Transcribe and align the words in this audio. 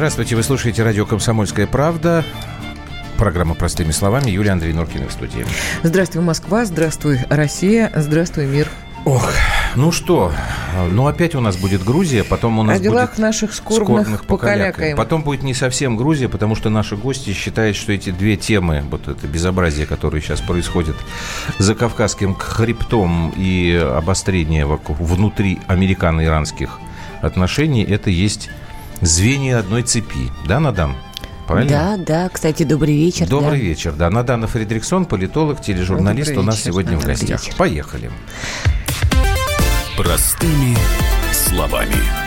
Здравствуйте, 0.00 0.34
вы 0.34 0.42
слушаете 0.42 0.82
радио 0.82 1.04
«Комсомольская 1.04 1.66
правда». 1.66 2.24
Программа 3.18 3.54
«Простыми 3.54 3.90
словами». 3.90 4.30
Юлия 4.30 4.52
Андрей 4.52 4.72
Норкина 4.72 5.08
в 5.08 5.12
студии. 5.12 5.44
Здравствуй, 5.82 6.22
Москва. 6.22 6.64
Здравствуй, 6.64 7.18
Россия. 7.28 7.92
Здравствуй, 7.94 8.46
мир. 8.46 8.70
Ох, 9.04 9.30
ну 9.76 9.92
что, 9.92 10.32
ну 10.90 11.06
опять 11.06 11.34
у 11.34 11.40
нас 11.42 11.58
будет 11.58 11.84
Грузия, 11.84 12.24
потом 12.24 12.58
у 12.60 12.62
нас 12.62 12.78
О 12.78 12.80
делах 12.80 13.10
будет 13.10 13.18
наших 13.18 13.52
скорбных, 13.52 14.06
скорбных 14.06 14.24
покалякаем. 14.24 14.96
Потом 14.96 15.22
будет 15.22 15.42
не 15.42 15.52
совсем 15.52 15.98
Грузия, 15.98 16.30
потому 16.30 16.54
что 16.54 16.70
наши 16.70 16.96
гости 16.96 17.34
считают, 17.34 17.76
что 17.76 17.92
эти 17.92 18.08
две 18.08 18.38
темы, 18.38 18.82
вот 18.90 19.06
это 19.06 19.26
безобразие, 19.26 19.86
которое 19.86 20.22
сейчас 20.22 20.40
происходит 20.40 20.96
за 21.58 21.74
Кавказским 21.74 22.34
хребтом 22.36 23.34
и 23.36 23.74
обострение 23.74 24.64
внутри 24.64 25.58
американо-иранских 25.66 26.78
отношений, 27.20 27.84
это 27.84 28.08
есть 28.08 28.48
звенья 29.00 29.58
одной 29.58 29.82
цепи. 29.82 30.30
Да, 30.46 30.60
Надам? 30.60 30.96
Правильно? 31.46 31.70
Да, 31.70 31.96
да. 31.96 32.28
Кстати, 32.28 32.62
добрый 32.62 32.96
вечер. 32.96 33.26
Добрый 33.26 33.58
да. 33.58 33.64
вечер, 33.64 33.92
да. 33.92 34.10
Надана 34.10 34.46
Фредриксон, 34.46 35.04
политолог, 35.04 35.60
тележурналист 35.60 36.30
добрый 36.30 36.44
у 36.44 36.46
нас 36.46 36.56
вечер, 36.56 36.70
сегодня 36.70 36.98
в 36.98 37.04
гостях. 37.04 37.42
Вечер. 37.42 37.56
Поехали. 37.56 38.10
Простыми 39.96 40.76
словами. 41.32 42.19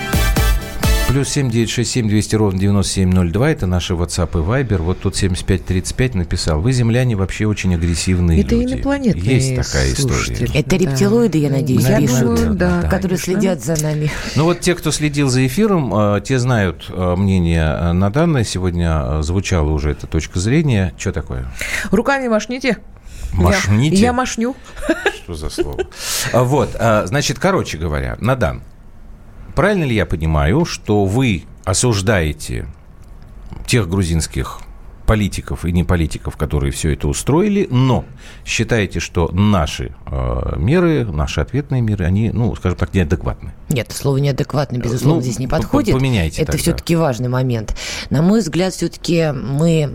Плюс 1.13 1.29
семь 1.29 1.51
девять 1.51 1.69
шесть 1.69 1.91
семь 1.91 2.09
двести 2.09 2.35
ровно 2.35 2.59
девяносто 2.59 2.93
семь 2.93 3.13
ноль 3.13 3.31
два. 3.31 3.51
Это 3.51 3.67
наши 3.67 3.93
WhatsApp 3.93 4.31
и 4.31 4.43
Viber. 4.43 4.81
Вот 4.81 5.01
тут 5.01 5.15
семьдесят 5.15 5.45
пять 5.45 5.63
тридцать 5.63 5.95
пять 5.95 6.15
написал. 6.15 6.59
Вы, 6.59 6.71
земляне, 6.71 7.15
вообще 7.15 7.45
очень 7.45 7.75
агрессивные 7.75 8.41
Это 8.41 8.55
люди. 8.55 8.73
инопланетные 8.73 9.35
Есть 9.35 9.55
такая 9.55 9.93
история. 9.93 10.47
Это 10.55 10.75
рептилоиды, 10.75 11.37
я 11.37 11.51
надеюсь, 11.51 11.83
я 11.83 11.99
пишут, 11.99 12.19
думаю, 12.21 12.53
да, 12.55 12.81
которые 12.81 13.19
конечно. 13.19 13.33
следят 13.33 13.63
за 13.63 13.79
нами. 13.83 14.09
Ну 14.35 14.45
вот 14.45 14.61
те, 14.61 14.73
кто 14.73 14.89
следил 14.89 15.29
за 15.29 15.45
эфиром, 15.45 15.93
э, 15.95 16.21
те 16.21 16.39
знают 16.39 16.87
э, 16.89 17.15
мнение 17.15 17.63
э, 17.63 17.91
на 17.91 18.09
данное. 18.09 18.43
Сегодня 18.43 19.21
звучала 19.21 19.69
уже 19.69 19.91
эта 19.91 20.07
точка 20.07 20.39
зрения. 20.39 20.95
Что 20.97 21.11
такое? 21.11 21.45
Руками 21.91 22.27
машните. 22.27 22.79
Машните? 23.33 23.97
Я, 23.97 24.07
я 24.07 24.13
машню. 24.13 24.55
Что 25.25 25.35
за 25.35 25.51
слово? 25.51 25.77
Вот, 26.33 26.71
значит, 27.05 27.37
короче 27.37 27.77
говоря, 27.77 28.17
Надан, 28.19 28.63
правильно 29.55 29.83
ли 29.83 29.95
я 29.95 30.05
понимаю, 30.05 30.65
что 30.65 31.05
вы 31.05 31.43
осуждаете 31.65 32.67
тех 33.65 33.89
грузинских 33.89 34.59
политиков 35.05 35.65
и 35.65 35.71
не 35.71 35.83
политиков, 35.83 36.37
которые 36.37 36.71
все 36.71 36.93
это 36.93 37.07
устроили, 37.07 37.67
но 37.69 38.05
считаете, 38.45 38.99
что 38.99 39.29
наши 39.31 39.93
э, 40.05 40.55
меры, 40.57 41.05
наши 41.05 41.41
ответные 41.41 41.81
меры, 41.81 42.05
они, 42.05 42.29
ну, 42.31 42.55
скажем 42.55 42.77
так, 42.77 42.93
неадекватны? 42.93 43.53
Нет, 43.69 43.91
слово 43.91 44.17
неадекватно, 44.17 44.77
безусловно, 44.77 45.15
ну, 45.15 45.21
здесь 45.21 45.39
не 45.39 45.47
подходит. 45.47 45.93
Поменяйте 45.93 46.41
Это 46.41 46.53
тогда. 46.53 46.61
все-таки 46.61 46.95
важный 46.95 47.29
момент. 47.29 47.75
На 48.09 48.21
мой 48.21 48.39
взгляд, 48.39 48.73
все-таки 48.73 49.31
мы 49.33 49.93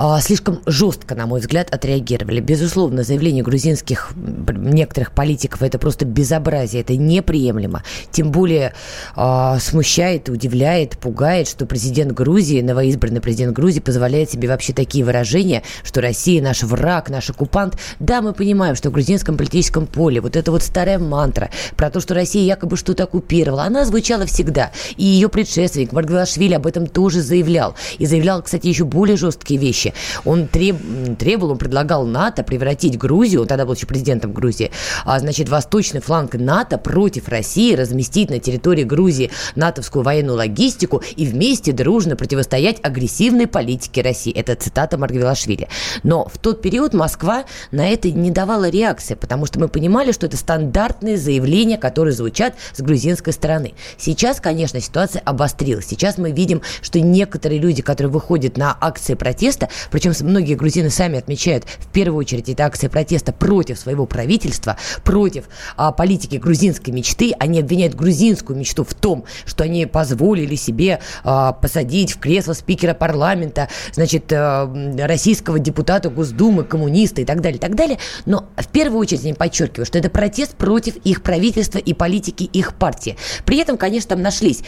а, 0.00 0.20
слишком 0.20 0.60
жестко, 0.64 1.16
на 1.16 1.26
мой 1.26 1.40
взгляд, 1.40 1.74
отреагировали. 1.74 2.38
Безусловно, 2.38 3.02
заявление 3.02 3.42
грузинских 3.42 4.12
некоторых 4.14 5.10
политиков 5.10 5.60
это 5.60 5.80
просто 5.80 6.04
безобразие, 6.04 6.82
это 6.82 6.96
неприемлемо. 6.96 7.82
Тем 8.12 8.30
более 8.30 8.74
э, 9.16 9.56
смущает, 9.60 10.28
удивляет, 10.28 10.98
пугает, 10.98 11.48
что 11.48 11.66
президент 11.66 12.12
Грузии, 12.12 12.60
новоизбранный 12.60 13.20
президент 13.20 13.56
Грузии 13.56 13.80
позволяет 13.80 14.30
себе 14.30 14.46
вообще 14.46 14.72
такие 14.72 15.04
выражения, 15.04 15.64
что 15.82 16.00
Россия 16.00 16.40
наш 16.40 16.62
враг, 16.62 17.10
наш 17.10 17.30
оккупант. 17.30 17.76
Да, 17.98 18.22
мы 18.22 18.34
понимаем, 18.34 18.76
что 18.76 18.90
в 18.90 18.92
грузинском 18.92 19.36
политическом 19.36 19.88
поле 19.88 20.20
вот 20.20 20.36
эта 20.36 20.52
вот 20.52 20.62
старая 20.62 21.00
мантра 21.00 21.50
про 21.76 21.90
то, 21.90 21.98
что 21.98 22.14
Россия 22.14 22.44
якобы 22.44 22.76
что-то 22.76 23.02
оккупировала, 23.02 23.64
она 23.64 23.84
звучала 23.84 24.26
всегда. 24.26 24.70
И 24.96 25.04
ее 25.04 25.28
предшественник 25.28 25.90
Маргвелашвили 25.90 26.54
об 26.54 26.68
этом 26.68 26.86
тоже 26.86 27.20
заявлял. 27.20 27.74
И 27.98 28.06
заявлял, 28.06 28.42
кстати, 28.44 28.68
еще 28.68 28.84
более 28.84 29.16
жесткие 29.16 29.58
вещи 29.58 29.87
вещи. 29.88 29.94
Он 30.24 30.46
треб, 30.48 30.76
требовал, 31.18 31.52
он 31.52 31.58
предлагал 31.58 32.06
НАТО 32.06 32.42
превратить 32.42 32.98
Грузию, 32.98 33.42
он 33.42 33.46
тогда 33.46 33.64
был 33.64 33.74
еще 33.74 33.86
президентом 33.86 34.32
Грузии, 34.32 34.70
а, 35.04 35.18
значит, 35.18 35.48
восточный 35.48 36.00
фланг 36.00 36.34
НАТО 36.34 36.78
против 36.78 37.28
России, 37.28 37.74
разместить 37.74 38.30
на 38.30 38.38
территории 38.38 38.84
Грузии 38.84 39.30
натовскую 39.54 40.02
военную 40.02 40.36
логистику 40.36 41.02
и 41.16 41.26
вместе 41.26 41.72
дружно 41.72 42.16
противостоять 42.16 42.78
агрессивной 42.82 43.46
политике 43.46 44.02
России. 44.02 44.32
Это 44.32 44.54
цитата 44.54 44.98
Маргвелашвили. 44.98 45.68
Но 46.02 46.26
в 46.26 46.38
тот 46.38 46.62
период 46.62 46.94
Москва 46.94 47.44
на 47.70 47.88
это 47.88 48.10
не 48.10 48.30
давала 48.30 48.68
реакции, 48.68 49.14
потому 49.14 49.46
что 49.46 49.58
мы 49.58 49.68
понимали, 49.68 50.12
что 50.12 50.26
это 50.26 50.36
стандартные 50.36 51.16
заявления, 51.16 51.78
которые 51.78 52.14
звучат 52.14 52.54
с 52.72 52.80
грузинской 52.80 53.32
стороны. 53.32 53.74
Сейчас, 53.96 54.40
конечно, 54.40 54.80
ситуация 54.80 55.22
обострилась. 55.24 55.86
Сейчас 55.86 56.18
мы 56.18 56.30
видим, 56.30 56.62
что 56.82 57.00
некоторые 57.00 57.60
люди, 57.60 57.82
которые 57.82 58.10
выходят 58.10 58.56
на 58.56 58.76
акции 58.80 59.14
протеста, 59.14 59.68
причем 59.90 60.12
многие 60.20 60.54
грузины 60.54 60.90
сами 60.90 61.18
отмечают, 61.18 61.64
в 61.64 61.86
первую 61.88 62.18
очередь, 62.18 62.48
это 62.48 62.64
акция 62.64 62.90
протеста 62.90 63.32
против 63.32 63.78
своего 63.78 64.06
правительства, 64.06 64.76
против 65.04 65.44
а, 65.76 65.92
политики 65.92 66.36
грузинской 66.36 66.92
мечты. 66.92 67.32
Они 67.38 67.60
обвиняют 67.60 67.94
грузинскую 67.94 68.58
мечту 68.58 68.84
в 68.84 68.94
том, 68.94 69.24
что 69.44 69.64
они 69.64 69.86
позволили 69.86 70.54
себе 70.54 71.00
а, 71.24 71.52
посадить 71.52 72.12
в 72.12 72.18
кресло 72.18 72.52
спикера 72.52 72.94
парламента, 72.94 73.68
значит, 73.92 74.32
а, 74.32 74.70
российского 74.98 75.58
депутата 75.58 76.10
Госдумы, 76.10 76.64
коммуниста 76.64 77.20
и 77.20 77.24
так 77.24 77.40
далее, 77.40 77.58
и 77.58 77.60
так 77.60 77.74
далее. 77.74 77.98
Но 78.26 78.48
в 78.56 78.68
первую 78.68 79.00
очередь 79.00 79.24
они 79.24 79.34
подчеркивают, 79.34 79.88
что 79.88 79.98
это 79.98 80.10
протест 80.10 80.54
против 80.56 80.96
их 80.96 81.22
правительства 81.22 81.78
и 81.78 81.92
политики 81.92 82.44
их 82.44 82.74
партии. 82.74 83.16
При 83.44 83.58
этом, 83.58 83.76
конечно, 83.76 84.10
там 84.10 84.22
нашлись 84.22 84.62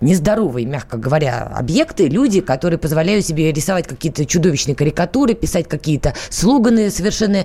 нездоровые, 0.00 0.66
мягко 0.66 0.96
говоря, 0.96 1.52
объекты, 1.54 2.08
люди, 2.08 2.40
которые 2.40 2.78
позволяют 2.78 3.24
себе 3.24 3.52
рисовать 3.52 3.86
какие-то 3.86 4.24
чудовищные 4.26 4.55
чудовищные 4.56 4.74
карикатуры, 4.74 5.34
писать 5.34 5.68
какие-то 5.68 6.14
слоганы 6.30 6.90
совершенно 6.90 7.44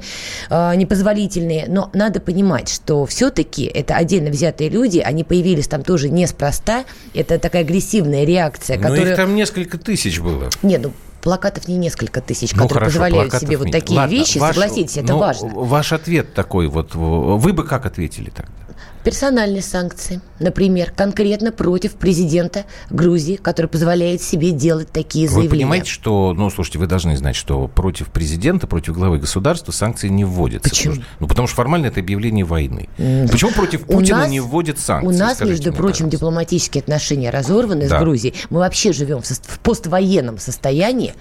э, 0.49 0.75
непозволительные. 0.75 1.65
Но 1.67 1.89
надо 1.93 2.19
понимать, 2.19 2.69
что 2.69 3.05
все-таки 3.05 3.65
это 3.65 3.95
отдельно 3.95 4.29
взятые 4.29 4.69
люди, 4.69 4.99
они 4.99 5.23
появились 5.23 5.67
там 5.67 5.83
тоже 5.83 6.09
неспроста. 6.09 6.85
Это 7.13 7.37
такая 7.37 7.63
агрессивная 7.63 8.23
реакция, 8.23 8.77
Но 8.77 8.83
которая... 8.89 9.11
их 9.11 9.15
там 9.17 9.35
несколько 9.35 9.77
тысяч 9.77 10.19
было. 10.19 10.49
Нет, 10.63 10.81
ну 10.83 10.91
плакатов 11.21 11.67
не 11.67 11.77
несколько 11.77 12.19
тысяч, 12.19 12.53
ну, 12.53 12.63
которые 12.63 12.89
хорошо, 12.89 12.99
позволяют 12.99 13.33
себе 13.35 13.57
вот 13.57 13.71
такие 13.71 13.99
Ладно, 13.99 14.11
вещи. 14.11 14.39
ваш, 14.39 14.55
Согласитесь, 14.55 14.97
это 14.97 15.13
ну, 15.13 15.19
важно. 15.19 15.49
Ваш 15.49 15.93
ответ 15.93 16.33
такой 16.33 16.67
вот, 16.67 16.95
вы 16.95 17.53
бы 17.53 17.63
как 17.63 17.85
ответили 17.85 18.31
тогда? 18.31 18.51
Персональные 19.03 19.63
санкции, 19.63 20.21
например, 20.39 20.91
конкретно 20.95 21.51
против 21.51 21.93
президента 21.93 22.65
Грузии, 22.89 23.35
который 23.35 23.67
позволяет 23.67 24.21
себе 24.21 24.51
делать 24.51 24.91
такие 24.91 25.27
заявления. 25.27 25.49
Вы 25.49 25.55
понимаете, 25.55 25.89
что, 25.89 26.33
ну, 26.33 26.49
слушайте, 26.49 26.77
вы 26.77 26.85
должны 26.85 27.17
знать, 27.17 27.35
что 27.35 27.67
против 27.67 28.07
президента, 28.07 28.67
против 28.67 28.93
главы 28.93 29.17
государства 29.17 29.71
санкции 29.71 30.07
не 30.07 30.23
вводятся. 30.23 30.69
Почему? 30.69 30.93
Потому, 30.95 31.07
ну, 31.19 31.27
потому 31.27 31.47
что 31.47 31.55
формально 31.55 31.87
это 31.87 31.99
объявление 31.99 32.45
войны. 32.45 32.89
Почему 33.31 33.51
против 33.51 33.85
Путина 33.85 34.19
нас, 34.19 34.29
не 34.29 34.39
вводят 34.39 34.77
санкции? 34.77 35.07
У 35.07 35.11
нас, 35.17 35.39
между 35.41 35.71
прочим, 35.73 36.05
пожалуйста. 36.05 36.17
дипломатические 36.17 36.81
отношения 36.81 37.29
разорваны 37.31 37.87
да. 37.87 37.97
с 37.97 38.01
Грузией. 38.01 38.35
Мы 38.49 38.59
вообще 38.59 38.93
живем 38.93 39.21
в, 39.21 39.25
в 39.25 39.59
поствоенном 39.59 40.37
состоянии, 40.37 41.13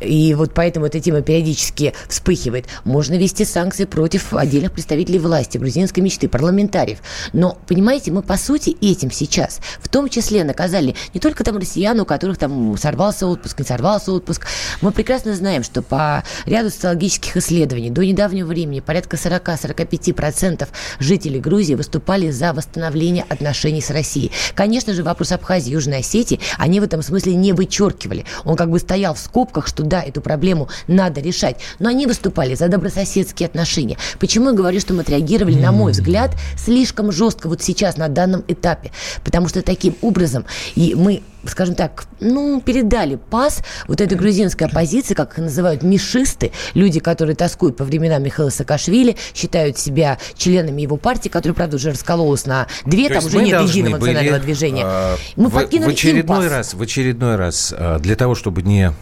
и 0.00 0.34
вот 0.34 0.54
поэтому 0.54 0.86
эта 0.86 1.00
тема 1.00 1.22
периодически 1.22 1.92
вспыхивает. 2.08 2.66
Можно 2.84 3.14
вести 3.14 3.44
санкции 3.44 3.84
против 3.84 4.32
отдельных 4.32 4.72
представителей 4.72 5.18
власти, 5.18 5.58
грузинской 5.58 6.02
мечты, 6.02 6.28
парламентариев. 6.28 6.98
Но, 7.32 7.58
понимаете, 7.66 8.10
мы, 8.12 8.22
по 8.22 8.36
сути, 8.36 8.76
этим 8.80 9.10
сейчас 9.10 9.60
в 9.80 9.88
том 9.88 10.08
числе 10.08 10.44
наказали 10.44 10.94
не 11.14 11.20
только 11.20 11.44
там 11.44 11.56
россиян, 11.56 11.98
у 12.00 12.04
которых 12.04 12.38
там 12.38 12.76
сорвался 12.76 13.26
отпуск, 13.26 13.58
не 13.58 13.64
сорвался 13.64 14.12
отпуск. 14.12 14.46
Мы 14.80 14.92
прекрасно 14.92 15.34
знаем, 15.34 15.62
что 15.62 15.82
по 15.82 16.24
ряду 16.44 16.70
социологических 16.70 17.36
исследований 17.36 17.90
до 17.90 18.04
недавнего 18.04 18.46
времени 18.46 18.80
порядка 18.80 19.16
40-45% 19.16 20.68
жителей 20.98 21.40
Грузии 21.40 21.74
выступали 21.74 22.30
за 22.30 22.52
восстановление 22.52 23.24
отношений 23.28 23.80
с 23.80 23.90
Россией. 23.90 24.32
Конечно 24.54 24.92
же, 24.94 25.02
вопрос 25.02 25.32
Абхазии 25.32 25.70
и 25.70 25.72
Южной 25.72 25.98
Осетии 25.98 26.40
они 26.58 26.80
в 26.80 26.84
этом 26.84 27.02
смысле 27.02 27.34
не 27.34 27.52
вычеркивали. 27.52 28.24
Он 28.44 28.56
как 28.56 28.70
бы 28.70 28.78
стоял 28.78 29.14
в 29.14 29.18
скобках, 29.18 29.66
что 29.66 29.82
да, 29.82 30.02
эту 30.02 30.20
проблему 30.20 30.68
надо 30.86 31.20
решать. 31.20 31.56
Но 31.78 31.88
они 31.88 32.06
выступали 32.06 32.54
за 32.54 32.68
добрососедские 32.68 33.46
отношения. 33.46 33.98
Почему 34.18 34.50
я 34.50 34.52
говорю, 34.52 34.80
что 34.80 34.94
мы 34.94 35.02
отреагировали, 35.02 35.56
на 35.56 35.72
мой 35.72 35.92
взгляд, 35.92 36.32
слишком 36.56 37.05
жестко 37.12 37.48
вот 37.48 37.62
сейчас 37.62 37.96
на 37.96 38.08
данном 38.08 38.44
этапе? 38.48 38.90
Потому 39.24 39.48
что 39.48 39.62
таким 39.62 39.96
образом 40.02 40.44
и 40.74 40.94
мы 40.94 41.22
скажем 41.48 41.74
так, 41.74 42.06
ну, 42.20 42.60
передали 42.60 43.16
пас 43.16 43.62
вот 43.86 44.00
этой 44.00 44.16
грузинской 44.16 44.66
оппозиции, 44.66 45.14
как 45.14 45.32
их 45.32 45.38
называют, 45.38 45.82
мишисты, 45.82 46.52
люди, 46.74 47.00
которые 47.00 47.36
тоскуют 47.36 47.76
по 47.76 47.84
временам 47.84 48.22
Михаила 48.22 48.50
Саакашвили, 48.50 49.16
считают 49.34 49.78
себя 49.78 50.18
членами 50.36 50.82
его 50.82 50.96
партии, 50.96 51.28
которая, 51.28 51.54
правда, 51.54 51.76
уже 51.76 51.90
раскололась 51.90 52.46
на 52.46 52.66
две, 52.84 53.08
То 53.08 53.14
там 53.14 53.26
уже 53.26 53.42
нет 53.42 53.60
единого 53.62 53.98
национального 53.98 54.38
движения. 54.38 54.84
Э, 54.84 55.16
мы 55.36 55.48
в, 55.48 55.52
покинули 55.52 55.90
в 55.90 55.92
очередной 55.92 56.20
им 56.20 56.50
пас. 56.50 56.50
раз, 56.50 56.74
в 56.74 56.82
очередной 56.82 57.36
раз, 57.36 57.74
э, 57.76 57.98
для 58.00 58.16
того, 58.16 58.34
чтобы 58.34 58.62
не 58.62 58.86
а, 58.88 58.94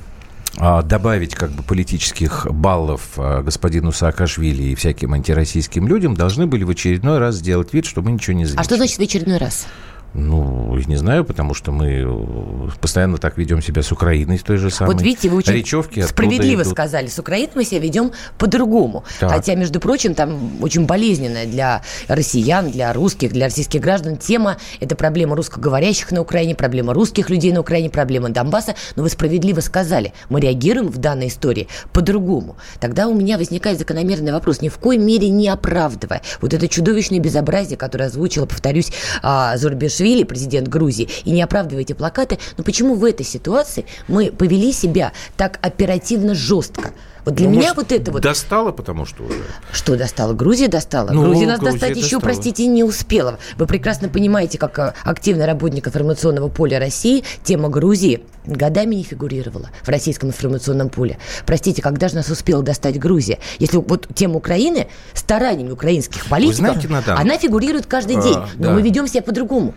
добавить 0.57 1.35
как 1.35 1.51
бы 1.51 1.63
политических 1.63 2.47
баллов 2.51 3.03
а, 3.17 3.43
господину 3.43 3.93
Саакашвили 3.93 4.63
и 4.63 4.75
всяким 4.75 5.13
антироссийским 5.13 5.89
людям, 5.89 6.15
должны 6.15 6.47
были 6.47 6.65
в 6.65 6.71
очередной 6.71 7.19
раз 7.19 7.37
сделать 7.37 7.73
вид, 7.75 7.87
что 7.87 8.03
мы 8.03 8.13
ничего 8.13 8.37
не 8.37 8.45
замечаем. 8.45 8.61
А 8.61 8.65
что 8.65 8.77
значит 8.77 8.99
в 8.99 9.03
очередной 9.03 9.39
раз? 9.39 9.67
Ну, 10.15 10.77
не 10.87 10.97
знаю, 10.97 11.25
потому 11.25 11.55
что 11.55 11.73
мы 11.73 12.05
э, 12.07 12.69
постоянно 12.81 13.19
так 13.19 13.37
ведем 13.37 13.61
себя 13.61 13.83
с 13.83 13.91
Украиной, 13.91 14.39
с 14.39 14.43
той 14.43 14.59
же 14.59 14.71
самой. 14.71 14.95
Вот 14.95 15.03
видите, 15.03 15.29
вы 15.29 15.39
очень 15.39 15.55
Речевки 15.55 16.03
справедливо 16.03 16.63
идут. 16.63 16.73
сказали. 16.73 17.09
С 17.09 17.19
Украиной 17.19 17.51
мы 17.57 17.65
себя 17.65 17.81
ведем 17.81 18.13
по-другому. 18.39 19.05
Так. 19.19 19.31
Хотя, 19.31 19.57
между 19.57 19.81
прочим, 19.81 20.15
там 20.15 20.63
очень 20.63 20.87
болезненная 20.87 21.47
для 21.47 21.83
россиян, 22.07 22.71
для 22.71 22.93
русских, 22.93 23.33
для 23.33 23.47
российских 23.47 23.81
граждан 23.81 24.17
тема. 24.17 24.57
Это 24.79 24.95
проблема 24.95 25.35
русскоговорящих 25.35 26.13
на 26.13 26.21
Украине, 26.21 26.55
проблема 26.55 26.95
русских 26.95 27.29
людей 27.29 27.53
на 27.53 27.61
Украине, 27.61 27.91
проблема 27.91 28.29
Донбасса. 28.29 28.77
Но 28.95 29.03
вы 29.03 29.11
справедливо 29.11 29.61
сказали, 29.61 30.13
мы 30.29 30.41
реагируем 30.41 30.89
в 30.89 30.99
данной 30.99 31.27
истории 31.27 31.67
по-другому. 31.93 32.57
Тогда 32.79 33.09
у 33.09 33.15
меня 33.15 33.37
возникает 33.37 33.81
закономерный 33.81 34.33
вопрос, 34.33 34.61
ни 34.61 34.69
в 34.69 34.79
коей 34.79 35.01
мере 35.01 35.29
не 35.29 35.49
оправдывая 35.49 36.23
вот 36.41 36.55
это 36.55 36.69
чудовищное 36.69 37.19
безобразие, 37.19 37.77
которое 37.77 38.05
озвучила, 38.05 38.47
повторюсь, 38.47 38.93
а, 39.23 39.57
Зурбишвили, 40.05 40.25
президент 40.25 40.69
Грузии, 40.69 41.09
и 41.25 41.31
не 41.31 41.43
оправдывая 41.43 41.83
эти 41.83 41.93
плакаты, 41.93 42.39
но 42.57 42.65
почему 42.65 42.95
в 42.95 43.05
этой 43.05 43.25
ситуации 43.25 43.87
мы 44.09 44.31
повели 44.31 44.73
себя 44.73 45.13
так 45.37 45.59
оперативно 45.63 46.35
жестко? 46.35 46.93
Вот 47.25 47.37
для 47.37 47.47
Ну, 47.47 47.53
меня 47.53 47.63
может, 47.63 47.77
вот 47.77 47.93
это 47.93 48.13
вот... 48.13 48.23
Достало, 48.23 48.71
потому 48.71 49.07
что 49.07 49.23
уже. 49.23 49.41
Что 49.73 49.97
достала? 49.97 50.35
Грузия 50.35 50.69
достала? 50.69 51.11
Ну, 51.11 51.23
Грузия 51.23 51.47
нас 51.47 51.59
Грузия 51.59 51.73
достать 51.73 51.97
еще, 51.97 52.17
достала. 52.17 52.21
простите, 52.21 52.67
не 52.67 52.85
успела. 52.85 53.39
Вы 53.57 53.67
прекрасно 53.67 54.11
понимаете, 54.11 54.59
как 54.59 54.79
э, 54.79 54.93
активный 55.05 55.47
работник 55.47 55.89
информационного 55.89 56.51
поля 56.51 56.79
России 56.79 57.25
тема 57.43 57.71
Грузии 57.71 58.25
годами 58.45 58.97
не 58.97 59.05
фигурировала 59.05 59.71
в 59.83 59.89
российском 59.89 60.29
информационном 60.29 60.91
поле. 60.91 61.17
Простите, 61.47 61.81
когда 61.81 62.09
же 62.09 62.17
нас 62.17 62.29
успела 62.29 62.63
достать 62.63 62.99
Грузия? 62.99 63.39
Если 63.59 63.79
вот 63.79 64.07
тема 64.15 64.37
Украины 64.37 64.89
стараниями 65.15 65.71
украинских 65.71 66.27
политиков, 66.27 66.77
знаете, 66.83 67.13
она 67.13 67.39
фигурирует 67.39 67.87
каждый 67.87 68.17
а, 68.19 68.23
день, 68.23 68.39
но 68.57 68.65
да. 68.69 68.73
мы 68.73 68.83
ведем 68.83 69.07
себя 69.07 69.23
по-другому. 69.23 69.73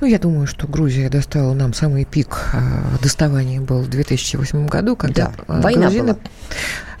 Ну, 0.00 0.06
я 0.06 0.18
думаю, 0.18 0.46
что 0.46 0.66
Грузия 0.66 1.08
достала 1.08 1.54
нам 1.54 1.72
самый 1.74 2.04
пик 2.04 2.38
э, 2.52 2.58
доставания 3.02 3.60
был 3.60 3.80
в 3.80 3.88
2008 3.88 4.66
году, 4.66 4.96
когда 4.96 5.26
Да, 5.26 5.54
э, 5.54 5.60
война 5.62 5.88
грузины- 5.88 6.02
была. 6.14 6.18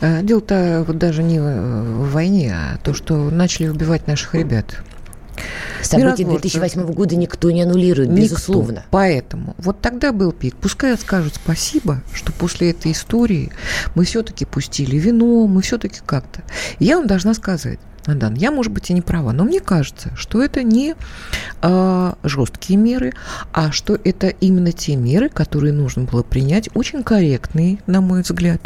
Э, 0.00 0.22
Дело-то 0.22 0.84
вот 0.86 0.98
даже 0.98 1.22
не 1.22 1.38
в 1.40 2.10
войне, 2.12 2.54
а 2.54 2.78
то, 2.78 2.94
что 2.94 3.30
начали 3.30 3.68
убивать 3.68 4.06
наших 4.06 4.34
ребят. 4.34 4.76
События 5.82 6.24
Миротворцы. 6.24 6.58
2008 6.58 6.92
года 6.92 7.16
никто 7.16 7.50
не 7.50 7.62
аннулирует, 7.62 8.08
Никто. 8.08 8.22
безусловно. 8.22 8.84
Поэтому 8.90 9.54
вот 9.58 9.80
тогда 9.80 10.12
был 10.12 10.32
пик. 10.32 10.54
Пускай 10.56 10.96
скажут 10.96 11.34
спасибо, 11.34 12.00
что 12.12 12.32
после 12.32 12.70
этой 12.70 12.92
истории 12.92 13.50
мы 13.94 14.04
все-таки 14.04 14.44
пустили 14.44 14.96
вино, 14.96 15.46
мы 15.46 15.60
все-таки 15.62 16.00
как-то. 16.06 16.42
Я 16.78 16.96
вам 16.98 17.06
должна 17.06 17.34
сказать, 17.34 17.78
Надан, 18.06 18.34
я, 18.34 18.50
может 18.50 18.72
быть, 18.72 18.90
и 18.90 18.92
не 18.92 19.00
права, 19.00 19.32
но 19.32 19.44
мне 19.44 19.60
кажется, 19.60 20.10
что 20.14 20.42
это 20.42 20.62
не 20.62 20.94
а, 21.62 22.16
жесткие 22.22 22.78
меры, 22.78 23.14
а 23.52 23.72
что 23.72 23.98
это 24.04 24.28
именно 24.28 24.72
те 24.72 24.94
меры, 24.96 25.30
которые 25.30 25.72
нужно 25.72 26.04
было 26.04 26.22
принять, 26.22 26.68
очень 26.74 27.02
корректные, 27.02 27.78
на 27.86 28.02
мой 28.02 28.20
взгляд, 28.22 28.60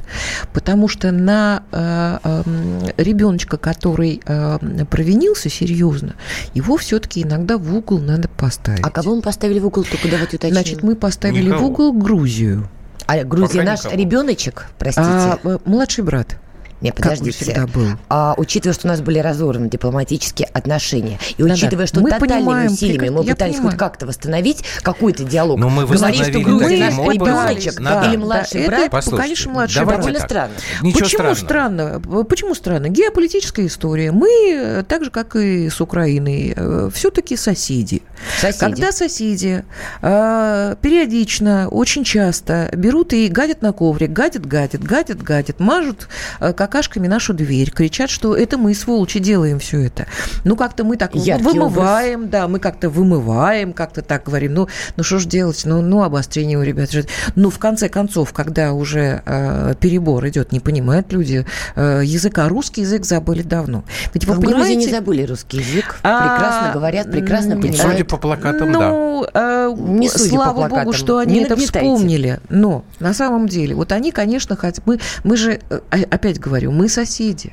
потому 0.53 0.89
что 0.89 1.13
на 1.13 1.63
а, 1.71 2.21
ам, 2.23 2.81
ребеночка, 2.97 3.59
который 3.59 4.21
а, 4.27 4.59
провинился 4.91 5.49
серьезно, 5.49 6.15
его 6.55 6.77
все-таки 6.77 7.23
иногда 7.23 7.59
в 7.59 7.75
угол 7.75 7.99
надо 7.99 8.29
поставить. 8.29 8.85
А 8.85 8.91
кого 8.91 9.15
мы 9.17 9.23
поставили 9.23 9.61
в 9.61 9.67
угол, 9.67 9.85
только 9.85 10.09
давайте 10.09 10.37
уточним. 10.37 10.55
Значит, 10.55 10.83
мы 10.83 10.97
поставили 10.97 11.47
Никого. 11.47 11.61
в 11.61 11.71
угол 11.71 11.93
Грузию. 11.93 12.69
А 13.07 13.25
Грузия 13.25 13.61
Пока 13.61 13.71
наш 13.71 13.85
никого. 13.85 13.97
ребеночек, 13.97 14.67
простите. 14.79 15.07
А, 15.09 15.39
э, 15.43 15.59
младший 15.65 16.05
брат. 16.05 16.37
Не, 16.81 16.91
Как 16.91 17.03
подождите. 17.03 17.45
всегда 17.45 17.67
был. 17.67 17.87
А, 18.09 18.35
учитывая, 18.37 18.73
что 18.75 18.87
у 18.87 18.91
нас 18.91 19.01
были 19.01 19.19
разорваны 19.19 19.69
дипломатические 19.69 20.49
отношения, 20.53 21.19
и 21.37 21.43
Да-да. 21.43 21.55
учитывая, 21.55 21.87
что 21.87 22.01
Мы 22.01 22.11
тотальными 22.11 22.39
понимаем, 22.39 22.73
усилиями 22.73 23.09
мы 23.09 23.25
пытались 23.25 23.55
понимаю. 23.57 23.71
хоть 23.73 23.79
как-то 23.79 24.07
восстановить 24.07 24.65
какой-то 24.83 25.25
диалог, 25.25 25.59
Но 25.59 25.69
мы 25.71 25.87
говорить, 25.87 26.25
что 26.25 26.41
Грузия 26.41 26.91
наш 26.91 26.95
ребеночек 27.15 27.81
Надо. 27.81 28.09
или 28.09 28.17
младший 28.17 28.61
Да, 28.63 28.67
брат, 28.69 28.81
это, 28.81 28.91
Послушайте, 28.91 29.23
конечно, 29.25 29.53
младший 29.53 29.85
брат. 29.85 29.97
довольно 29.99 30.19
так. 30.21 30.29
странно. 30.29 30.55
Ничего 30.83 31.01
Почему 31.01 31.09
странного. 31.35 31.35
странно? 31.35 32.25
Почему 32.25 32.55
странно? 32.55 32.89
Геополитическая 32.89 33.67
история. 33.67 34.13
Мы, 34.13 34.29
э, 34.55 34.83
так 34.85 35.05
же, 35.05 35.11
как 35.11 35.35
и 35.37 35.69
с 35.69 35.81
Украиной, 35.81 36.55
все-таки 36.93 37.37
соседи. 37.37 38.03
Соседи. 38.41 38.61
Когда 38.61 38.93
соседи 38.93 39.65
э, 40.03 40.77
периодично, 40.81 41.69
очень 41.69 42.05
часто 42.05 42.71
берут 42.75 43.13
и 43.13 43.29
гадят 43.29 43.63
на 43.63 43.73
коврик, 43.73 44.11
гадят, 44.11 44.47
гадят, 44.47 44.83
гадят, 44.83 45.23
гадят, 45.23 45.61
мажут 45.61 46.09
э, 46.41 46.53
какашками 46.53 47.07
нашу 47.07 47.35
дверь, 47.35 47.71
кричат, 47.71 48.11
что 48.11 48.37
это 48.37 48.59
мы, 48.59 48.75
сволочи, 48.75 49.19
делаем 49.19 49.59
все 49.59 49.87
это. 49.87 50.07
Ну, 50.45 50.57
как-то 50.57 50.85
мы 50.85 50.97
так 50.97 51.15
Яркий 51.15 51.45
вымываем, 51.45 52.29
да, 52.29 52.49
мы 52.49 52.59
как-то 52.59 52.91
вымываем, 52.91 53.73
как-то 53.73 54.03
так 54.03 54.25
говорим. 54.25 54.55
Ну, 54.55 54.69
ну 54.97 55.03
что 55.03 55.19
ж 55.19 55.27
делать? 55.27 55.63
Ну, 55.65 55.81
ну, 55.83 56.03
обострение 56.03 56.59
у 56.59 56.63
ребят. 56.63 56.91
Ну, 57.35 57.51
в 57.51 57.59
конце 57.59 57.89
концов, 57.89 58.33
когда 58.33 58.73
уже 58.73 59.23
э, 59.25 59.75
перебор 59.81 60.27
идет, 60.29 60.53
не 60.53 60.61
понимают 60.61 61.13
люди 61.13 61.47
э, 61.77 62.03
языка, 62.05 62.49
русский 62.49 62.83
язык 62.83 63.05
забыли 63.05 63.43
давно. 63.43 63.85
Ведь 64.15 64.25
вы 64.25 64.35
в 64.35 64.41
Грузии 64.41 64.55
понимаете... 64.55 64.77
не 64.77 64.89
забыли 64.89 65.23
русский 65.25 65.59
язык, 65.59 66.01
А, 66.03 66.37
прекрасно 66.37 66.73
говорят, 66.73 67.11
прекрасно 67.11 67.57
понимают. 67.57 68.08
По 68.09 68.17
плакатам, 68.17 68.73
да. 68.73 68.91
ну, 68.91 69.27
э, 69.33 69.75
Не 69.77 70.09
судя 70.09 70.25
по 70.25 70.29
слава 70.37 70.55
плакатам. 70.55 70.85
богу, 70.85 70.93
что 70.93 71.23
Не 71.23 71.31
они 71.33 71.41
это 71.45 71.51
нагнетайте. 71.57 71.79
вспомнили. 71.87 72.41
Но 72.49 72.85
на 73.01 73.13
самом 73.15 73.47
деле, 73.49 73.75
вот 73.75 73.93
они, 73.93 74.13
конечно, 74.13 74.57
хотят... 74.57 74.85
Мы, 74.87 74.99
мы 75.25 75.37
же, 75.37 75.61
э, 75.71 75.81
опять 76.11 76.41
говорю, 76.41 76.73
мы 76.73 76.89
соседи. 76.89 77.53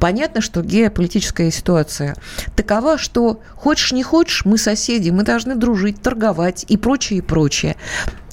Понятно, 0.00 0.40
что 0.40 0.62
геополитическая 0.62 1.50
ситуация 1.50 2.16
такова, 2.56 2.98
что 2.98 3.40
хочешь 3.54 3.92
не 3.92 4.02
хочешь, 4.02 4.44
мы 4.44 4.58
соседи, 4.58 5.10
мы 5.10 5.22
должны 5.22 5.54
дружить, 5.56 6.00
торговать 6.02 6.64
и 6.68 6.76
прочее, 6.76 7.18
и 7.18 7.22
прочее. 7.22 7.76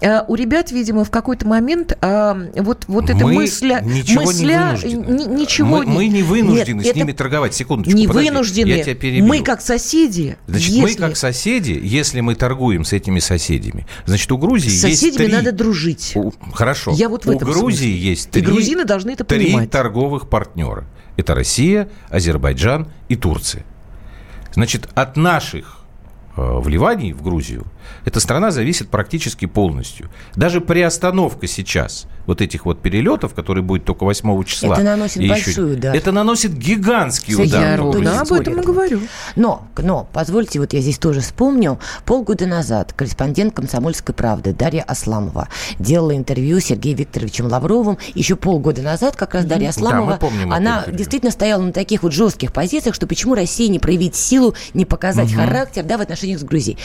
А 0.04 0.26
У 0.28 0.34
ребят, 0.34 0.72
видимо, 0.72 1.04
в 1.04 1.12
какой-то 1.12 1.46
момент 1.48 1.96
а, 2.02 2.36
вот, 2.56 2.86
вот 2.88 3.12
эта 3.12 3.24
мы 3.24 3.34
мысля... 3.36 3.82
ничего 3.86 4.24
мысля, 4.24 4.76
не 4.84 4.96
вынуждены. 4.98 5.14
ни- 5.36 5.40
ничего 5.42 5.68
мы, 5.78 5.86
мы 5.86 6.08
не 6.08 6.24
вынуждены 6.24 6.82
Нет, 6.82 6.94
с 6.94 6.96
ними 6.96 7.12
торговать. 7.12 7.54
Секундочку, 7.54 7.96
не 7.96 8.08
подожди, 8.08 8.30
вынуждены. 8.32 8.68
Я 8.70 8.84
тебя 8.84 8.96
перебью. 8.96 9.28
Мы 9.28 9.44
как 9.44 9.62
соседи. 9.62 10.38
Значит, 10.48 10.76
мы 10.76 10.90
если- 10.90 11.02
как 11.02 11.18
соседи, 11.18 11.80
если 11.84 12.20
мы 12.22 12.34
торгуем 12.34 12.84
с 12.84 12.94
этими 12.94 13.20
соседями, 13.20 13.86
значит, 14.08 14.32
у 14.32 14.40
Грузии 14.40 14.70
С 14.70 14.84
есть 14.86 15.02
соседями 15.02 15.26
три... 15.26 15.34
надо 15.36 15.52
дружить. 15.52 16.14
У- 16.16 16.34
Хорошо. 16.52 16.94
Я 16.96 17.08
вот 17.08 17.26
в 17.26 17.30
у 17.30 17.34
этом 17.34 17.48
Грузии 17.52 17.76
смысле. 17.76 17.98
есть 18.00 18.28
И 18.30 18.32
три, 18.32 18.42
грузины 18.42 18.86
должны 18.86 19.12
это 19.12 19.24
три 19.24 19.46
понимать. 19.46 19.70
торговых 19.70 20.30
партнера. 20.30 20.86
Это 21.18 21.36
Россия, 21.36 21.90
Азербайджан 22.10 22.88
и 23.10 23.16
Турция. 23.16 23.64
Значит, 24.54 24.90
от 24.96 25.18
наших 25.18 25.81
э, 26.42 26.60
вливаний 26.60 27.14
в 27.14 27.22
Грузию 27.22 27.66
эта 28.06 28.20
страна 28.20 28.52
зависит 28.52 28.90
практически 28.90 29.46
полностью. 29.46 30.10
Даже 30.36 30.62
приостановка 30.62 31.48
сейчас 31.48 32.06
вот 32.26 32.42
этих 32.42 32.66
вот 32.66 32.82
перелетов, 32.82 33.34
которые 33.34 33.64
будет 33.64 33.86
только 33.86 34.04
8 34.06 34.44
числа. 34.44 34.74
Это 34.74 34.84
наносит 34.84 35.18
и 35.18 35.24
еще- 35.24 35.34
большой 35.34 35.74
удар. 35.74 35.96
Это 35.96 36.12
наносит 36.12 36.54
гигантский 36.54 37.34
Кстати, 37.34 37.50
удар. 37.50 37.72
я 37.72 37.78
по 37.78 37.84
ровно. 37.84 38.12
Да, 38.12 38.22
об 38.22 38.32
этом 38.34 38.60
и 38.60 38.64
говорю. 38.64 39.02
Но, 39.36 39.68
но, 39.78 40.08
позвольте, 40.12 40.60
вот 40.60 40.74
я 40.74 40.82
здесь 40.82 40.98
тоже 40.98 41.22
вспомню. 41.22 41.80
Полгода 42.06 42.46
назад 42.46 42.94
корреспондент 42.94 43.56
«Комсомольской 43.56 44.14
правды» 44.14 44.54
Дарья 44.54 44.84
Асламова 44.84 45.48
делала 45.80 46.16
интервью 46.16 46.60
с 46.60 46.66
Сергеем 46.66 46.98
Викторовичем 46.98 47.48
Лавровым. 47.48 47.98
Еще 48.14 48.36
полгода 48.36 48.82
назад 48.82 49.16
как 49.16 49.34
раз 49.34 49.46
Дарья 49.46 49.70
Асламова, 49.70 50.12
мы 50.12 50.18
помним 50.18 50.54
она 50.54 50.86
действительно 50.88 51.32
стояла 51.32 51.62
на 51.62 51.72
таких 51.72 52.04
вот 52.04 52.14
жестких 52.14 52.54
позициях, 52.54 52.96
что 52.96 53.08
почему 53.08 53.36
России 53.36 53.68
не 53.68 53.80
проявить 53.80 54.16
силу, 54.16 54.54
не 54.74 54.86
показать 54.86 55.34
характер 55.34 55.84
да, 55.84 55.98
в 55.98 56.02
отношениях 56.32 56.40
с 56.40 56.44
Грузией. 56.44 56.78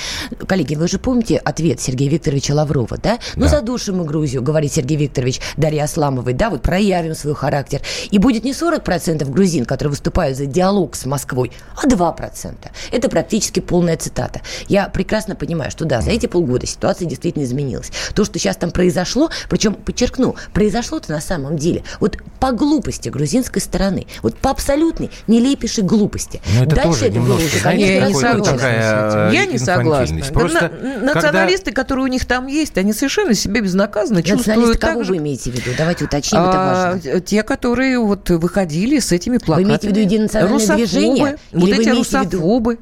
Коллеги, 0.47 0.75
вы 0.75 0.89
же 0.89 0.99
помните 0.99 1.37
ответ 1.39 1.81
Сергея 1.81 2.11
Викторовича 2.11 2.55
Лаврова, 2.55 2.99
да? 3.03 3.19
Ну, 3.37 3.43
Да. 3.43 3.49
задушим 3.49 3.99
мы 3.99 4.05
Грузию, 4.05 4.43
говорит 4.43 4.73
Сергей 4.73 4.97
Викторович 4.97 5.41
Дарья 5.57 5.85
Асламовой, 5.85 6.33
да, 6.33 6.51
вот 6.51 6.63
проявим 6.63 7.15
свой 7.15 7.35
характер. 7.35 7.81
И 8.11 8.19
будет 8.19 8.45
не 8.45 8.53
40% 8.53 9.29
грузин, 9.31 9.65
которые 9.65 9.91
выступают 9.91 10.37
за 10.37 10.47
диалог 10.47 10.97
с 10.97 11.07
Москвой, 11.07 11.53
а 11.83 11.87
2%. 11.87 12.55
Это 12.93 13.09
практически 13.09 13.61
полная 13.61 13.97
цитата. 13.97 14.41
Я 14.69 14.89
прекрасно 14.89 15.35
понимаю, 15.35 15.71
что 15.71 15.85
да, 15.85 16.01
за 16.01 16.11
эти 16.11 16.27
полгода 16.27 16.67
ситуация 16.67 17.09
действительно 17.09 17.45
изменилась. 17.45 17.91
То, 18.15 18.25
что 18.25 18.39
сейчас 18.39 18.57
там 18.57 18.71
произошло, 18.71 19.31
причем, 19.49 19.75
подчеркну, 19.75 20.37
произошло-то 20.53 21.13
на 21.13 21.21
самом 21.21 21.57
деле 21.57 21.83
вот 22.01 22.19
по 22.41 22.53
глупости 22.53 23.09
грузинской 23.09 23.63
стороны, 23.63 24.07
вот 24.23 24.37
по 24.37 24.51
абсолютной 24.51 25.11
нелепейшей 25.27 25.85
глупости. 25.85 26.41
Ну, 26.55 26.65
это 26.65 26.77
Дальше 26.77 26.91
тоже 26.91 27.07
это 27.07 27.21
было 27.21 27.37
уже, 27.37 27.61
конечно, 27.61 28.07
не 28.07 28.45
такая, 28.57 29.26
этим. 29.26 29.26
Я 29.33 29.45
э, 29.45 29.47
не 29.47 29.59
согласна. 29.59 30.21
Просто 30.33 30.63
на- 30.63 30.69
когда- 30.69 31.15
националисты, 31.15 31.73
которые 31.73 32.05
у 32.05 32.09
них 32.09 32.25
там 32.27 32.47
есть, 32.47 32.77
они 32.79 32.93
совершенно 32.93 33.35
себя 33.35 33.61
безнаказанно 33.61 34.19
Националисты 34.21 34.53
чувствуют 34.55 34.79
кого 34.81 35.03
же, 35.05 35.13
вы 35.13 35.17
вы 35.17 35.23
имеете 35.23 35.51
в 35.51 35.55
виду? 35.55 35.71
Давайте 35.77 36.05
уточним, 36.05 36.41
это 36.41 36.51
А, 36.53 36.93
важно. 36.95 37.21
те, 37.21 37.43
которые 37.43 37.99
вот 37.99 38.29
выходили 38.31 38.99
с 38.99 39.13
этими 39.13 39.39
плакатами. 39.39 39.69
имеете 39.69 39.89
в 39.89 39.91
виду 39.91 40.01
единонациональное 40.01 40.77
движение? 40.77 41.37
Вот 41.53 41.69
Или 41.69 41.77
вы 41.77 41.83
эти 41.83 41.89
русофобы. 41.91 42.79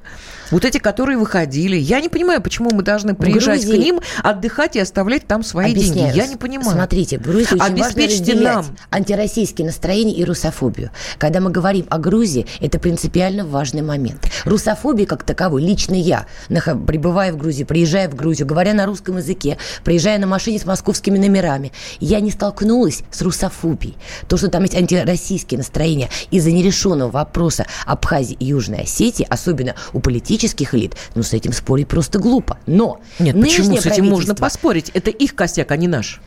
Вот 0.54 0.64
эти, 0.64 0.78
которые 0.78 1.18
выходили. 1.18 1.76
Я 1.76 2.00
не 2.00 2.08
понимаю, 2.08 2.40
почему 2.40 2.70
мы 2.72 2.84
должны 2.84 3.16
приезжать 3.16 3.62
Грузии- 3.66 3.74
к 3.74 3.84
ним, 3.84 4.00
отдыхать 4.22 4.76
и 4.76 4.78
оставлять 4.78 5.26
там 5.26 5.42
свои 5.42 5.72
Объясняю. 5.72 6.12
деньги. 6.12 6.16
Я 6.16 6.28
не 6.28 6.36
понимаю. 6.36 6.70
Смотрите, 6.70 7.18
в 7.18 7.22
Грузии 7.22 7.54
очень 7.54 7.58
важно 7.58 7.74
Обеспечьте 7.86 8.20
разделять 8.20 8.54
нам. 8.54 8.66
антироссийские 8.92 9.66
настроения 9.66 10.14
и 10.14 10.24
русофобию. 10.24 10.92
Когда 11.18 11.40
мы 11.40 11.50
говорим 11.50 11.86
о 11.90 11.98
Грузии, 11.98 12.46
это 12.60 12.78
принципиально 12.78 13.44
важный 13.44 13.82
момент. 13.82 14.30
Русофобия 14.44 15.06
как 15.06 15.24
таковой, 15.24 15.60
лично 15.60 15.96
я, 15.96 16.26
прибывая 16.48 17.32
в 17.32 17.36
Грузию, 17.36 17.66
приезжая 17.66 18.08
в 18.08 18.14
Грузию, 18.14 18.46
говоря 18.46 18.74
на 18.74 18.86
русском 18.86 19.16
языке, 19.16 19.58
приезжая 19.82 20.20
на 20.20 20.28
машине 20.28 20.60
с 20.60 20.64
московскими 20.64 21.18
номерами, 21.18 21.72
я 21.98 22.20
не 22.20 22.30
столкнулась 22.30 23.02
с 23.10 23.22
русофобией. 23.22 23.96
То, 24.28 24.36
что 24.36 24.46
там 24.46 24.62
есть 24.62 24.76
антироссийские 24.76 25.58
настроения 25.58 26.10
из-за 26.30 26.52
нерешенного 26.52 27.10
вопроса 27.10 27.66
Абхазии 27.86 28.36
и 28.38 28.44
Южной 28.44 28.82
Осетии, 28.82 29.26
особенно 29.28 29.74
у 29.92 29.98
политических 29.98 30.43
элит, 30.74 30.94
ну, 31.14 31.22
с 31.22 31.32
этим 31.32 31.52
спорить 31.52 31.88
просто 31.88 32.18
глупо. 32.18 32.58
Но 32.66 33.00
Нет, 33.18 33.40
почему 33.40 33.76
с 33.78 33.86
этим 33.86 34.06
можно 34.06 34.34
поспорить? 34.34 34.90
Это 34.94 35.10
их 35.10 35.34
косяк, 35.34 35.70
а 35.70 35.76
не 35.76 35.88
наш. 35.88 36.20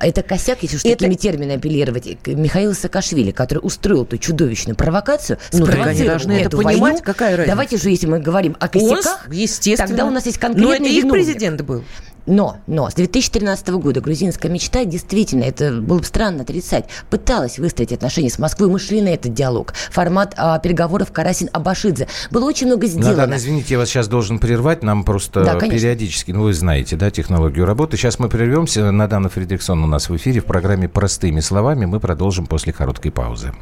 это 0.00 0.22
косяк, 0.22 0.58
если 0.62 0.76
уж 0.78 0.84
Это- 0.84 0.96
такими 0.98 1.14
терминами 1.14 1.56
апеллировать, 1.56 2.18
к 2.22 2.28
Михаилу 2.28 2.74
Саакашвили, 2.74 3.30
который 3.30 3.60
устроил 3.60 4.04
ту 4.04 4.18
чудовищную 4.18 4.74
провокацию, 4.74 5.38
Ну, 5.52 5.64
так 5.64 5.86
они 5.86 6.02
должны 6.04 6.32
это 6.32 6.48
эту 6.48 6.56
понимать, 6.56 6.80
войну. 6.80 6.98
какая 7.04 7.36
разница? 7.36 7.52
Давайте 7.52 7.76
же, 7.76 7.88
если 7.90 8.06
мы 8.06 8.18
говорим 8.18 8.56
о 8.58 8.64
Он, 8.64 8.68
косяках, 8.70 9.28
естественно. 9.30 9.86
тогда 9.88 10.06
у 10.06 10.10
нас 10.10 10.26
есть 10.26 10.42
Но 10.42 10.48
конкретный 10.48 10.74
это 10.76 10.84
их 10.98 11.04
виновник. 11.04 11.12
президент 11.26 11.60
был. 11.62 11.84
Но, 12.26 12.58
но 12.66 12.88
с 12.88 12.94
2013 12.94 13.68
года 13.70 14.00
грузинская 14.00 14.50
мечта 14.50 14.84
действительно, 14.84 15.44
это 15.44 15.72
было 15.72 15.98
бы 15.98 16.04
странно 16.04 16.42
отрицать, 16.42 16.86
пыталась 17.10 17.58
выстроить 17.58 17.92
отношения 17.92 18.30
с 18.30 18.38
Москвой. 18.38 18.68
Мы 18.68 18.78
шли 18.78 19.00
на 19.00 19.08
этот 19.08 19.34
диалог. 19.34 19.74
Формат 19.90 20.34
а, 20.36 20.58
переговоров 20.58 21.12
Карасин-Абашидзе. 21.12 22.08
Было 22.30 22.44
очень 22.44 22.66
много 22.68 22.86
сделано. 22.86 23.16
Надан, 23.16 23.36
извините, 23.36 23.74
я 23.74 23.78
вас 23.78 23.88
сейчас 23.88 24.08
должен 24.08 24.38
прервать. 24.38 24.82
Нам 24.82 25.04
просто 25.04 25.44
Да, 25.44 25.54
конечно. 25.54 25.78
периодически, 25.78 26.32
ну 26.32 26.42
вы 26.42 26.54
знаете, 26.54 26.96
да, 26.96 27.10
технологию 27.10 27.66
работы. 27.66 27.96
Сейчас 27.96 28.18
мы 28.18 28.28
прервемся. 28.28 28.90
Надана 28.90 29.28
Фридриксон 29.28 29.82
у 29.82 29.86
нас 29.86 30.08
в 30.08 30.16
эфире 30.16 30.40
в 30.40 30.44
программе 30.44 30.88
«Простыми 30.88 31.40
словами». 31.40 31.86
Мы 31.86 32.00
продолжим 32.00 32.46
после 32.46 32.72
короткой 32.72 33.10
паузы. 33.10 33.52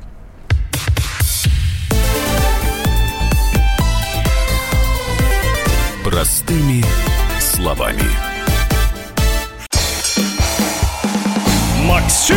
Простыми 6.05 6.85
словами. 7.41 8.30
Максим 11.87 12.37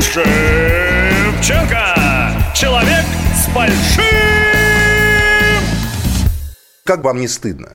Шевченко. 0.00 1.94
Человек 2.54 3.04
с 3.34 3.48
большим... 3.54 4.04
Как 6.84 7.04
вам 7.04 7.20
не 7.20 7.28
стыдно? 7.28 7.72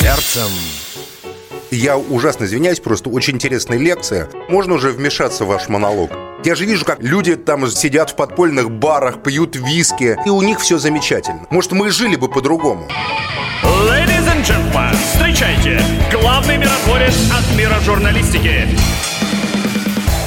Сердцем. 0.00 0.50
Я 1.70 1.96
ужасно 1.96 2.44
извиняюсь, 2.44 2.78
просто 2.80 3.10
очень 3.10 3.34
интересная 3.34 3.78
лекция. 3.78 4.28
Можно 4.48 4.74
уже 4.74 4.90
вмешаться 4.90 5.44
в 5.44 5.48
ваш 5.48 5.68
монолог? 5.68 6.10
Я 6.44 6.54
же 6.54 6.66
вижу, 6.66 6.84
как 6.84 7.02
люди 7.02 7.36
там 7.36 7.66
сидят 7.68 8.10
в 8.10 8.16
подпольных 8.16 8.70
барах, 8.70 9.22
пьют 9.22 9.56
виски, 9.56 10.16
и 10.24 10.28
у 10.28 10.42
них 10.42 10.60
все 10.60 10.78
замечательно. 10.78 11.46
Может, 11.50 11.72
мы 11.72 11.90
жили 11.90 12.16
бы 12.16 12.28
по-другому? 12.28 12.86
Ladies 13.62 14.26
and 14.28 14.44
gentlemen, 14.44 14.94
встречайте, 15.12 15.80
главный 16.12 16.58
миротворец 16.58 17.14
от 17.32 17.56
мира 17.56 17.80
журналистики. 17.80 18.68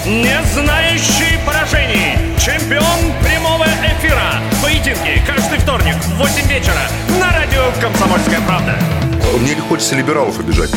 Не 0.08 0.42
знающий 0.54 1.38
поражений, 1.46 2.18
чемпион 2.40 3.12
прямого 3.22 3.66
эфира. 3.66 4.42
Поединки 4.64 5.22
каждый 5.28 5.58
вторник 5.58 5.96
в 5.96 6.16
8 6.16 6.48
вечера 6.48 6.80
на 7.20 7.34
радио 7.34 7.64
«Комсомольская 7.82 8.40
правда». 8.48 8.74
Мне 9.38 9.54
не 9.54 9.60
хочется 9.60 9.96
либералов 9.96 10.40
обижать. 10.40 10.72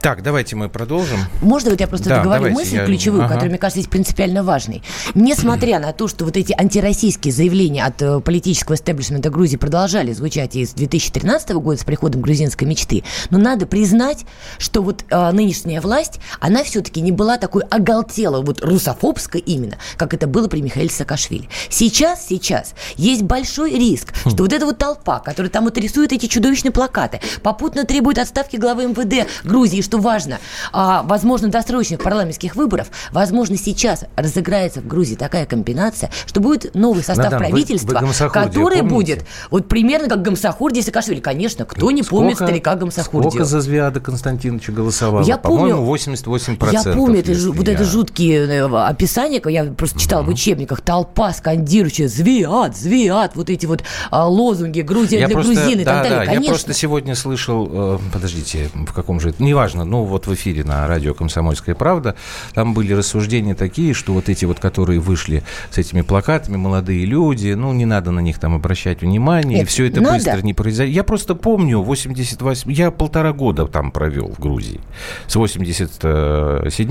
Так, 0.00 0.22
давайте 0.22 0.56
мы 0.56 0.70
продолжим. 0.70 1.18
Можно 1.42 1.70
вот 1.72 1.80
я 1.80 1.86
просто 1.86 2.08
Да, 2.08 2.16
договорю 2.18 2.44
давайте, 2.44 2.58
мысль 2.58 2.76
я- 2.76 2.86
ключевую, 2.86 3.20
ага. 3.24 3.28
которая, 3.34 3.50
мне 3.50 3.58
кажется, 3.58 3.80
здесь 3.80 3.90
принципиально 3.90 4.42
важной. 4.42 4.82
Несмотря 5.14 5.78
на 5.78 5.92
то, 5.92 6.08
что 6.08 6.24
вот 6.24 6.38
эти 6.38 6.54
антироссийские 6.58 7.34
заявления 7.34 7.84
от 7.84 8.00
э, 8.00 8.20
политического 8.20 8.76
истеблишмента 8.76 9.28
Грузии 9.28 9.56
продолжали 9.56 10.12
звучать 10.14 10.56
и 10.56 10.64
с 10.64 10.70
2013 10.72 11.50
года 11.50 11.78
с 11.78 11.84
приходом 11.84 12.22
грузинской 12.22 12.66
мечты, 12.66 13.04
но 13.28 13.36
надо 13.36 13.66
признать, 13.66 14.24
что 14.56 14.80
вот 14.82 15.04
э, 15.10 15.30
нынешняя 15.32 15.82
власть, 15.82 16.18
она 16.40 16.64
все-таки 16.64 17.02
не 17.02 17.12
была 17.12 17.36
такой 17.36 17.62
оголтелой, 17.64 18.42
вот 18.42 18.62
русофобской 18.64 19.42
именно, 19.42 19.76
как 19.98 20.14
это 20.14 20.26
было 20.26 20.48
при 20.48 20.62
Михаиле 20.62 20.88
Саакашвили. 20.88 21.50
Сейчас, 21.68 22.26
сейчас 22.26 22.72
есть 22.96 23.22
большой 23.22 23.72
риск, 23.72 24.14
Хм. 24.24 24.30
что 24.30 24.44
вот 24.44 24.52
эта 24.54 24.64
вот 24.64 24.78
толпа, 24.78 25.18
которая 25.20 25.50
там 25.50 25.64
вот 25.64 25.76
рисует 25.76 26.12
эти 26.14 26.24
чудовищные 26.24 26.72
плакаты, 26.72 27.20
попутно 27.42 27.84
требует 27.84 28.16
отставки 28.18 28.56
главы 28.56 28.84
МВД 28.86 29.28
Грузии, 29.44 29.82
что 29.90 29.98
важно, 29.98 30.38
а, 30.72 31.02
возможно, 31.02 31.48
досрочных 31.48 32.00
парламентских 32.00 32.54
выборов, 32.54 32.90
возможно, 33.10 33.56
сейчас 33.56 34.04
разыграется 34.14 34.80
в 34.80 34.86
Грузии 34.86 35.16
такая 35.16 35.46
комбинация, 35.46 36.10
что 36.26 36.40
будет 36.40 36.74
новый 36.76 37.02
состав 37.02 37.32
вы- 37.32 37.38
правительства, 37.38 37.88
вы 37.94 38.00
Гамсахурдия 38.00 38.48
который 38.48 38.78
помните? 38.78 38.94
будет 38.94 39.24
вот 39.50 39.68
примерно 39.68 40.08
как 40.08 40.22
Гамсахурдия 40.22 40.82
Саакашвили. 40.84 41.18
Конечно, 41.18 41.64
кто 41.64 41.90
не 41.90 42.04
помнит 42.04 42.36
старика 42.36 42.76
Гамсахурдию? 42.76 43.30
Сколько 43.32 43.44
за 43.44 43.60
Звиада 43.60 43.98
Константиновича 43.98 44.70
голосовало? 44.70 45.24
Я 45.24 45.36
По-моему, 45.38 45.78
помню- 45.78 45.84
88%. 45.90 46.72
Я 46.72 46.94
помню 46.94 47.18
это, 47.18 47.32
жу- 47.32 47.50
вот 47.52 47.66
я- 47.66 47.74
это 47.74 47.82
жуткие 47.84 48.46
э, 48.46 48.62
описания, 48.86 49.42
я 49.46 49.64
просто 49.64 49.98
читала 49.98 50.22
в 50.22 50.28
учебниках, 50.28 50.82
толпа 50.82 51.32
скандирующая 51.32 52.06
«Звиад! 52.06 52.76
Звиад!» 52.76 53.34
Вот 53.34 53.50
эти 53.50 53.66
вот 53.66 53.82
а, 54.12 54.28
лозунги 54.28 54.82
«Грузия 54.82 55.18
Я 55.18 55.26
для 55.26 55.34
просто, 55.34 55.54
грузин» 55.54 55.80
и 55.80 55.84
да, 55.84 55.94
так 55.94 56.02
далее. 56.04 56.18
да, 56.20 56.24
Конечно. 56.26 56.44
я 56.44 56.48
просто 56.50 56.74
сегодня 56.74 57.14
слышал, 57.16 57.68
э, 57.72 57.98
подождите, 58.12 58.70
в 58.74 58.92
каком 58.92 59.18
же, 59.18 59.30
это, 59.30 59.42
неважно, 59.80 59.84
ну 59.84 60.04
вот 60.04 60.26
в 60.26 60.34
эфире 60.34 60.64
на 60.64 60.86
радио 60.86 61.14
«Комсомольская 61.14 61.74
правда», 61.74 62.14
там 62.54 62.74
были 62.74 62.92
рассуждения 62.92 63.54
такие, 63.54 63.94
что 63.94 64.12
вот 64.12 64.28
эти 64.28 64.44
вот, 64.44 64.60
которые 64.60 65.00
вышли 65.00 65.42
с 65.70 65.78
этими 65.78 66.02
плакатами, 66.02 66.56
молодые 66.56 67.04
люди, 67.06 67.52
ну 67.52 67.72
не 67.72 67.86
надо 67.86 68.10
на 68.10 68.20
них 68.20 68.38
там 68.38 68.54
обращать 68.54 69.02
внимание, 69.02 69.58
и 69.58 69.60
Нет, 69.60 69.68
все 69.68 69.86
это 69.86 70.00
надо. 70.00 70.16
быстро 70.16 70.42
не 70.42 70.54
произойдет. 70.54 70.94
Я 70.94 71.04
просто 71.04 71.34
помню, 71.34 71.80
88, 71.80 72.72
я 72.72 72.90
полтора 72.90 73.32
года 73.32 73.66
там 73.66 73.90
провел 73.90 74.28
в 74.28 74.38
Грузии, 74.40 74.80
с 75.26 75.36
87 75.36 76.90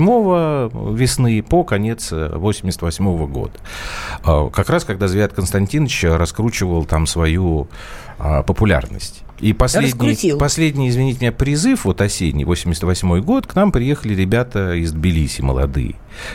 весны 0.96 1.42
по 1.42 1.64
конец 1.64 2.12
88 2.12 3.26
года. 3.26 3.52
А, 4.22 4.48
Как 4.50 4.70
раз, 4.70 4.84
когда 4.84 5.08
Звят 5.08 5.32
Константинович 5.32 6.04
раскручивал 6.04 6.84
там 6.84 7.06
свою 7.06 7.68
а, 8.18 8.42
популярность. 8.42 9.22
И 9.40 9.52
последний, 9.52 9.90
Раскрутил. 9.92 10.38
последний, 10.38 10.88
извините 10.88 11.20
меня, 11.20 11.32
призыв, 11.32 11.84
вот 11.84 12.00
осенний, 12.00 12.44
88 12.44 13.20
год, 13.22 13.46
к 13.46 13.54
нам 13.54 13.72
приехали 13.72 14.14
ребята 14.14 14.74
из 14.74 14.92
Тбилиси, 14.92 15.40
молодые. 15.42 15.94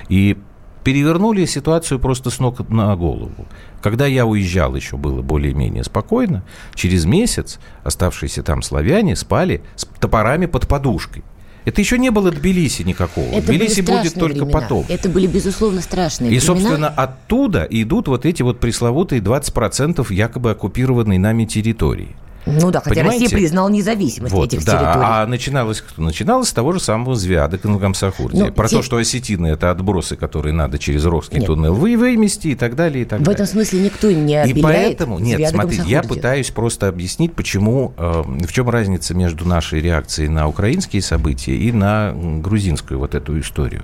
И 0.09 0.37
перевернули 0.83 1.45
ситуацию 1.45 1.99
просто 1.99 2.29
с 2.29 2.39
ног 2.39 2.67
на 2.69 2.95
голову. 2.95 3.47
Когда 3.81 4.05
я 4.07 4.25
уезжал, 4.25 4.75
еще 4.75 4.97
было 4.97 5.21
более-менее 5.21 5.83
спокойно. 5.83 6.43
Через 6.73 7.05
месяц 7.05 7.59
оставшиеся 7.83 8.43
там 8.43 8.61
славяне 8.61 9.15
спали 9.15 9.61
с 9.75 9.85
топорами 9.99 10.45
под 10.47 10.67
подушкой. 10.67 11.23
Это 11.65 11.81
еще 11.81 11.97
не 11.97 12.11
было 12.11 12.29
Тбилиси 12.29 12.83
никакого. 12.83 13.25
Это 13.25 13.47
Тбилиси 13.47 13.81
будет 13.81 14.13
только 14.13 14.45
времена. 14.45 14.59
потом. 14.59 14.85
Это 14.87 15.09
были, 15.09 15.25
безусловно, 15.25 15.81
страшные 15.81 16.27
И, 16.31 16.37
времена. 16.39 16.45
собственно, 16.45 16.87
оттуда 16.89 17.67
идут 17.69 18.07
вот 18.07 18.23
эти 18.27 18.43
вот 18.43 18.59
пресловутые 18.59 19.19
20% 19.21 20.13
якобы 20.13 20.51
оккупированной 20.51 21.17
нами 21.17 21.45
территории. 21.45 22.15
Ну 22.45 22.69
да, 22.71 22.79
хотя 22.79 22.95
Понимаете? 23.01 23.23
Россия 23.25 23.39
признала 23.39 23.69
независимость 23.69 24.33
Вот, 24.33 24.53
этих 24.53 24.65
да, 24.65 24.71
территорий. 24.73 25.05
а 25.05 25.25
начиналось 25.27 25.81
кто? 25.81 26.01
Начиналось 26.01 26.49
с 26.49 26.53
того 26.53 26.71
же 26.73 26.79
самого 26.79 27.15
Звяда 27.15 27.57
Гамсахурдия. 27.57 28.45
Ну, 28.45 28.51
Про 28.51 28.67
те- 28.67 28.77
то, 28.77 28.81
что 28.83 28.97
осетины– 28.97 29.47
это 29.47 29.71
отбросы, 29.71 30.15
которые 30.15 30.53
надо 30.53 30.77
через 30.77 31.05
Ровский 31.05 31.39
Нет. 31.39 31.47
туннель 31.47 31.71
вы 31.71 31.97
вымести 31.97 32.49
и 32.49 32.55
так 32.55 32.75
далее, 32.75 33.01
и 33.03 33.05
так 33.05 33.19
В 33.19 33.23
далее. 33.23 33.35
этом 33.35 33.47
смысле 33.47 33.81
никто 33.81 34.11
не 34.11 34.33
И 34.33 34.35
обеляет 34.37 34.63
поэтому, 34.97 35.19
нет, 35.19 35.37
Звяда 35.37 35.53
смотрите, 35.57 35.83
я 35.87 36.03
пытаюсь 36.03 36.51
просто 36.51 36.87
объяснить, 36.87 37.33
почему, 37.33 37.93
э, 37.97 38.23
в 38.25 38.51
чем 38.53 38.69
разница 38.69 39.13
между 39.15 39.45
нашей 39.47 39.81
реакцией 39.81 40.29
на 40.29 40.47
украинские 40.47 41.01
события 41.01 41.55
и 41.55 41.71
на 41.71 42.13
грузинскую 42.15 42.99
вот 42.99 43.15
эту 43.15 43.39
историю. 43.39 43.83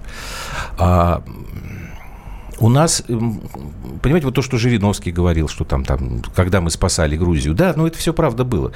А, 0.77 1.23
У 2.61 2.69
нас, 2.69 3.03
м, 3.09 3.41
понимаете, 4.03 4.27
вот 4.27 4.35
то, 4.35 4.43
что 4.43 4.57
Жириновский 4.57 5.11
говорил, 5.11 5.47
что 5.47 5.63
там, 5.63 5.83
там, 5.83 6.21
когда 6.35 6.61
мы 6.61 6.69
спасали 6.69 7.17
Грузию, 7.17 7.55
да, 7.55 7.73
ну 7.75 7.87
это 7.87 7.97
все 7.97 8.13
правда 8.13 8.43
было. 8.43 8.71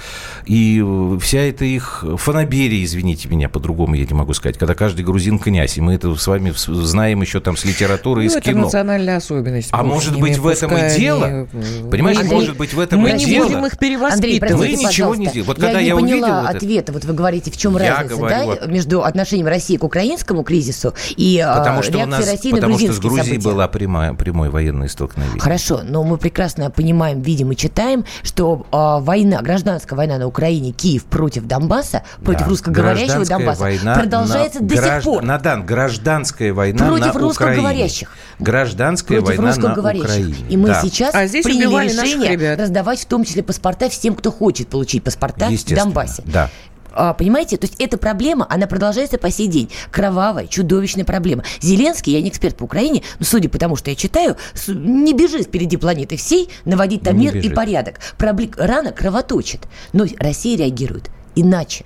И 0.46 0.82
э, 0.84 1.20
вся 1.22 1.40
эта 1.42 1.66
их 1.66 2.04
фанаберия, 2.18 2.84
извините 2.84 3.30
меня, 3.30 3.48
по-другому 3.48 3.94
я 3.94 4.04
не 4.06 4.14
могу 4.16 4.34
сказать, 4.34 4.58
когда 4.58 4.74
каждый 4.74 5.06
грузин 5.06 5.38
князь, 5.38 5.78
и 5.78 5.82
мы 5.82 5.94
это 5.94 6.16
с 6.16 6.26
вами 6.26 6.52
знаем 6.56 7.22
еще 7.22 7.40
там 7.42 7.56
с 7.58 7.64
литературы 7.64 8.24
и 8.24 8.26
Ну, 8.26 8.32
с 8.32 8.36
это 8.38 8.50
кино. 8.50 8.62
национальная 8.64 9.18
особенность. 9.18 9.70
А 9.72 9.84
может 9.84 10.20
быть, 10.20 10.40
в 10.40 10.48
этом 10.48 10.76
и 10.76 10.98
дело? 10.98 11.26
они, 11.26 11.48
э, 11.54 11.90
Понимаешь, 11.92 12.18
Андрей, 12.18 12.34
может 12.40 12.58
быть, 12.58 12.74
в 12.74 12.80
этом 12.80 13.02
Мы 13.02 13.12
и 13.12 13.14
не 13.14 13.26
дело. 13.26 13.44
будем 13.46 13.66
их 13.68 13.74
Андрей, 13.74 13.90
перевоспитывать. 13.92 14.40
простите, 14.40 14.78
Вы 14.78 14.84
ничего 14.90 15.16
не 15.16 15.26
делаете. 15.26 15.42
Вот 15.44 15.58
когда 15.60 15.80
я, 15.80 15.80
я 15.80 15.94
не 15.94 16.00
поняла 16.02 16.16
увидел 16.50 16.54
вот 16.60 16.64
это-. 16.80 16.92
Вот 16.92 17.06
вы 17.06 17.14
говорите, 17.14 17.52
в 17.52 17.58
чем 17.58 17.78
Я 17.78 17.98
разница, 17.98 18.16
говорю, 18.18 18.56
да, 18.62 18.66
между 18.66 19.04
отношением 19.04 19.48
России 19.48 19.78
к 19.78 19.84
украинскому 19.84 20.44
кризису 20.44 20.96
и 21.16 21.38
а, 21.40 21.60
Потому 21.60 21.84
что, 21.84 21.92
у 21.92 21.96
реакцией 21.98 22.20
нас, 22.20 22.32
России 22.32 22.50
на 22.50 22.56
потому 22.56 22.80
что 22.80 22.94
с 22.94 23.00
грузинские 23.00 23.10
Грузией 23.12 23.36
события? 23.42 23.50
была 23.54 23.68
прямая, 23.76 24.14
прямой 24.14 24.50
военное 24.50 24.88
столкновение. 24.88 25.40
Хорошо, 25.42 25.82
но 25.84 26.02
мы 26.04 26.18
прекрасно 26.18 26.70
понимаем, 26.72 27.22
видим 27.22 27.52
и 27.52 27.56
читаем, 27.58 28.06
что 28.24 28.66
а, 28.72 29.00
война, 29.02 29.42
гражданская 29.42 29.98
война 29.98 30.18
на 30.18 30.28
Украине, 30.28 30.72
Киев 30.72 31.04
против 31.04 31.44
Донбасса, 31.46 32.04
против 32.24 32.44
Да. 32.44 32.48
русскоговорящего 32.48 33.26
Донбасса 33.26 33.62
война 33.62 33.96
продолжается 33.96 34.62
на 34.62 34.68
до 34.70 34.76
гражд- 34.76 34.96
сих 35.04 35.04
пор. 35.04 35.24
Надан, 35.24 35.66
гражданская 35.66 36.54
война 36.54 36.88
Против 36.88 37.14
на 37.16 37.20
русскоговорящих. 37.20 38.08
Украине. 38.10 38.40
Гражданская 38.40 39.22
против 39.22 39.38
война 39.40 39.52
на 39.56 39.56
русскоговорящих. 39.58 40.06
Украине. 40.10 40.36
И 40.50 40.58
мы 40.58 40.68
Да. 40.70 40.82
сейчас 40.82 41.14
А 41.14 41.28
здесь 41.28 41.44
приняли 41.44 41.84
решение 41.86 42.56
раздавать 42.56 43.00
в 43.02 43.06
том 43.08 43.26
числе 43.26 43.44
паспорта 43.44 43.90
всем, 43.90 44.16
кто 44.16 44.32
хочет 44.32 44.70
получить 44.70 45.04
паспорта 45.04 45.50
в 45.50 45.66
Донбассе. 45.76 46.24
да. 46.26 46.50
А, 46.96 47.14
Понимаете? 47.14 47.58
То 47.58 47.68
есть 47.68 47.76
эта 47.80 47.98
проблема, 47.98 48.48
она 48.50 48.68
продолжается 48.68 49.18
по 49.18 49.30
сей 49.30 49.48
день. 49.48 49.70
Кровавая, 49.92 50.48
чудовищная 50.48 51.06
проблема. 51.06 51.44
Зеленский, 51.62 52.14
я 52.14 52.22
не 52.22 52.30
эксперт 52.30 52.56
по 52.56 52.64
Украине, 52.64 53.04
но 53.20 53.26
судя 53.26 53.50
по 53.50 53.58
тому, 53.58 53.76
что 53.76 53.90
я 53.90 53.96
читаю, 53.96 54.38
не 54.68 55.14
бежит 55.14 55.48
впереди 55.48 55.78
планеты 55.78 56.16
всей 56.18 56.50
наводить 56.64 57.02
там 57.04 57.18
Не 57.18 57.26
мир 57.26 57.36
и 57.36 57.40
бежит. 57.40 57.56
порядок. 57.56 58.00
Пробле- 58.18 58.54
Рана 58.58 58.92
кровоточит. 58.92 59.62
Но 59.94 60.06
Россия 60.20 60.58
реагирует 60.58 61.10
иначе. 61.36 61.86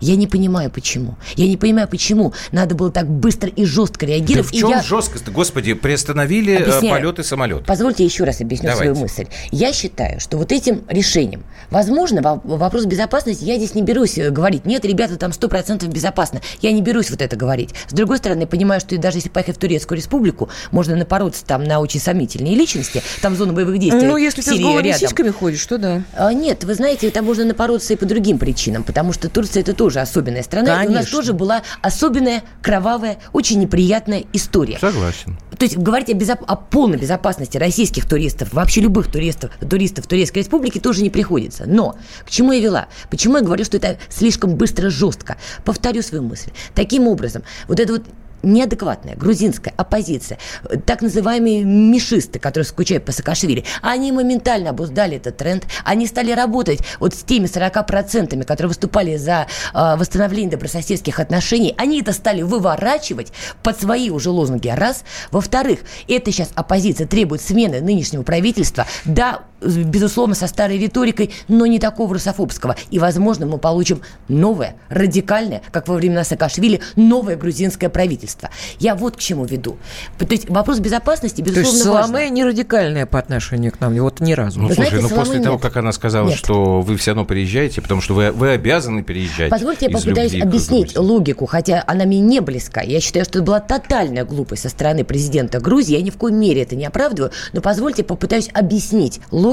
Я 0.00 0.16
не 0.16 0.26
понимаю, 0.26 0.70
почему. 0.70 1.16
Я 1.36 1.46
не 1.46 1.56
понимаю, 1.56 1.88
почему 1.88 2.32
надо 2.52 2.74
было 2.74 2.90
так 2.90 3.08
быстро 3.08 3.48
и 3.50 3.64
жестко 3.64 4.06
Да 4.06 4.12
реагировать. 4.12 4.50
в 4.50 4.52
И 4.54 4.58
чем 4.58 4.70
я- 4.70 4.82
жесткость? 4.82 5.28
Господи, 5.28 5.74
приостановили 5.74 6.54
э, 6.54 6.62
Объясняю. 6.62 6.96
полеты 7.00 7.22
самолета. 7.24 7.64
Позвольте 7.66 8.04
еще 8.04 8.24
раз 8.24 8.40
объясню 8.40 8.68
Давайте. 8.70 8.92
свою 8.94 9.00
мысль. 9.02 9.26
Я 9.50 9.72
считаю, 9.72 10.20
что 10.20 10.36
вот 10.38 10.52
этим 10.52 10.82
решением, 10.88 11.44
возможно, 11.70 12.22
во- 12.22 12.40
вопрос 12.56 12.84
безопасности, 12.86 13.44
я 13.44 13.56
здесь 13.56 13.74
не 13.74 13.82
берусь 13.82 14.18
э, 14.18 14.30
говорить, 14.30 14.64
нет, 14.66 14.84
ребята, 14.84 15.16
там 15.16 15.32
100% 15.32 15.86
безопасно. 15.88 16.40
Я 16.62 16.72
не 16.72 16.82
берусь 16.82 17.10
вот 17.10 17.22
это 17.22 17.36
говорить. 17.36 17.70
С 17.88 17.92
другой 17.92 18.18
стороны, 18.18 18.46
понимаю, 18.46 18.80
что 18.80 18.96
даже 18.98 19.18
если 19.18 19.28
поехать 19.28 19.56
в 19.56 19.60
Турецкую 19.60 19.98
республику, 19.98 20.48
можно 20.70 20.96
напороться 20.96 21.44
там 21.44 21.64
на 21.64 21.80
очень 21.80 22.00
сомнительные 22.00 22.54
личности, 22.54 23.02
там 23.22 23.36
зона 23.36 23.52
боевых 23.52 23.78
действий. 23.78 24.06
Ну, 24.06 24.16
если 24.16 24.42
ты 24.42 24.56
с 24.56 24.60
голыми 24.60 24.88
рядом. 24.88 25.00
сиськами 25.00 25.30
ходишь, 25.30 25.64
то 25.66 25.78
да. 25.78 26.02
А, 26.16 26.32
Нет, 26.32 26.64
вы 26.64 26.74
знаете, 26.74 27.10
там 27.10 27.24
можно 27.26 27.44
напороться 27.44 27.92
и 27.92 27.96
по 27.96 28.06
другим 28.06 28.38
причинам, 28.38 28.82
потому 28.82 29.12
что 29.12 29.28
Турция 29.28 29.60
это 29.62 29.74
тоже 29.90 30.00
особенная 30.00 30.42
страна. 30.44 30.84
И 30.84 30.86
у 30.86 30.90
нас 30.90 31.06
Конечно. 31.06 31.18
тоже 31.18 31.32
была 31.32 31.62
особенная, 31.82 32.42
кровавая, 32.62 33.18
очень 33.32 33.58
неприятная 33.58 34.24
история. 34.32 34.78
Согласен. 34.78 35.36
То 35.58 35.64
есть 35.64 35.76
говорить 35.76 36.08
о, 36.08 36.12
безоп- 36.12 36.44
о 36.46 36.54
полной 36.54 36.96
безопасности 36.96 37.58
российских 37.58 38.08
туристов, 38.08 38.52
вообще 38.52 38.80
любых 38.80 39.10
туристов, 39.10 39.50
туристов 39.68 40.06
Турецкой 40.06 40.38
Республики 40.38 40.78
тоже 40.78 41.02
не 41.02 41.10
приходится. 41.10 41.64
Но 41.66 41.96
к 42.24 42.30
чему 42.30 42.52
я 42.52 42.60
вела? 42.60 42.86
Почему 43.10 43.36
я 43.36 43.42
говорю, 43.42 43.64
что 43.64 43.78
это 43.78 43.98
слишком 44.08 44.54
быстро, 44.54 44.90
жестко? 44.90 45.36
Повторю 45.64 46.02
свою 46.02 46.22
мысль. 46.22 46.50
Таким 46.74 47.08
образом, 47.08 47.42
вот 47.66 47.80
это 47.80 47.94
вот 47.94 48.04
неадекватная 48.42 49.16
грузинская 49.16 49.74
оппозиция, 49.76 50.38
так 50.86 51.02
называемые 51.02 51.64
мишисты, 51.64 52.38
которые 52.38 52.66
скучают 52.66 53.04
по 53.04 53.12
Саакашвили, 53.12 53.64
они 53.82 54.12
моментально 54.12 54.70
обуздали 54.70 55.16
этот 55.16 55.36
тренд, 55.36 55.66
они 55.84 56.06
стали 56.06 56.32
работать 56.32 56.80
вот 56.98 57.14
с 57.14 57.22
теми 57.22 57.46
40%, 57.46 58.44
которые 58.44 58.68
выступали 58.68 59.16
за 59.16 59.46
э, 59.74 59.96
восстановление 59.96 60.52
добрососедских 60.52 61.20
отношений, 61.20 61.74
они 61.76 62.00
это 62.00 62.12
стали 62.12 62.42
выворачивать 62.42 63.32
под 63.62 63.80
свои 63.80 64.10
уже 64.10 64.30
лозунги, 64.30 64.68
раз. 64.68 65.04
Во-вторых, 65.30 65.80
это 66.08 66.32
сейчас 66.32 66.50
оппозиция 66.54 67.06
требует 67.06 67.42
смены 67.42 67.80
нынешнего 67.80 68.22
правительства, 68.22 68.86
да, 69.04 69.42
безусловно, 69.60 70.34
со 70.34 70.46
старой 70.46 70.78
риторикой, 70.78 71.30
но 71.48 71.66
не 71.66 71.78
такого 71.78 72.14
русофобского. 72.14 72.76
И, 72.90 72.98
возможно, 72.98 73.46
мы 73.46 73.58
получим 73.58 74.00
новое, 74.28 74.76
радикальное, 74.88 75.62
как 75.70 75.88
во 75.88 75.94
времена 75.94 76.24
Саакашвили, 76.24 76.80
новое 76.96 77.36
грузинское 77.36 77.90
правительство. 77.90 78.50
Я 78.78 78.94
вот 78.94 79.16
к 79.16 79.20
чему 79.20 79.44
веду. 79.44 79.76
То 80.18 80.26
есть 80.30 80.48
вопрос 80.48 80.78
безопасности, 80.78 81.42
То 81.42 81.50
безусловно, 81.50 81.76
есть 81.76 81.86
важен. 81.86 82.06
Саламе 82.06 82.30
не 82.30 82.44
радикальная 82.44 83.06
по 83.06 83.18
отношению 83.18 83.72
к 83.72 83.80
нам, 83.80 83.94
вот 84.00 84.20
ни 84.20 84.32
разу. 84.32 84.60
Ну, 84.60 84.68
Вы 84.68 84.74
слушай, 84.74 84.90
знаете, 84.90 85.08
ну 85.08 85.20
после 85.20 85.40
того, 85.40 85.54
нет. 85.54 85.62
как 85.62 85.76
она 85.76 85.92
сказала, 85.92 86.28
Нет. 86.28 86.38
что 86.38 86.80
вы 86.80 86.96
все 86.96 87.10
равно 87.10 87.24
приезжаете, 87.24 87.80
потому 87.82 88.00
что 88.00 88.14
вы, 88.14 88.32
вы 88.32 88.50
обязаны 88.50 89.02
переезжать. 89.02 89.50
Позвольте 89.50 89.86
я 89.86 89.92
из 89.92 90.02
попытаюсь 90.02 90.40
объяснить 90.40 90.94
Грузии. 90.94 91.10
логику, 91.10 91.46
хотя 91.46 91.84
она 91.86 92.04
мне 92.04 92.20
не 92.20 92.40
близка. 92.40 92.80
Я 92.80 93.00
считаю, 93.00 93.24
что 93.24 93.38
это 93.38 93.46
была 93.46 93.60
тотальная 93.60 94.24
глупость 94.24 94.62
со 94.62 94.68
стороны 94.68 95.04
президента 95.04 95.60
Грузии. 95.60 95.96
Я 95.96 96.02
ни 96.02 96.10
в 96.10 96.16
коей 96.16 96.34
мере 96.34 96.62
это 96.62 96.76
не 96.76 96.86
оправдываю, 96.86 97.32
но 97.52 97.60
позвольте 97.60 98.04
попытаюсь 98.04 98.48
объяснить 98.52 99.20
логику 99.30 99.49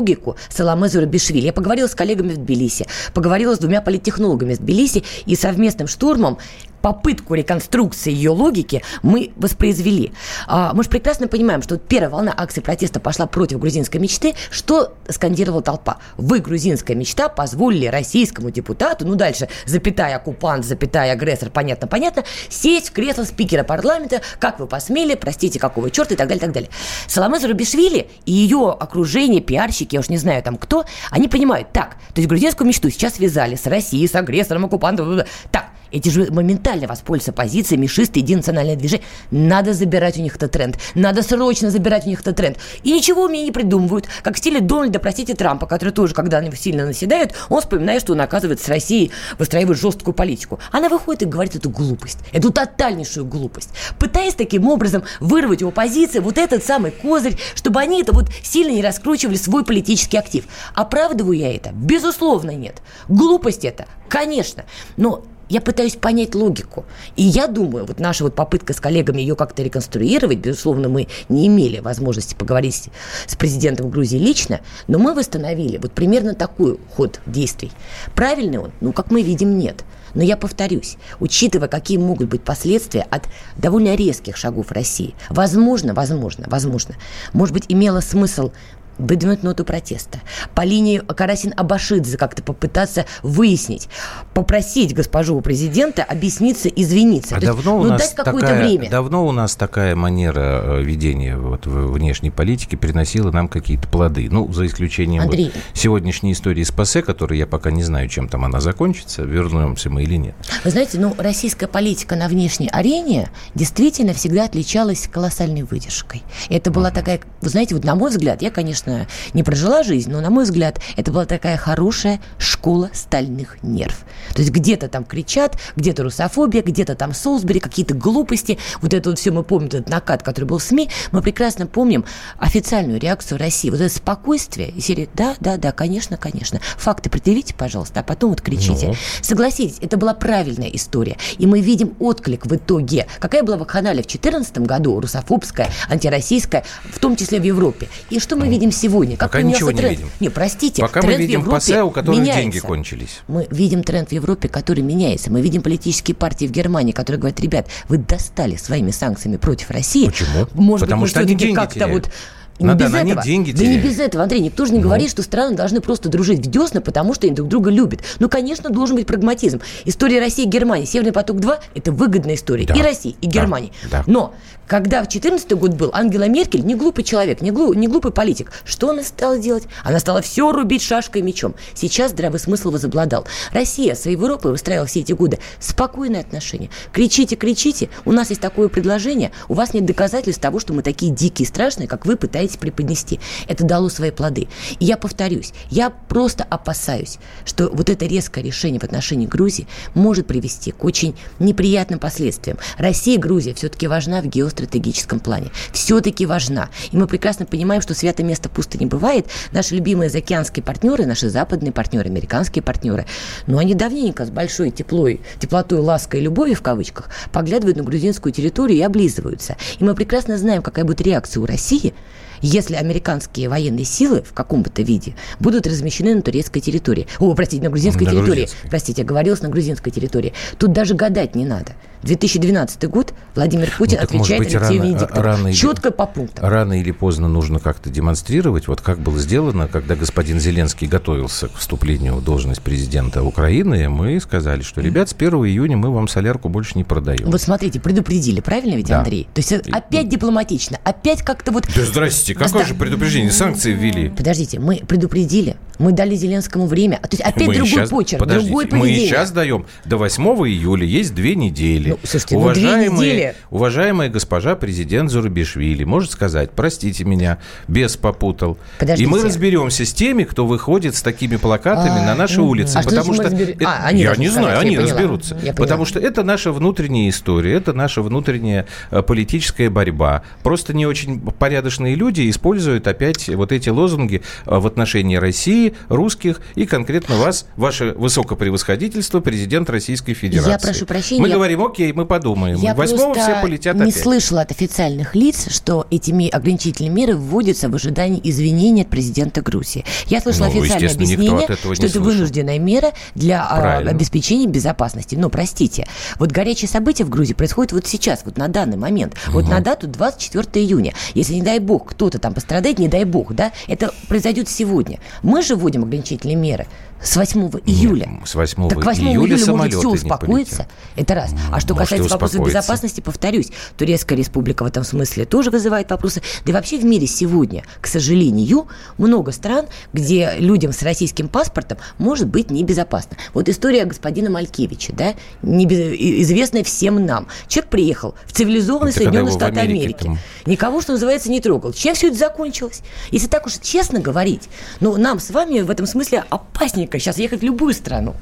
Саламе 0.49 0.89
Зурабишвили. 0.89 1.45
Я 1.45 1.53
поговорила 1.53 1.87
с 1.87 1.95
коллегами 1.95 2.33
в 2.33 2.37
Тбилиси, 2.37 2.85
поговорила 3.13 3.55
с 3.55 3.59
двумя 3.59 3.81
политтехнологами 3.81 4.55
в 4.55 4.59
Тбилиси, 4.59 5.03
и 5.25 5.35
совместным 5.35 5.87
штурмом 5.87 6.37
попытку 6.81 7.33
реконструкции 7.33 8.11
ее 8.11 8.31
логики 8.31 8.83
мы 9.03 9.31
воспроизвели. 9.35 10.13
А, 10.47 10.73
мы 10.73 10.83
же 10.83 10.89
прекрасно 10.89 11.27
понимаем, 11.27 11.61
что 11.61 11.77
первая 11.77 12.09
волна 12.09 12.33
акций 12.35 12.61
протеста 12.61 12.99
пошла 12.99 13.27
против 13.27 13.59
грузинской 13.59 13.99
мечты. 13.99 14.35
Что 14.49 14.93
скандировала 15.09 15.61
толпа? 15.61 15.97
Вы, 16.17 16.39
грузинская 16.39 16.95
мечта, 16.95 17.29
позволили 17.29 17.87
российскому 17.87 18.51
депутату, 18.51 19.05
ну 19.05 19.15
дальше, 19.15 19.49
запятая 19.65 20.15
оккупант, 20.15 20.65
запятая 20.65 21.13
агрессор, 21.13 21.49
понятно-понятно, 21.49 22.23
сесть 22.49 22.89
в 22.89 22.93
кресло 22.93 23.23
спикера 23.23 23.63
парламента, 23.63 24.21
как 24.39 24.59
вы 24.59 24.67
посмели, 24.67 25.15
простите, 25.15 25.59
какого 25.59 25.91
черта 25.91 26.13
и 26.13 26.17
так 26.17 26.27
далее, 26.27 26.41
так 26.41 26.51
далее. 26.51 26.69
Саламе 27.07 27.39
Зарубишвили 27.39 28.09
и 28.25 28.31
ее 28.31 28.69
окружение, 28.69 29.41
пиарщики, 29.41 29.95
я 29.95 29.99
уж 29.99 30.09
не 30.09 30.17
знаю 30.17 30.41
там 30.43 30.57
кто, 30.57 30.85
они 31.11 31.27
понимают, 31.27 31.71
так, 31.71 31.95
то 32.13 32.21
есть 32.21 32.27
грузинскую 32.27 32.67
мечту 32.67 32.89
сейчас 32.89 33.15
связали 33.15 33.55
с 33.55 33.65
Россией, 33.65 34.07
с 34.07 34.15
агрессором, 34.15 34.65
оккупантом, 34.65 35.21
так, 35.51 35.67
эти 35.91 36.09
же 36.09 36.31
моментально 36.31 36.87
воспользуются 36.87 37.33
позицией 37.33 37.79
мишисты, 37.79 38.19
единое 38.19 38.39
национальное 38.39 38.75
движение. 38.75 39.05
Надо 39.31 39.73
забирать 39.73 40.17
у 40.17 40.21
них 40.21 40.35
этот 40.35 40.51
тренд. 40.51 40.77
Надо 40.95 41.23
срочно 41.23 41.71
забирать 41.71 42.05
у 42.05 42.09
них 42.09 42.21
этот 42.21 42.35
тренд. 42.35 42.57
И 42.83 42.91
ничего 42.91 43.23
у 43.23 43.29
меня 43.29 43.43
не 43.43 43.51
придумывают. 43.51 44.07
Как 44.23 44.35
в 44.35 44.37
стиле 44.37 44.59
Дональда, 44.59 44.99
простите, 44.99 45.35
Трампа, 45.35 45.65
который 45.65 45.91
тоже, 45.91 46.13
когда 46.13 46.37
они 46.37 46.51
сильно 46.55 46.85
наседают, 46.85 47.33
он 47.49 47.61
вспоминает, 47.61 48.01
что 48.01 48.13
он, 48.13 48.21
оказывается, 48.21 48.65
с 48.65 48.69
Россией 48.69 49.11
выстраивает 49.37 49.79
жесткую 49.79 50.13
политику. 50.13 50.59
Она 50.71 50.89
выходит 50.89 51.23
и 51.23 51.25
говорит 51.25 51.55
эту 51.55 51.69
глупость. 51.69 52.19
Эту 52.31 52.51
тотальнейшую 52.51 53.25
глупость. 53.25 53.69
Пытаясь 53.99 54.33
таким 54.33 54.67
образом 54.67 55.03
вырвать 55.19 55.63
у 55.63 55.69
оппозиции 55.69 56.19
вот 56.19 56.37
этот 56.37 56.63
самый 56.63 56.91
козырь, 56.91 57.37
чтобы 57.55 57.79
они 57.79 58.01
это 58.01 58.13
вот 58.13 58.29
сильно 58.43 58.71
не 58.71 58.81
раскручивали 58.81 59.35
свой 59.35 59.63
политический 59.63 60.17
актив. 60.17 60.45
Оправдываю 60.73 61.37
я 61.37 61.55
это? 61.55 61.71
Безусловно, 61.71 62.51
нет. 62.51 62.81
Глупость 63.07 63.65
это? 63.65 63.87
Конечно. 64.09 64.65
Но 64.95 65.23
я 65.49 65.61
пытаюсь 65.61 65.95
понять 65.95 66.35
логику. 66.35 66.85
И 67.15 67.23
я 67.23 67.47
думаю, 67.47 67.85
вот 67.85 67.99
наша 67.99 68.23
вот 68.23 68.35
попытка 68.35 68.73
с 68.73 68.79
коллегами 68.79 69.21
ее 69.21 69.35
как-то 69.35 69.63
реконструировать, 69.63 70.39
безусловно, 70.39 70.89
мы 70.89 71.07
не 71.29 71.47
имели 71.47 71.79
возможности 71.79 72.35
поговорить 72.35 72.89
с, 73.27 73.35
президентом 73.35 73.89
Грузии 73.89 74.17
лично, 74.17 74.59
но 74.87 74.97
мы 74.99 75.13
восстановили 75.13 75.77
вот 75.77 75.91
примерно 75.91 76.33
такой 76.33 76.79
ход 76.95 77.21
действий. 77.25 77.71
Правильный 78.15 78.57
он? 78.57 78.71
Ну, 78.81 78.91
как 78.93 79.11
мы 79.11 79.21
видим, 79.21 79.57
нет. 79.57 79.85
Но 80.13 80.23
я 80.23 80.37
повторюсь, 80.37 80.97
учитывая, 81.19 81.67
какие 81.67 81.97
могут 81.97 82.29
быть 82.29 82.41
последствия 82.41 83.05
от 83.09 83.25
довольно 83.55 83.95
резких 83.95 84.35
шагов 84.35 84.71
России, 84.71 85.13
возможно, 85.29 85.93
возможно, 85.93 86.45
возможно, 86.47 86.95
может 87.33 87.53
быть, 87.53 87.65
имело 87.67 87.99
смысл 87.99 88.51
выдвинуть 88.97 89.43
ноту 89.43 89.63
протеста. 89.63 90.19
По 90.55 90.61
линии 90.61 90.99
Карасин-Абашидзе 90.99 92.17
как-то 92.17 92.43
попытаться 92.43 93.05
выяснить, 93.23 93.89
попросить 94.33 94.93
госпожу 94.93 95.39
президента 95.41 96.03
объясниться, 96.03 96.69
извиниться. 96.69 97.35
А 97.35 97.39
То 97.39 97.45
есть, 97.45 97.55
давно 97.55 97.77
у 97.79 97.83
ну, 97.83 97.89
нас 97.89 98.01
дать 98.01 98.15
какое-то 98.15 98.47
такая, 98.47 98.67
время. 98.67 98.89
давно 98.89 99.25
у 99.25 99.31
нас 99.31 99.55
такая 99.55 99.95
манера 99.95 100.61
э, 100.63 100.81
ведения 100.83 101.37
вот, 101.37 101.65
внешней 101.65 102.31
политики 102.31 102.75
приносила 102.75 103.31
нам 103.31 103.47
какие-то 103.47 103.87
плоды. 103.87 104.27
Ну, 104.29 104.51
за 104.51 104.65
исключением 104.65 105.23
вот 105.23 105.31
Андрей. 105.31 105.51
сегодняшней 105.73 106.33
истории 106.33 106.63
с 106.63 106.71
ПАСЕ, 106.71 107.01
которой 107.01 107.37
я 107.37 107.47
пока 107.47 107.71
не 107.71 107.83
знаю, 107.83 108.07
чем 108.09 108.27
там 108.27 108.45
она 108.45 108.59
закончится, 108.59 109.23
вернемся 109.23 109.89
мы 109.89 110.03
или 110.03 110.15
нет. 110.15 110.35
Вы 110.63 110.71
знаете, 110.71 110.99
ну, 110.99 111.15
российская 111.17 111.67
политика 111.67 112.15
на 112.15 112.27
внешней 112.27 112.69
арене 112.69 113.29
действительно 113.55 114.13
всегда 114.13 114.45
отличалась 114.45 115.07
колоссальной 115.11 115.63
выдержкой. 115.63 116.23
И 116.49 116.55
это 116.55 116.71
была 116.71 116.91
такая, 116.91 117.19
вы 117.41 117.49
знаете, 117.49 117.75
вот 117.75 117.83
на 117.83 117.95
мой 117.95 118.09
взгляд, 118.09 118.41
я, 118.41 118.51
конечно, 118.51 118.86
конечно, 118.87 119.07
не 119.33 119.43
прожила 119.43 119.83
жизнь, 119.83 120.09
но, 120.09 120.21
на 120.21 120.29
мой 120.29 120.45
взгляд, 120.45 120.79
это 120.95 121.11
была 121.11 121.25
такая 121.25 121.57
хорошая 121.57 122.19
школа 122.37 122.89
стальных 122.93 123.61
нерв. 123.63 124.05
То 124.33 124.41
есть 124.41 124.51
где-то 124.51 124.87
там 124.87 125.03
кричат, 125.03 125.57
где-то 125.75 126.03
русофобия, 126.03 126.61
где-то 126.61 126.95
там 126.95 127.13
Солсбери, 127.13 127.59
какие-то 127.59 127.93
глупости. 127.93 128.57
Вот 128.81 128.93
это 128.93 129.09
вот 129.09 129.19
все 129.19 129.31
мы 129.31 129.43
помним, 129.43 129.67
этот 129.67 129.89
накат, 129.89 130.23
который 130.23 130.45
был 130.45 130.59
в 130.59 130.63
СМИ. 130.63 130.89
Мы 131.11 131.21
прекрасно 131.21 131.67
помним 131.67 132.05
официальную 132.37 132.99
реакцию 132.99 133.37
России. 133.37 133.69
Вот 133.69 133.81
это 133.81 133.93
спокойствие 133.93 134.69
и 134.69 134.81
серия 134.81 135.07
«да, 135.13 135.35
да, 135.39 135.57
да, 135.57 135.71
конечно, 135.71 136.17
конечно». 136.17 136.59
Факты 136.77 137.09
предъявите, 137.09 137.53
пожалуйста, 137.53 138.01
а 138.01 138.03
потом 138.03 138.31
вот 138.31 138.41
кричите. 138.41 138.87
Ну. 138.87 138.95
Согласитесь, 139.21 139.77
это 139.81 139.97
была 139.97 140.13
правильная 140.13 140.69
история. 140.69 141.17
И 141.37 141.45
мы 141.45 141.61
видим 141.61 141.95
отклик 141.99 142.45
в 142.45 142.55
итоге. 142.55 143.07
Какая 143.19 143.43
была 143.43 143.57
вакханалия 143.57 144.03
в 144.03 144.07
2014 144.07 144.59
году, 144.59 144.99
русофобская, 144.99 145.69
антироссийская, 145.89 146.63
в 146.91 146.99
том 146.99 147.15
числе 147.15 147.39
в 147.39 147.43
Европе. 147.43 147.87
И 148.09 148.19
что 148.19 148.35
мы 148.35 148.47
видим 148.47 148.71
сегодня? 148.77 149.17
Как 149.17 149.31
Пока 149.31 149.41
ничего 149.41 149.71
не 149.71 149.77
тренд? 149.79 149.97
видим. 149.97 150.11
Не, 150.21 150.29
простите, 150.29 150.81
Пока 150.81 151.01
мы 151.01 151.07
тренд 151.07 151.17
в 151.17 151.21
видим 151.21 151.43
пассе, 151.43 151.81
у 151.83 151.91
которых 151.91 152.19
меняется. 152.21 152.41
деньги 152.41 152.59
кончились. 152.59 153.19
Мы 153.27 153.47
видим 153.51 153.83
тренд 153.83 154.09
в 154.09 154.11
Европе, 154.13 154.47
который 154.47 154.81
меняется. 154.83 155.29
Мы 155.31 155.41
видим 155.41 155.61
политические 155.61 156.15
партии 156.15 156.45
в 156.45 156.51
Германии, 156.51 156.91
которые 156.93 157.19
говорят, 157.19 157.39
ребят, 157.41 157.67
вы 157.89 157.97
достали 157.97 158.55
своими 158.55 158.91
санкциями 158.91 159.37
против 159.37 159.69
России. 159.71 160.05
Почему? 160.05 160.47
Может 160.53 160.85
Потому 160.87 161.01
быть, 161.01 161.09
что 161.11 161.19
мы 161.19 161.25
они 161.25 161.35
деньги 161.35 161.55
как-то 161.55 161.75
теряют. 161.75 162.05
вот 162.05 162.13
не 162.59 162.65
Надо, 162.65 162.85
без 162.85 162.93
они 162.93 163.11
этого. 163.11 163.23
деньги 163.25 163.51
да 163.51 163.63
не 163.65 163.77
без 163.79 163.99
этого, 163.99 164.23
Андрей. 164.23 164.41
Никто 164.41 164.65
же 164.65 164.71
не 164.73 164.79
Ну. 164.79 164.85
говорит, 164.85 165.09
что 165.09 165.21
страны 165.23 165.55
должны 165.55 165.81
просто 165.81 166.09
дружить 166.09 166.39
в 166.45 166.49
десна, 166.49 166.81
потому 166.81 167.13
что 167.13 167.27
они 167.27 167.35
друг 167.35 167.49
друга 167.49 167.69
любят. 167.69 168.01
Ну, 168.19 168.29
конечно, 168.29 168.69
должен 168.69 168.95
быть 168.95 169.05
прагматизм. 169.07 169.61
История 169.85 170.19
России 170.19 170.45
и 170.45 170.47
Германии. 170.49 170.85
Северный 170.85 171.11
поток-2– 171.13 171.59
это 171.75 171.91
выгодная 171.91 172.35
история. 172.35 172.65
Да. 172.65 172.73
И 172.75 172.81
России, 172.81 173.15
и 173.21 173.27
Да. 173.27 173.31
Германии. 173.41 173.71
Да. 173.91 174.03
Но 174.07 174.33
когда 174.67 174.97
в 175.03 175.07
2014 175.07 175.53
год 175.55 175.73
был, 175.75 175.91
Ангела 175.93 176.27
Меркель 176.27 176.65
не 176.65 176.75
глупый 176.75 177.03
человек, 177.03 177.41
не, 177.41 177.51
глу- 177.51 177.73
не 177.73 177.87
глупый 177.87 178.11
политик. 178.11 178.51
Что 178.65 178.89
она 178.89 179.03
стала 179.03 179.37
делать? 179.39 179.63
Она 179.83 179.99
стала 179.99 180.21
все 180.21 180.51
рубить 180.51 180.81
шашкой 180.81 181.21
и 181.21 181.23
мечом. 181.23 181.55
Сейчас 181.73 182.11
здравый 182.11 182.39
смысл 182.39 182.71
возобладал. 182.71 183.25
Россия 183.53 183.95
с 183.95 184.05
Европой 184.07 184.51
выстраивала 184.51 184.87
все 184.87 185.01
эти 185.01 185.13
годы 185.13 185.39
спокойные 185.59 186.21
отношения. 186.21 186.69
Кричите, 186.91 187.35
кричите. 187.35 187.89
У 188.05 188.11
нас 188.11 188.29
есть 188.29 188.41
такое 188.41 188.67
предложение. 188.67 189.31
У 189.47 189.53
вас 189.53 189.73
нет 189.73 189.85
доказательств 189.85 190.41
того, 190.41 190.59
что 190.59 190.73
мы 190.73 190.81
такие 190.81 191.11
дикие 191.13 191.45
и 191.45 191.47
страшные, 191.47 191.87
как 191.87 192.05
вы 192.05 192.15
пытаетесь 192.17 192.46
преподнести. 192.55 193.19
Это 193.47 193.65
дало 193.65 193.89
свои 193.89 194.11
плоды. 194.11 194.47
И 194.79 194.85
я 194.85 194.97
повторюсь, 194.97 195.53
я 195.69 195.89
просто 195.89 196.43
опасаюсь, 196.43 197.17
что 197.45 197.69
вот 197.69 197.89
это 197.89 198.05
резкое 198.05 198.43
решение 198.43 198.79
в 198.79 198.83
отношении 198.83 199.25
Грузии 199.25 199.67
может 199.93 200.27
привести 200.27 200.71
к 200.71 200.83
очень 200.83 201.15
неприятным 201.39 201.99
последствиям. 201.99 202.57
Россия 202.77 203.15
и 203.15 203.19
Грузия 203.19 203.53
все-таки 203.53 203.87
важна 203.87 204.21
в 204.21 204.27
геостратегическом 204.27 205.19
плане. 205.19 205.51
Все-таки 205.73 206.25
важна. 206.25 206.69
И 206.91 206.97
мы 206.97 207.07
прекрасно 207.07 207.45
понимаем, 207.45 207.81
что 207.81 207.93
святое 207.93 208.25
место 208.25 208.49
пусто 208.49 208.77
не 208.77 208.85
бывает. 208.85 209.27
Наши 209.51 209.75
любимые 209.75 210.09
заокеанские 210.09 210.63
партнеры, 210.63 211.05
наши 211.05 211.29
западные 211.29 211.71
партнеры, 211.71 212.09
американские 212.09 212.63
партнеры, 212.63 213.05
но 213.47 213.57
они 213.57 213.73
давненько 213.73 214.25
с 214.25 214.29
большой 214.29 214.71
теплой, 214.71 215.21
теплотой, 215.39 215.79
лаской 215.79 216.19
и 216.19 216.23
любовью 216.23 216.55
в 216.55 216.61
кавычках 216.61 217.09
поглядывают 217.31 217.77
на 217.77 217.83
грузинскую 217.83 218.33
территорию 218.33 218.77
и 218.77 218.81
облизываются. 218.81 219.57
И 219.79 219.83
мы 219.83 219.95
прекрасно 219.95 220.37
знаем, 220.37 220.61
какая 220.61 220.85
будет 220.85 221.01
реакция 221.01 221.41
у 221.41 221.45
России, 221.45 221.93
если 222.41 222.75
американские 222.75 223.49
военные 223.49 223.85
силы 223.85 224.21
в 224.21 224.33
каком-то 224.33 224.81
виде 224.81 225.15
будут 225.39 225.67
размещены 225.67 226.15
на 226.15 226.21
турецкой 226.21 226.59
территории. 226.59 227.07
О, 227.19 227.33
простите, 227.33 227.63
на 227.63 227.69
грузинской 227.69 228.05
На 228.05 228.11
территории. 228.11 228.41
грузинской. 228.41 228.69
Простите, 228.69 229.01
оговорилась 229.03 229.41
на 229.41 229.49
грузинской 229.49 229.91
территории. 229.91 230.33
Тут 230.57 230.73
даже 230.73 230.93
гадать 230.95 231.35
не 231.35 231.45
надо. 231.45 231.73
2012 232.07 232.85
год 232.89 233.13
Владимир 233.35 233.71
Путин 233.77 233.99
Ну, 234.01 234.07
так, 234.07 234.15
отвечает 234.15 234.39
быть, 234.39 234.55
Алексею 234.55 234.61
рано- 234.61 234.83
Венедиктову. 234.87 235.21
рано 235.21 235.47
или- 235.47 235.55
Четко 235.55 235.91
по 235.91 236.05
пунктам. 236.05 236.45
Рано 236.45 236.79
или 236.79 236.91
поздно 236.91 237.27
нужно 237.27 237.59
как-то 237.59 237.89
демонстрировать, 237.89 238.67
вот 238.67 238.81
как 238.81 238.99
было 238.99 239.19
сделано, 239.19 239.67
когда 239.67 239.95
господин 239.95 240.39
Зеленский 240.39 240.87
готовился 240.87 241.47
к 241.49 241.55
вступлению 241.57 242.15
в 242.15 242.23
должность 242.23 242.61
президента 242.61 243.23
Украины, 243.23 243.89
мы 243.89 244.19
сказали, 244.19 244.61
что, 244.61 244.81
ребят, 244.81 245.09
с 245.09 245.13
1 245.13 245.45
июня 245.45 245.77
мы 245.77 245.91
вам 245.93 246.07
солярку 246.07 246.49
больше 246.49 246.73
не 246.75 246.83
продаем. 246.83 247.29
Вот 247.29 247.41
смотрите, 247.41 247.79
предупредили, 247.79 248.39
правильно 248.39 248.75
ведь, 248.75 248.87
Да. 248.87 248.99
Андрей? 248.99 249.27
То 249.33 249.39
есть 249.41 249.51
опять 249.71 250.09
дипломатично, 250.09 250.79
опять 250.83 251.21
как-то 251.21 251.51
вот... 251.51 251.65
Да 251.75 251.85
здрасте, 251.85 252.33
какое 252.33 252.65
же 252.65 252.73
предупреждение? 252.73 253.31
Санкции 253.31 253.73
ввели. 253.73 254.09
Подождите, 254.09 254.59
мы 254.59 254.77
предупредили, 254.87 255.57
мы 255.79 255.91
дали 255.91 256.15
Зеленскому 256.15 256.65
время. 256.65 256.97
То 256.97 257.09
есть 257.11 257.21
опять 257.21 257.47
Мы 257.47 257.53
другой 257.55 257.69
щас- 257.71 257.89
почерк, 257.89 258.19
подождите, 258.19 258.47
другой 258.47 258.65
Мы 258.65 258.71
поведение. 258.71 259.07
сейчас 259.09 259.31
даем 259.31 259.65
до 259.85 259.97
8 259.97 260.47
июля, 260.47 260.85
есть 260.85 261.13
две 261.13 261.35
недели. 261.35 261.96
Ну, 262.01 262.07
слушайте, 262.07 262.37
ну, 262.37 262.53
две 262.53 262.89
недели. 262.89 263.35
уважаемая 263.49 264.09
госпожа 264.09 264.55
президент 264.55 265.09
Зурабишвили 265.11 265.83
может 265.83 266.11
сказать, 266.11 266.51
простите 266.51 267.03
меня, 267.03 267.37
без 267.67 267.97
попутал. 267.97 268.57
Подождите. 268.79 269.03
И 269.03 269.11
мы 269.11 269.23
разберемся 269.23 269.85
с 269.85 269.93
теми, 269.93 270.23
кто 270.23 270.45
выходит 270.47 270.95
с 270.95 271.01
такими 271.01 271.35
плакатами 271.37 272.01
А, 272.01 272.05
на 272.05 272.15
наши 272.15 272.39
мгм. 272.41 272.49
улицы. 272.49 272.77
А 272.77 272.83
потому 272.83 273.13
что 273.13 273.23
разбер- 273.23 273.55
это- 273.55 273.65
А, 273.67 273.85
они 273.87 274.03
я 274.03 274.15
не 274.15 274.29
знаю, 274.29 274.47
сказать, 274.47 274.65
они 274.65 274.75
я 274.75 274.81
разберутся. 274.81 275.35
Я 275.35 275.39
поняла. 275.53 275.55
потому 275.57 275.85
что 275.85 275.99
это 275.99 276.23
наша 276.23 276.51
внутренняя 276.51 277.09
история, 277.09 277.53
это 277.53 277.73
наша 277.73 278.01
внутренняя 278.01 278.65
э, 278.91 279.01
политическая 279.01 279.69
борьба. 279.69 280.23
Просто 280.43 280.73
не 280.73 280.85
очень 280.85 281.19
порядочные 281.19 281.95
люди 281.95 282.29
используют 282.29 282.87
опять 282.87 283.27
вот 283.29 283.51
эти 283.51 283.69
лозунги 283.69 284.21
э, 284.45 284.57
в 284.57 284.65
отношении 284.67 285.15
России, 285.17 285.73
русских 285.89 286.41
и 286.55 286.65
конкретно 286.65 287.17
вас, 287.17 287.45
ваше 287.55 287.93
высокопревосходительство, 287.97 289.19
президент 289.19 289.69
Российской 289.69 290.13
Федерации. 290.13 290.51
Я 290.51 290.59
прошу 290.59 290.85
прощения, 290.85 291.21
Мы 291.21 291.27
я- 291.29 291.35
говорим, 291.35 291.63
окей, 291.63 291.76
мы 291.93 292.05
подумаем. 292.05 292.57
Я 292.57 292.73
Восьмого 292.73 293.13
просто 293.13 293.31
все 293.33 293.41
полетят 293.41 293.75
не 293.75 293.83
опять. 293.83 293.95
слышала 293.95 294.41
от 294.41 294.51
официальных 294.51 295.15
лиц, 295.15 295.47
что 295.49 295.85
эти 295.91 296.11
ограничительные 296.29 296.89
меры 296.91 297.15
вводятся 297.15 297.69
в 297.69 297.75
ожидании 297.75 298.19
извинений 298.23 298.81
от 298.83 298.89
президента 298.89 299.41
Грузии. 299.41 299.85
Я 300.07 300.21
слышала 300.21 300.47
Ну, 300.47 300.61
официальное 300.61 300.93
объяснение, 300.93 301.43
что 301.43 301.53
это 301.53 301.75
слышал. 301.75 302.01
вынужденная 302.03 302.59
мера 302.59 302.91
для 303.15 303.45
а, 303.45 303.59
Правильно. 303.59 303.91
обеспечения 303.91 304.47
безопасности. 304.47 305.15
Но, 305.15 305.29
простите, 305.29 305.87
вот 306.19 306.31
горячие 306.31 306.69
события 306.69 307.03
в 307.03 307.09
Грузии 307.09 307.33
происходят 307.33 307.71
вот 307.73 307.85
сейчас, 307.87 308.21
вот 308.25 308.37
на 308.37 308.47
данный 308.47 308.77
момент. 308.77 309.15
Вот 309.29 309.47
на 309.47 309.59
дату 309.59 309.87
24 309.87 310.65
июня. 310.65 310.93
Если, 311.13 311.33
не 311.35 311.41
дай 311.41 311.59
бог, 311.59 311.91
кто-то 311.91 312.19
там 312.19 312.33
пострадает, 312.33 312.79
не 312.79 312.87
дай 312.87 313.03
бог, 313.03 313.33
да, 313.33 313.51
это 313.67 313.93
произойдет 314.07 314.49
сегодня. 314.49 314.99
Мы 315.23 315.41
же 315.41 315.55
вводим 315.55 315.83
ограничительные 315.83 316.35
меры 316.35 316.67
с 317.01 317.15
8 317.15 317.49
июля. 317.65 318.09
с 318.25 318.33
8 318.33 318.69
так 318.69 318.83
8 318.83 319.03
июля 319.03 319.11
июля 319.11 319.29
может 319.31 319.45
самолеты 319.45 319.77
все 319.77 319.87
не 319.89 319.93
успокоится. 319.95 320.67
Это 320.95 321.13
раз. 321.15 321.31
А 321.51 321.59
что 321.59 321.66
Может, 321.73 321.91
и 321.91 321.95
касается 321.95 322.13
вопросов 322.13 322.35
успокоится. 322.35 322.59
безопасности, 322.59 323.01
повторюсь, 323.01 323.49
Турецкая 323.77 324.17
республика 324.17 324.63
в 324.63 324.67
этом 324.67 324.83
смысле 324.83 325.25
тоже 325.25 325.49
вызывает 325.49 325.89
вопросы. 325.89 326.21
Да 326.45 326.51
и 326.51 326.53
вообще 326.53 326.77
в 326.77 326.85
мире 326.85 327.07
сегодня, 327.07 327.63
к 327.81 327.87
сожалению, 327.87 328.67
много 328.97 329.31
стран, 329.31 329.65
где 329.93 330.33
людям 330.37 330.73
с 330.73 330.81
российским 330.83 331.27
паспортом 331.27 331.77
может 331.97 332.27
быть 332.27 332.51
небезопасно. 332.51 333.17
Вот 333.33 333.49
история 333.49 333.85
господина 333.85 334.29
Малькевича, 334.29 334.93
да, 334.93 335.15
известная 335.41 336.63
всем 336.63 337.05
нам. 337.05 337.27
Человек 337.47 337.69
приехал 337.69 338.15
в 338.25 338.33
цивилизованные 338.33 338.91
Это 338.91 339.03
Соединенные 339.03 339.31
Штаты 339.31 339.59
Америке 339.59 339.77
Америки. 340.07 340.19
Никого, 340.45 340.81
что 340.81 340.93
называется, 340.93 341.29
не 341.29 341.41
трогал. 341.41 341.73
Чем 341.73 341.95
все 341.95 342.07
это 342.07 342.17
закончилось? 342.17 342.81
Если 343.11 343.27
так 343.27 343.45
уж 343.45 343.57
честно 343.61 343.99
говорить, 343.99 344.49
ну, 344.79 344.97
нам 344.97 345.19
с 345.19 345.29
вами 345.29 345.61
в 345.61 345.69
этом 345.69 345.85
смысле 345.85 346.23
опасненько 346.29 346.99
сейчас 346.99 347.17
ехать 347.17 347.41
в 347.41 347.43
любую 347.43 347.73
страну. 347.73 348.15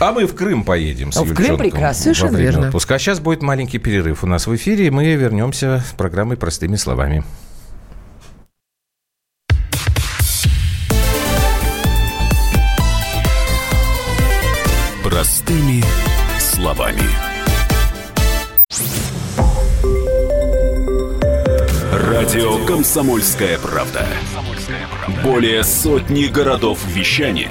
А 0.00 0.12
мы 0.12 0.26
в 0.26 0.34
Крым 0.34 0.62
поедем 0.62 1.10
с 1.10 1.16
А 1.16 1.24
в 1.24 1.34
Крым 1.34 1.58
прекрасно. 1.58 2.02
Совершенно 2.02 2.36
верно. 2.36 2.66
отпуска. 2.68 2.94
А 2.94 2.98
сейчас 2.98 3.18
будет 3.18 3.42
маленький 3.42 3.78
перерыв 3.78 4.22
у 4.22 4.26
нас 4.28 4.46
в 4.46 4.54
эфире, 4.54 4.86
и 4.86 4.90
мы 4.90 5.12
вернемся 5.14 5.82
с 5.84 5.92
программой 5.92 6.36
«Простыми 6.36 6.76
словами». 6.76 7.24
Простыми 15.02 15.82
словами. 16.38 17.02
Радио 21.92 22.64
«Комсомольская 22.66 23.58
правда». 23.58 24.06
Более 25.24 25.64
сотни 25.64 26.26
городов 26.26 26.78
вещания 26.86 27.50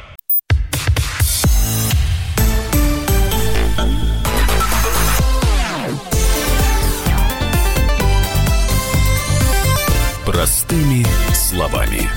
Словами. 11.61 12.09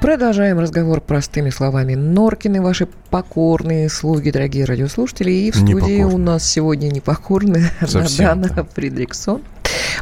Продолжаем 0.00 0.60
разговор 0.60 1.00
простыми 1.00 1.50
словами. 1.50 1.96
Норкины, 1.96 2.62
ваши 2.62 2.86
покорные 3.10 3.88
слуги, 3.88 4.30
дорогие 4.30 4.64
радиослушатели. 4.64 5.32
И 5.32 5.50
в 5.50 5.56
студии 5.56 6.04
у 6.04 6.18
нас 6.18 6.48
сегодня 6.48 6.86
непокорная 6.86 7.72
Совсем, 7.80 8.26
Надана 8.42 8.62
да. 8.62 8.64
Фридриксон. 8.64 9.42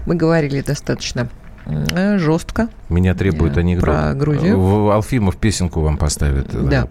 Мы 0.04 0.16
говорили 0.16 0.60
достаточно 0.60 1.30
жестко. 2.18 2.68
Меня 2.88 3.14
требуют 3.14 3.54
Да, 3.54 3.60
анекдот. 3.60 3.84
про 3.84 4.14
Грузию. 4.14 4.58
В- 4.60 4.90
Алфимов 4.90 5.36
песенку 5.36 5.80
вам 5.80 5.96
поставит. 5.96 6.54
э, 6.54 6.58
Да. 6.62 6.88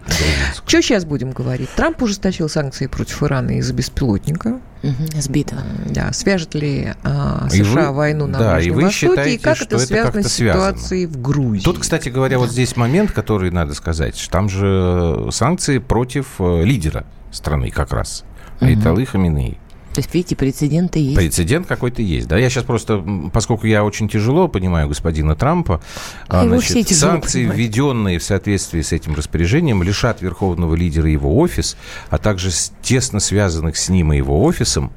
Что 0.68 0.82
сейчас 0.82 1.06
будем 1.06 1.32
говорить? 1.32 1.70
Трамп 1.76 2.02
ужесточил 2.02 2.50
санкции 2.50 2.88
против 2.88 3.24
Ирана 3.24 3.52
из-за 3.60 3.74
беспилотника. 3.74 4.60
Мгм, 4.84 5.08
Сбитого. 5.20 5.62
Да, 5.90 6.12
свяжет 6.14 6.54
ли 6.54 6.94
а, 7.04 7.48
И 7.52 7.64
США 7.64 7.90
вы- 7.92 7.98
войну 7.98 8.28
на 8.28 8.38
да, 8.38 8.54
и 8.60 8.66
Ближнем 8.66 8.76
вы 8.76 8.82
Востоке, 8.84 9.06
и 9.06 9.10
считаете, 9.16 9.44
как 9.44 9.56
что 9.56 9.66
это 9.66 9.76
это 9.78 9.86
связано 9.86 10.12
как-то 10.14 10.30
с 10.30 10.34
связано? 10.34 10.64
ситуацией 10.78 11.06
в 11.08 11.22
Грузии? 11.22 11.64
Тут, 11.64 11.80
кстати 11.80 12.10
говоря, 12.10 12.38
вот 12.38 12.52
здесь 12.52 12.76
момент, 12.76 13.12
который 13.12 13.50
надо 13.52 13.74
сказать. 13.74 14.16
что 14.18 14.32
Там 14.32 14.50
же 14.50 15.30
санкции 15.32 15.80
против 15.80 16.28
э, 16.40 16.64
лидера 16.64 17.06
страны 17.32 17.72
как 17.72 17.94
раз. 17.94 18.24
Айталы 18.60 19.06
Хаминеи. 19.06 19.58
То 19.96 20.00
есть, 20.00 20.14
видите, 20.14 20.36
прецеденты 20.36 21.00
есть. 21.00 21.16
Прецедент 21.16 21.68
какой-то 21.68 22.02
есть. 22.02 22.28
Да, 22.28 22.38
я 22.38 22.50
сейчас 22.50 22.66
просто, 22.66 23.02
поскольку 23.32 23.66
я 23.66 23.86
очень 23.86 24.10
тяжело 24.10 24.50
понимаю 24.50 24.90
господина 24.90 25.36
Трампа, 25.36 25.82
А 26.28 26.46
значит, 26.46 26.90
санкции, 26.90 27.44
понимают. 27.44 27.60
введенные 27.60 28.20
в 28.20 28.24
соответствии 28.24 28.82
с 28.82 28.92
этим 28.92 29.16
распоряжением, 29.16 29.82
лишат 29.84 30.22
верховного 30.22 30.76
лидера 30.76 31.10
его 31.10 31.38
офис, 31.38 31.78
а 32.10 32.18
также 32.18 32.52
тесно 32.82 33.22
связанных 33.22 33.78
с 33.78 33.88
ним 33.88 34.12
и 34.12 34.18
его 34.18 34.44
офисом 34.44 34.92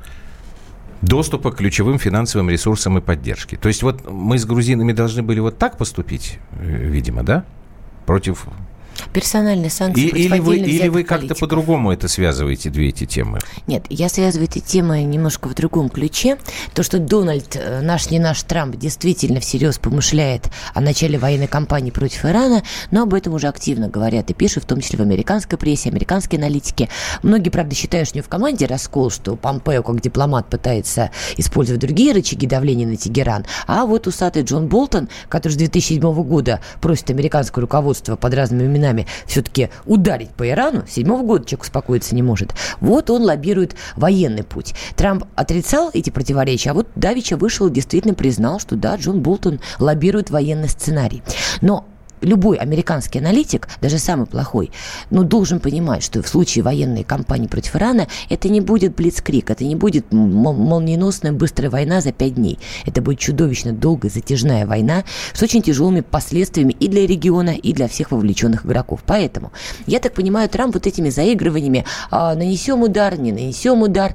доступа 1.00 1.52
к 1.52 1.58
ключевым 1.58 2.00
финансовым 2.00 2.50
ресурсам 2.50 2.98
и 2.98 3.00
поддержке. 3.00 3.56
То 3.56 3.68
есть 3.68 3.84
вот 3.84 4.10
мы 4.10 4.36
с 4.36 4.44
грузинами 4.44 4.92
должны 4.92 5.22
были 5.22 5.38
вот 5.38 5.58
так 5.58 5.78
поступить, 5.78 6.40
э, 6.58 6.88
видимо, 6.88 7.22
да? 7.22 7.44
Против... 8.04 8.46
Персональные 9.12 9.70
санкции 9.70 10.04
И- 10.04 10.24
или 10.24 10.38
вы, 10.38 10.58
или 10.58 10.88
вы 10.88 11.04
как-то 11.04 11.34
по-другому 11.34 11.92
это 11.92 12.08
связываете, 12.08 12.70
две 12.70 12.88
эти 12.88 13.06
темы? 13.06 13.38
Нет, 13.66 13.84
я 13.90 14.08
связываю 14.08 14.48
эти 14.48 14.58
темы 14.60 15.02
немножко 15.02 15.48
в 15.48 15.54
другом 15.54 15.88
ключе. 15.88 16.38
То, 16.74 16.82
что 16.82 16.98
Дональд, 16.98 17.56
э, 17.56 17.80
наш 17.82 18.10
не 18.10 18.18
наш 18.18 18.42
Трамп, 18.42 18.76
действительно 18.76 19.40
всерьез 19.40 19.78
помышляет 19.78 20.48
о 20.74 20.80
начале 20.80 21.18
военной 21.18 21.46
кампании 21.46 21.90
против 21.90 22.24
Ирана, 22.24 22.62
но 22.90 23.02
об 23.02 23.14
этом 23.14 23.34
уже 23.34 23.48
активно 23.48 23.88
говорят 23.88 24.30
и 24.30 24.34
пишут, 24.34 24.64
в 24.64 24.66
том 24.66 24.80
числе 24.80 24.98
в 24.98 25.02
американской 25.02 25.58
прессе, 25.58 25.88
американские 25.90 26.38
аналитики. 26.38 26.88
Многие, 27.22 27.50
правда, 27.50 27.74
считают, 27.74 28.08
что 28.08 28.16
у 28.16 28.18
него 28.18 28.26
в 28.26 28.28
команде 28.28 28.66
раскол, 28.66 29.10
что 29.10 29.36
Помпео 29.36 29.82
как 29.82 30.00
дипломат 30.00 30.48
пытается 30.48 31.10
использовать 31.36 31.80
другие 31.80 32.12
рычаги 32.12 32.46
давления 32.46 32.86
на 32.86 32.96
Тегеран, 32.96 33.44
а 33.66 33.86
вот 33.86 34.06
усатый 34.06 34.42
Джон 34.42 34.68
Болтон, 34.68 35.08
который 35.28 35.52
с 35.52 35.56
2007 35.56 36.00
года 36.24 36.60
просит 36.80 37.10
американское 37.10 37.62
руководство 37.62 38.16
под 38.16 38.34
разными 38.34 38.64
именами 38.64 38.87
все-таки 39.26 39.70
ударить 39.86 40.30
по 40.30 40.48
Ирану, 40.48 40.84
с 40.86 40.92
7 40.92 41.06
года 41.24 41.44
человек 41.44 41.62
успокоиться 41.62 42.14
не 42.14 42.22
может, 42.22 42.54
вот 42.80 43.10
он 43.10 43.22
лоббирует 43.22 43.74
военный 43.96 44.44
путь. 44.44 44.74
Трамп 44.96 45.24
отрицал 45.34 45.90
эти 45.92 46.10
противоречия, 46.10 46.70
а 46.70 46.74
вот 46.74 46.88
Давича 46.94 47.36
вышел 47.36 47.66
и 47.68 47.72
действительно 47.72 48.14
признал, 48.14 48.60
что 48.60 48.76
да, 48.76 48.96
Джон 48.96 49.20
Болтон 49.20 49.60
лоббирует 49.78 50.30
военный 50.30 50.68
сценарий. 50.68 51.22
Но 51.60 51.86
любой 52.20 52.56
американский 52.56 53.18
аналитик, 53.18 53.68
даже 53.80 53.98
самый 53.98 54.26
плохой, 54.26 54.70
ну, 55.10 55.22
должен 55.22 55.60
понимать, 55.60 56.02
что 56.02 56.22
в 56.22 56.28
случае 56.28 56.62
военной 56.64 57.04
кампании 57.04 57.46
против 57.46 57.76
Ирана 57.76 58.08
это 58.28 58.48
не 58.48 58.60
будет 58.60 58.94
блицкрик, 58.94 59.50
это 59.50 59.64
не 59.64 59.76
будет 59.76 60.12
молниеносная 60.12 61.32
быстрая 61.32 61.70
война 61.70 62.00
за 62.00 62.12
пять 62.12 62.34
дней. 62.34 62.58
Это 62.86 63.02
будет 63.02 63.18
чудовищно 63.18 63.72
долгая 63.72 64.10
затяжная 64.10 64.66
война 64.66 65.04
с 65.32 65.42
очень 65.42 65.62
тяжелыми 65.62 66.00
последствиями 66.00 66.72
и 66.78 66.88
для 66.88 67.06
региона, 67.06 67.50
и 67.50 67.72
для 67.72 67.88
всех 67.88 68.10
вовлеченных 68.10 68.66
игроков. 68.66 69.00
Поэтому, 69.06 69.52
я 69.86 69.98
так 69.98 70.14
понимаю, 70.14 70.48
Трамп 70.48 70.74
вот 70.74 70.86
этими 70.86 71.10
заигрываниями 71.10 71.84
а, 72.10 72.34
нанесем 72.34 72.82
удар, 72.82 73.18
не 73.18 73.32
нанесем 73.32 73.82
удар, 73.82 74.14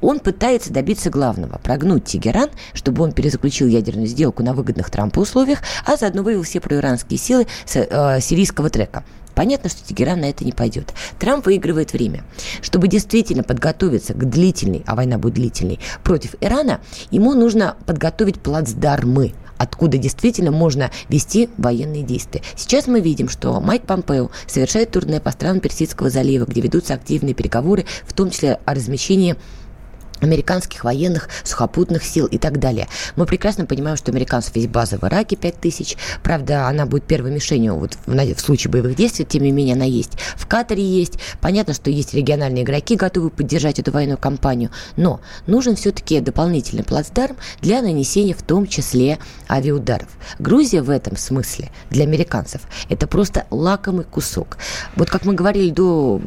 он 0.00 0.20
пытается 0.20 0.72
добиться 0.72 1.10
главного– 1.10 1.58
прогнуть 1.62 2.04
Тегеран, 2.04 2.50
чтобы 2.72 3.02
он 3.02 3.12
перезаключил 3.12 3.68
ядерную 3.68 4.06
сделку 4.06 4.42
на 4.42 4.54
выгодных 4.54 4.90
Трампу 4.90 5.20
условиях, 5.20 5.60
а 5.84 5.96
заодно 5.96 6.22
вывел 6.22 6.42
все 6.42 6.60
проиранские 6.60 7.18
силы 7.18 7.37
с 7.66 7.76
э, 7.76 8.20
сирийского 8.20 8.70
трека. 8.70 9.04
Понятно, 9.34 9.70
что 9.70 9.86
Тегеран 9.86 10.20
на 10.20 10.30
это 10.30 10.44
не 10.44 10.50
пойдет. 10.50 10.92
Трамп 11.20 11.46
выигрывает 11.46 11.92
время. 11.92 12.24
Чтобы 12.60 12.88
действительно 12.88 13.44
подготовиться 13.44 14.12
к 14.12 14.28
длительной, 14.28 14.82
а 14.84 14.96
война 14.96 15.16
будет 15.16 15.34
длительной, 15.34 15.78
против 16.02 16.34
Ирана, 16.40 16.80
ему 17.12 17.34
нужно 17.34 17.76
подготовить 17.86 18.40
плацдармы, 18.40 19.34
откуда 19.56 19.96
действительно 19.96 20.50
можно 20.50 20.90
вести 21.08 21.50
военные 21.56 22.02
действия. 22.02 22.42
Сейчас 22.56 22.88
мы 22.88 23.00
видим, 23.00 23.28
что 23.28 23.60
Майк 23.60 23.82
Помпео 23.82 24.30
совершает 24.48 24.90
турне 24.90 25.20
по 25.20 25.30
странам 25.30 25.60
Персидского 25.60 26.10
залива, 26.10 26.44
где 26.44 26.60
ведутся 26.60 26.94
активные 26.94 27.34
переговоры, 27.34 27.84
в 28.06 28.14
том 28.14 28.30
числе 28.30 28.58
о 28.64 28.74
размещении 28.74 29.36
американских 30.20 30.84
военных, 30.84 31.28
сухопутных 31.44 32.04
сил 32.04 32.26
и 32.26 32.38
так 32.38 32.58
далее. 32.58 32.88
Мы 33.16 33.26
прекрасно 33.26 33.66
понимаем, 33.66 33.96
что 33.96 34.10
американцев 34.10 34.56
есть 34.56 34.68
база 34.68 34.98
в 34.98 35.04
Ираке 35.04 35.36
5000. 35.36 35.96
Правда, 36.22 36.66
она 36.66 36.86
будет 36.86 37.04
первой 37.04 37.30
мишенью 37.30 37.76
вот 37.76 37.96
в, 38.06 38.34
в 38.34 38.40
случае 38.40 38.70
боевых 38.70 38.96
действий, 38.96 39.24
тем 39.24 39.42
не 39.42 39.52
менее 39.52 39.74
она 39.74 39.84
есть. 39.84 40.12
В 40.36 40.46
Катаре 40.46 40.84
есть. 40.84 41.18
Понятно, 41.40 41.74
что 41.74 41.90
есть 41.90 42.14
региональные 42.14 42.64
игроки, 42.64 42.96
готовы 42.96 43.30
поддержать 43.30 43.78
эту 43.78 43.92
военную 43.92 44.18
кампанию. 44.18 44.70
Но 44.96 45.20
нужен 45.46 45.76
все-таки 45.76 46.20
дополнительный 46.20 46.84
плацдарм 46.84 47.36
для 47.60 47.82
нанесения 47.82 48.34
в 48.34 48.42
том 48.42 48.66
числе 48.66 49.18
авиаударов. 49.48 50.08
Грузия 50.38 50.82
в 50.82 50.90
этом 50.90 51.16
смысле 51.16 51.70
для 51.90 52.04
американцев 52.04 52.62
это 52.88 53.06
просто 53.06 53.46
лакомый 53.50 54.04
кусок. 54.04 54.58
Вот 54.96 55.10
как 55.10 55.24
мы 55.24 55.34
говорили 55.34 55.70
до 55.70 56.20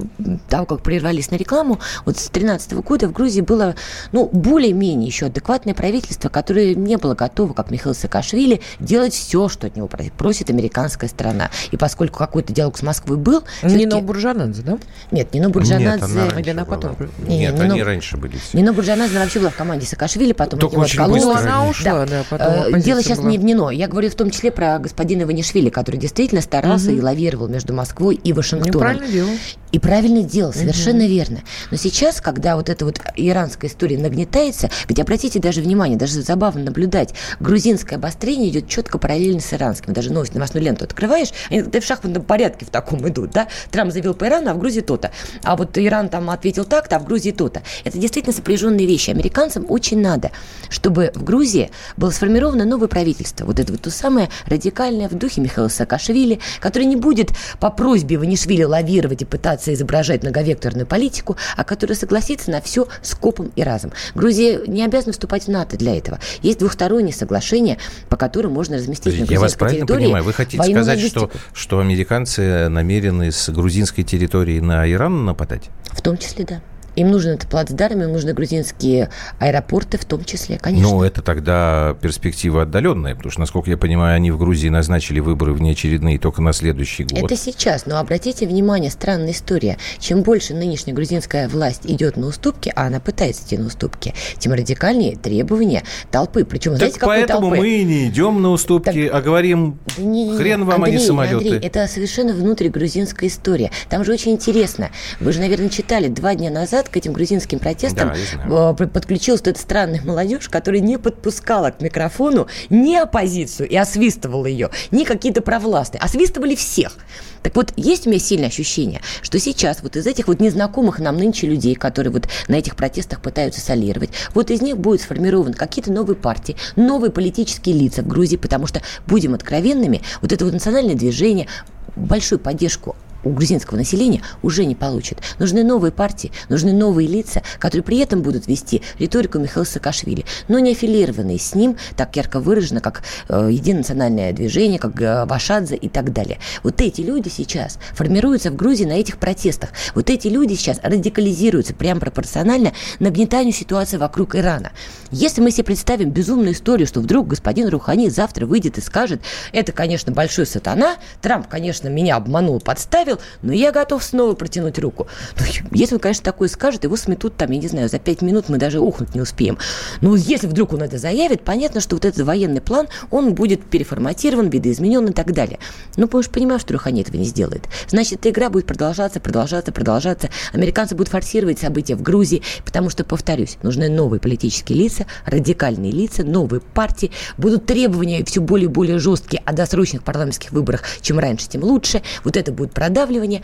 того, 0.50 0.66
как 0.66 0.82
прервались 0.82 1.32
на 1.32 1.36
рекламу, 1.36 1.80
вот 2.06 2.18
с 2.18 2.30
2013 2.30 2.74
года 2.74 3.08
в 3.08 3.14
Грузии 3.14 3.42
было 3.42 3.76
ну, 4.12 4.30
более-менее 4.32 5.08
еще 5.08 5.28
адекватное 5.28 5.74
правительство, 5.74 6.30
которое 6.30 6.76
не 6.76 6.98
было 6.98 7.16
готово, 7.16 7.54
как 7.54 7.72
Михаил 7.72 7.96
Саакашвили, 7.96 8.62
делать 8.80 9.14
все, 9.14 9.48
что 9.50 9.68
от 9.68 9.76
него 9.76 9.88
просит- 9.88 10.50
американская 10.50 11.10
страна. 11.10 11.50
И 11.72 11.78
поскольку 11.78 12.18
какой-то 12.20 12.54
диалог 12.54 12.78
с 12.78 12.82
Москвой 12.84 13.18
был... 13.18 13.44
Нино 13.64 14.02
Буржанадзе, 14.02 14.62
да? 14.64 14.78
Нет, 15.12 15.34
Нино 15.34 15.46
Нет, 15.46 15.54
Бурджанадзе... 15.54 16.04
она 16.06 16.22
раньше 16.26 16.40
Или 16.42 16.50
она 16.50 16.66
потом? 16.66 16.96
Не, 17.28 17.38
Нет, 17.40 17.54
не, 17.56 17.62
они 17.62 17.80
ну- 17.80 17.86
раньше 17.86 18.18
были 18.18 18.38
все. 18.38 18.58
Нино 18.58 18.74
Бурджанадзе 18.74 19.18
вообще 19.18 19.40
была 19.40 19.50
в 19.50 19.56
команде 19.56 19.86
Саакашвили, 19.86 20.34
потом 20.34 20.60
Только 20.60 20.74
от 20.74 20.74
него 20.74 20.84
очень 20.84 21.14
быстро 21.14 21.30
Ну, 21.32 21.38
она 21.38 21.68
ушла, 21.70 22.06
да, 22.06 22.24
потом 22.30 22.48
Э, 22.52 22.82
Дело 22.82 23.02
сейчас 23.02 23.20
была. 23.20 23.30
не 23.30 23.38
в 23.38 23.44
Нино. 23.44 23.70
Я 23.70 23.88
говорю 23.88 24.10
в 24.10 24.16
том 24.16 24.30
числе 24.30 24.52
про 24.52 24.78
господина 24.80 25.24
Иванишвили, 25.24 25.70
который 25.70 25.98
действительно 25.98 26.42
старался 26.42 26.92
и 26.92 27.00
лавировал 27.00 27.48
между 27.48 27.74
Москвой 27.74 28.16
и 28.16 28.30
Ну, 28.32 28.36
Вашингтоном. 28.38 28.80
правильно 28.80 29.08
делал. 29.08 29.30
И 29.72 29.80
правильно 29.80 30.22
делал, 30.24 30.52
совершенно 30.54 31.08
верно. 31.08 31.40
Но 31.72 31.78
сейчас, 31.78 32.20
когда 32.20 32.58
вот 32.58 32.68
эта 32.70 32.84
вот 32.84 33.00
иранская 33.16 33.70
история 33.72 33.98
нагнетается, 33.98 34.70
где, 34.88 35.02
обратите 35.02 35.40
даже 35.40 35.62
внимание, 35.62 35.98
даже 35.98 36.22
забавно 36.22 36.64
наблюдать, 36.64 37.14
грузинское 37.40 37.98
обострение 37.98 38.50
идет 38.50 38.68
четко 38.68 38.98
параллельно 38.98 39.42
с 39.42 39.54
иранским. 39.54 39.94
Даже 39.94 40.12
новость, 40.12 40.34
новостную 40.34 40.64
ленту 40.64 40.86
открываешь, 40.86 41.30
они 41.50 41.62
да, 41.64 41.80
в 41.80 41.86
шахматном 41.86 42.24
порядке 42.24 42.66
в 42.66 42.70
таком 42.70 43.08
идут, 43.08 43.32
да? 43.32 43.48
Трамп 43.72 43.92
заявил 43.92 44.14
по 44.14 44.26
Ирану, 44.26 44.52
а 44.52 44.54
в 44.54 44.60
Грузии 44.60 44.82
то-то. 44.82 45.12
А 45.44 45.56
вот 45.56 45.78
Иран 45.78 46.10
там 46.10 46.30
ответил 46.30 46.66
так-то, 46.66 46.98
а 46.98 47.00
в 47.00 47.06
Грузии 47.06 47.32
то-то. 47.32 47.62
Это 47.84 47.98
действительно 47.98 48.34
сопряженные 48.34 48.86
вещи. 48.86 49.10
Американцам 49.10 49.66
очень 49.70 50.00
надо, 50.00 50.32
чтобы 50.70 51.12
в 51.16 51.24
Грузии 51.24 51.72
было 51.98 52.12
сформировано 52.12 52.66
новое 52.66 52.88
правительство. 52.88 53.46
Вот 53.46 53.60
это 53.60 53.72
вот 53.72 53.82
то 53.82 53.92
самое 53.92 54.30
радикальное 54.46 55.10
в 55.10 55.14
духе 55.14 55.42
Михаила 55.42 55.70
Саакашвили, 55.70 56.40
который 56.60 56.86
не 56.86 56.96
будет 56.96 57.32
по 57.60 57.70
просьбе 57.70 58.16
Иванишвили 58.16 58.64
лавировать 58.64 59.22
и 59.22 59.26
пытаться 59.26 59.74
изображать 59.74 60.24
многовекторную 60.24 60.86
политику, 60.86 61.38
а 61.58 61.64
который 61.64 61.96
согласится 61.96 62.52
на 62.52 62.62
все 62.62 62.88
скопом 63.02 63.52
и 63.56 63.61
разом. 63.64 63.92
Грузия 64.16 64.62
не 64.68 64.84
обязана 64.84 65.14
вступать 65.14 65.46
в 65.46 65.48
НАТО 65.50 65.78
для 65.78 65.98
этого. 65.98 66.20
Есть 66.42 66.60
двухсторонние 66.60 67.14
соглашения, 67.14 67.78
по 68.10 68.18
которым 68.18 68.54
можно 68.54 68.78
разместить 68.78 69.20
на 69.20 69.26
Я 69.26 69.40
вас 69.40 69.56
правильно 69.56 69.86
территории 69.86 70.06
понимаю? 70.06 70.24
Вы 70.24 70.34
хотите 70.34 70.64
сказать, 70.64 71.00
что, 71.00 71.32
что 71.54 71.80
американцы 71.80 72.70
намерены 72.70 73.32
с 73.32 73.50
грузинской 73.50 74.04
территории 74.04 74.60
на 74.60 74.90
Иран 74.90 75.26
нападать? 75.26 75.70
В 75.92 76.02
том 76.02 76.18
числе, 76.18 76.46
да. 76.46 76.62
Им 76.96 77.12
нужен 77.12 77.32
этот 77.32 77.50
плацдарм, 77.50 78.02
им 78.02 78.12
нужны 78.12 78.34
грузинские 78.34 79.10
аэропорты 79.40 79.98
в 79.98 80.06
том 80.06 80.24
числе, 80.26 80.58
конечно. 80.58 80.90
Ну, 80.90 81.04
это 81.04 81.22
тогда 81.22 81.96
перспектива 82.02 82.64
отдаленная, 82.64 83.16
потому 83.16 83.32
что, 83.32 83.40
насколько 83.40 83.70
я 83.70 83.78
понимаю, 83.78 84.16
они 84.16 84.32
в 84.32 84.38
Грузии 84.38 84.70
назначили 84.70 85.20
выборы 85.20 85.54
внеочередные 85.54 86.20
только 86.20 86.42
на 86.42 86.54
следующий 86.54 87.04
год. 87.04 87.24
Это 87.24 87.38
сейчас, 87.38 87.86
но 87.86 87.98
обратите 87.98 88.46
внимание, 88.46 88.92
странная 88.92 89.32
история. 89.32 89.78
Чем 90.00 90.22
больше 90.22 90.54
нынешняя 90.54 90.96
грузинская 90.96 91.48
власть 91.48 91.82
идет 91.86 92.18
на 92.18 92.28
уступки, 92.28 92.72
а 92.76 92.88
она 92.88 93.00
пытается 93.00 93.44
идти 93.46 93.58
на 93.58 93.68
уступки, 93.68 94.14
тем 94.38 94.54
радикальнее 94.54 95.16
требования 95.16 95.84
толпы. 96.12 96.44
Причем, 96.46 96.76
знаете, 96.76 96.94
Так 96.94 97.02
какой 97.02 97.18
поэтому 97.18 97.42
толпы? 97.42 97.58
мы 97.58 97.84
не 97.84 98.08
идем 98.08 98.42
на 98.42 98.50
уступки, 98.50 99.08
а 99.08 99.22
говорим, 99.22 99.80
Да 99.98 100.04
не, 100.04 100.36
хрен 100.36 100.66
вам, 100.66 100.84
Андрей, 100.84 101.00
не 101.00 101.06
самолеты. 101.06 101.36
Андрей, 101.36 101.60
это 101.60 101.88
совершенно 101.88 102.34
внутригрузинская 102.34 103.30
история. 103.30 103.72
Там 103.90 104.04
же 104.04 104.12
очень 104.12 104.32
интересно. 104.32 104.90
Вы 105.20 105.32
же, 105.32 105.40
наверное, 105.40 105.70
читали, 105.70 106.08
два 106.08 106.36
дня 106.36 106.50
назад 106.50 106.81
назад 106.82 106.90
к 106.90 106.98
этим 106.98 107.14
грузинским 107.14 107.60
протестам 107.60 108.14
Да, 108.48 108.76
э, 108.80 108.88
подключилась 108.88 109.42
эта 109.42 109.60
странная 109.60 110.02
молодежь, 110.02 110.50
которая 110.50 110.82
не 110.82 110.98
подпускала 110.98 111.72
к 111.72 111.82
микрофону 111.82 112.48
ни 112.70 112.96
оппозицию 112.96 113.70
и 113.70 113.76
освистывала 113.76 114.46
ее, 114.46 114.70
ни 114.92 115.04
какие-то 115.04 115.42
провластные. 115.42 116.02
Освистывали 116.02 116.56
всех. 116.56 116.98
Так 117.44 117.56
вот, 117.56 117.74
есть 117.76 118.06
у 118.06 118.10
меня 118.10 118.20
сильное 118.20 118.50
ощущение, 118.50 119.02
что 119.22 119.40
сейчас 119.40 119.82
вот 119.82 119.96
из 119.96 120.06
этих 120.06 120.28
вот 120.28 120.40
незнакомых 120.40 121.00
нам 121.00 121.18
нынче 121.18 121.48
людей, 121.48 121.76
которые 121.76 122.14
вот 122.14 122.28
на 122.48 122.56
этих 122.56 122.76
протестах 122.76 123.22
пытаются 123.22 123.62
солировать, 123.62 124.12
вот 124.36 124.52
из 124.52 124.62
них 124.62 124.78
будут 124.78 125.02
сформированы 125.02 125.54
какие-то 125.54 125.92
новые 125.92 126.16
партии, 126.16 126.56
новые 126.76 127.12
политические 127.12 127.76
лица 127.76 128.04
в 128.04 128.08
Грузии, 128.08 128.38
потому 128.38 128.68
что, 128.68 128.82
будем 129.08 129.34
откровенными, 129.34 130.02
вот 130.22 130.32
это 130.32 130.46
вот 130.46 130.54
национальное 130.54 130.96
движение, 130.96 131.48
большую 131.96 132.40
поддержку 132.40 132.96
у 133.24 133.30
грузинского 133.30 133.78
населения 133.78 134.22
уже 134.42 134.66
не 134.66 134.76
получит. 134.76 135.20
Нужны 135.40 135.64
новые 135.64 135.92
партии, 135.92 136.32
нужны 136.50 136.74
новые 136.74 137.08
лица, 137.08 137.42
которые 137.60 137.84
при 137.84 138.00
этом 138.00 138.22
будут 138.22 138.48
вести 138.48 138.82
риторику 139.00 139.40
Михаила 139.40 139.66
Саакашвили, 139.66 140.26
но 140.48 140.60
не 140.60 140.72
аффилированные 140.72 141.40
с 141.40 141.56
ним, 141.56 141.78
так 141.96 142.16
ярко 142.16 142.40
выражено, 142.40 142.82
как 142.82 143.04
э, 143.30 143.50
Единое 143.52 144.34
движение, 144.34 144.80
как 144.80 145.00
э, 145.02 145.26
Вашадзе 145.26 145.76
и 145.76 145.90
так 145.90 146.14
далее. 146.14 146.40
Вот 146.64 146.82
эти 146.82 147.02
люди 147.02 147.30
сейчас 147.30 147.80
формируются 147.94 148.52
в 148.52 148.56
Грузии 148.56 148.86
на 148.86 148.94
этих 148.94 149.18
протестах. 149.18 149.72
Вот 149.96 150.10
эти 150.10 150.28
люди 150.28 150.54
сейчас 150.54 150.80
радикализируются 150.84 151.74
прямо 151.74 152.00
пропорционально 152.00 152.74
нагнетанию 153.00 153.54
ситуации 153.54 153.98
вокруг 153.98 154.36
Ирана. 154.36 154.72
Если 155.12 155.42
мы 155.42 155.52
себе 155.52 155.66
представим 155.66 156.10
безумную 156.12 156.54
историю, 156.54 156.88
что 156.88 157.02
вдруг 157.02 157.28
господин 157.28 157.68
Рухани 157.68 158.10
завтра 158.10 158.46
выйдет 158.46 158.78
и 158.78 158.82
скажет, 158.82 159.22
это, 159.52 159.72
конечно, 159.72 160.12
большой 160.12 160.46
сатана, 160.46 160.96
Трамп, 161.22 161.48
конечно, 161.48 161.88
меня 161.88 162.16
обманул, 162.16 162.60
подставил, 162.60 163.11
но 163.42 163.54
я 163.54 163.72
готов 163.72 164.04
снова 164.04 164.34
протянуть 164.34 164.80
руку. 164.80 165.08
Ну, 165.40 165.46
если 165.72 165.96
он, 165.96 166.00
конечно, 166.00 166.24
такое 166.24 166.48
скажет, 166.48 166.84
его 166.84 166.96
сметут 166.96 167.36
там, 167.38 167.52
я 167.52 167.60
не 167.60 167.68
знаю, 167.68 167.90
за 167.90 168.00
пять 168.00 168.22
минут 168.22 168.50
мы 168.50 168.58
даже 168.58 168.80
ухнуть 168.80 169.16
не 169.16 169.22
успеем. 169.22 169.58
Но 170.02 170.16
если 170.16 170.48
вдруг 170.48 170.74
он 170.74 170.84
это 170.84 170.98
заявит, 170.98 171.42
понятно, 171.42 171.82
что 171.82 171.96
вот 171.96 172.06
этот 172.06 172.26
военный 172.26 172.62
план, 172.62 172.88
он 173.10 173.34
будет 173.34 173.64
переформатирован, 173.64 174.50
видоизменен 174.50 175.08
и 175.08 175.14
так 175.14 175.34
далее. 175.34 175.60
Ну, 175.98 176.08
потому 176.08 176.24
что 176.24 176.34
понимаю, 176.34 176.60
что 176.60 176.74
Рухани 176.74 177.02
этого 177.02 177.18
не 177.18 177.26
сделает. 177.26 177.64
Значит, 177.88 178.20
эта 178.20 178.30
игра 178.30 178.50
будет 178.50 178.66
продолжаться, 178.66 179.20
продолжаться, 179.20 179.72
продолжаться. 179.72 180.30
Американцы 180.54 180.96
будут 180.96 181.10
форсировать 181.10 181.60
события 181.60 181.96
в 181.96 182.02
Грузии, 182.02 182.44
потому 182.66 182.90
что, 182.90 183.04
повторюсь, 183.04 183.58
нужны 183.64 183.90
новые 183.90 184.20
политические 184.20 184.78
лица, 184.78 185.06
радикальные 185.26 185.92
лица, 185.92 186.24
новые 186.24 186.62
партии. 186.62 187.12
Будут 187.38 187.66
требования 187.66 188.24
все 188.26 188.42
более 188.42 188.66
и 188.66 188.72
более 188.72 189.00
жесткие 189.00 189.42
о 189.46 189.54
досрочных 189.54 190.04
парламентских 190.04 190.52
выборах. 190.52 190.84
Чем 191.02 191.20
раньше, 191.20 191.50
тем 191.50 191.64
лучше. 191.64 192.02
Вот 192.24 192.38
это 192.38 192.52
будет 192.52 192.74
продавливание. 193.02 193.42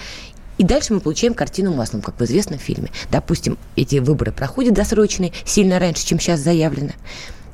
И 0.58 0.64
дальше 0.64 0.94
мы 0.94 1.00
получаем 1.00 1.34
картину 1.34 1.74
маслом, 1.74 2.02
как 2.02 2.20
в 2.20 2.24
известном 2.24 2.58
фильме. 2.58 2.90
Допустим, 3.12 3.58
эти 3.76 3.98
выборы 3.98 4.32
проходят 4.32 4.74
досрочные, 4.74 5.32
сильно 5.46 5.78
раньше, 5.78 6.06
чем 6.06 6.20
сейчас 6.20 6.40
заявлено. 6.40 6.92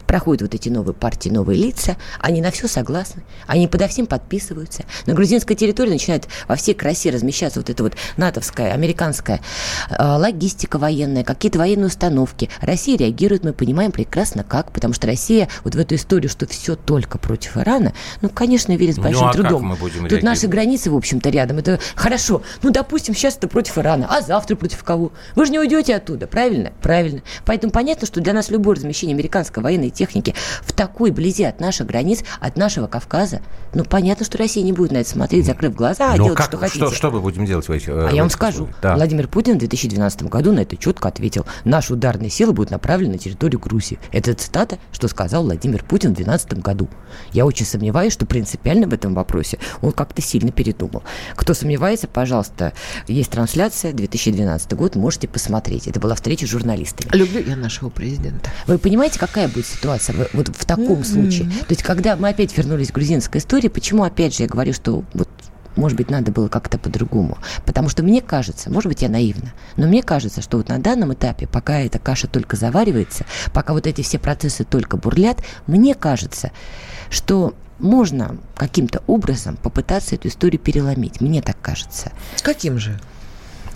Проходят 0.08 0.42
вот 0.42 0.54
эти 0.56 0.70
новые 0.70 0.94
партии, 0.94 1.30
новые 1.30 1.60
лица, 1.60 1.98
они 2.20 2.42
на 2.42 2.52
все 2.52 2.68
согласны, 2.68 3.24
они 3.48 3.68
подо 3.68 3.88
всем 3.88 4.06
подписываются. 4.06 4.84
На 5.06 5.14
грузинской 5.14 5.56
территории 5.56 5.92
начинает 5.92 6.28
во 6.48 6.56
всей 6.56 6.74
красе 6.74 7.10
размещаться 7.10 7.60
вот 7.60 7.70
эта 7.70 7.84
вот 7.84 7.94
натовская, 8.18 8.74
американская 8.74 9.42
э, 9.90 10.04
логистика 10.04 10.78
военная, 10.78 11.24
какие-то 11.24 11.60
военные 11.60 11.88
установки. 11.88 12.50
Россия 12.62 12.98
реагирует, 12.98 13.44
мы 13.44 13.54
понимаем 13.54 13.92
прекрасно 13.92 14.44
как, 14.44 14.72
потому 14.72 14.94
что 14.94 15.08
Россия 15.08 15.48
вот 15.64 15.76
в 15.76 15.80
эту 15.80 15.96
историю, 15.96 16.30
что 16.30 16.48
все 16.48 16.76
только 16.76 17.18
против 17.18 17.58
Ирана, 17.58 17.94
ну, 18.22 18.30
конечно, 18.30 18.76
верит 18.76 18.96
с 18.96 18.98
Ну, 18.98 19.04
большим 19.04 19.24
а 19.24 19.32
как 19.32 19.42
трудом. 19.42 19.64
мы 19.64 19.76
будем 19.76 19.94
Тут 19.94 20.02
реагировать? 20.04 20.24
наши 20.24 20.48
границы, 20.48 20.92
в 20.92 20.96
общем-то, 20.96 21.30
рядом. 21.30 21.58
Это 21.60 21.80
хорошо. 21.96 22.42
Ну, 22.62 22.72
допустим, 22.72 23.16
сейчас 23.16 23.38
это 23.38 23.48
против 23.48 23.78
Ирана, 23.78 24.08
а 24.10 24.22
завтра 24.22 24.56
против 24.56 24.84
кого? 24.84 25.12
Вы 25.36 25.46
же 25.46 25.52
не 25.52 25.60
уйдете 25.60 25.96
оттуда, 25.96 26.28
правильно? 26.28 26.72
Правильно. 26.82 27.22
Поэтому 27.46 27.72
понятно, 27.72 28.08
что 28.08 28.22
для 28.22 28.34
нас 28.34 28.50
любое 28.50 28.76
размещение 28.76 29.14
американской 29.16 29.64
военной 29.64 29.90
техники 29.94 30.36
в 30.64 30.74
такой 30.74 31.12
близи 31.12 31.44
от 31.44 31.60
наших 31.60 31.88
границ, 31.88 32.24
от 32.40 32.58
нашего 32.58 32.88
Кавказа, 32.88 33.42
ну, 33.74 33.84
понятно, 33.86 34.26
что 34.26 34.38
Россия 34.38 34.64
не 34.64 34.74
будет 34.74 34.92
на 34.92 34.98
это 34.98 35.10
смотреть, 35.10 35.46
закрыв 35.46 35.76
глаза, 35.76 36.14
а 36.14 36.18
Ну, 36.18 36.26
делать, 36.26 36.38
как, 36.38 36.48
что 36.48 36.58
хотите. 36.58 36.86
что, 36.86 36.96
что 36.96 37.12
мы 37.12 37.22
будем 37.22 37.46
делать 37.46 37.68
в 37.68 37.72
этих 37.72 37.90
А 37.90 38.10
я 38.12 38.22
вам 38.22 38.30
скажу, 38.30 38.70
Да. 38.82 38.96
Владимир 38.96 39.28
Путин 39.28 39.56
в 39.56 39.60
2012 39.60 40.24
году 40.24 40.52
на 40.54 40.60
это 40.62 40.76
четко 40.78 41.08
ответил. 41.08 41.46
Наши 41.64 41.94
ударные 41.94 42.30
силы 42.30 42.54
будут 42.54 42.72
направлены 42.72 43.14
на 43.14 43.20
территорию 43.20 43.60
Грузии. 43.60 44.00
Это 44.12 44.34
цитата, 44.34 44.78
что 44.92 45.08
сказал 45.08 45.44
Владимир 45.44 45.84
Путин 45.84 46.12
в 46.12 46.16
2012 46.16 46.62
году. 46.62 46.90
Я 47.32 47.46
очень 47.46 47.66
сомневаюсь, 47.66 48.14
что 48.14 48.26
принципиально 48.26 48.88
в 48.88 48.94
этом 48.94 49.14
вопросе 49.14 49.60
он 49.82 49.92
как-то 49.92 50.22
сильно 50.22 50.52
передумал. 50.52 51.04
Кто 51.36 51.54
сомневается, 51.54 52.08
пожалуйста, 52.08 52.74
есть 53.08 53.32
трансляция, 53.32 53.94
2012 53.94 54.74
год, 54.74 54.96
можете 54.96 55.28
посмотреть. 55.28 55.88
Это 55.88 56.00
была 56.00 56.16
встреча 56.16 56.46
с 56.46 56.50
журналистами. 56.50 57.10
Люблю 57.16 57.42
я 57.48 57.56
нашего 57.56 57.90
президента. 57.90 58.50
Вы 58.68 58.78
понимаете, 58.78 59.20
какая 59.20 59.48
будет 59.48 59.66
ситуация 59.66 59.83
в- 60.14 60.34
вот 60.34 60.48
в 60.50 60.66
таком 60.66 61.04
случае? 61.04 61.50
То 61.50 61.66
есть, 61.70 61.84
когда 61.84 62.16
мы 62.16 62.30
опять 62.30 62.56
вернулись 62.58 62.92
к 62.92 62.96
грузинской 62.96 63.40
истории, 63.40 63.68
почему 63.68 64.04
опять 64.04 64.36
же 64.36 64.44
я 64.44 64.50
говорю, 64.50 64.74
что 64.74 65.04
вот 65.14 65.30
может 65.76 65.98
быть, 65.98 66.12
надо 66.12 66.32
было 66.32 66.50
как-то 66.50 66.78
по-другому. 66.78 67.40
Потому 67.66 67.90
что 67.90 68.04
мне 68.04 68.22
кажется, 68.22 68.70
может 68.70 68.90
быть, 68.90 69.02
я 69.02 69.10
наивна, 69.10 69.54
но 69.76 69.88
мне 69.88 70.04
кажется, 70.04 70.42
что 70.42 70.58
вот 70.58 70.70
на 70.70 70.78
данном 70.78 71.14
этапе, 71.14 71.48
пока 71.48 71.80
эта 71.80 71.98
каша 71.98 72.28
только 72.28 72.56
заваривается, 72.56 73.26
пока 73.54 73.74
вот 73.74 73.88
эти 73.88 74.02
все 74.02 74.20
процессы 74.20 74.66
только 74.66 74.98
бурлят, 74.98 75.44
мне 75.66 75.96
кажется, 75.96 76.52
что 77.10 77.56
можно 77.80 78.38
каким-то 78.56 79.02
образом 79.08 79.58
попытаться 79.58 80.14
эту 80.16 80.28
историю 80.28 80.60
переломить. 80.60 81.22
Мне 81.22 81.42
так 81.42 81.58
кажется. 81.62 82.12
С 82.36 82.44
каким 82.44 82.78
же? 82.78 83.00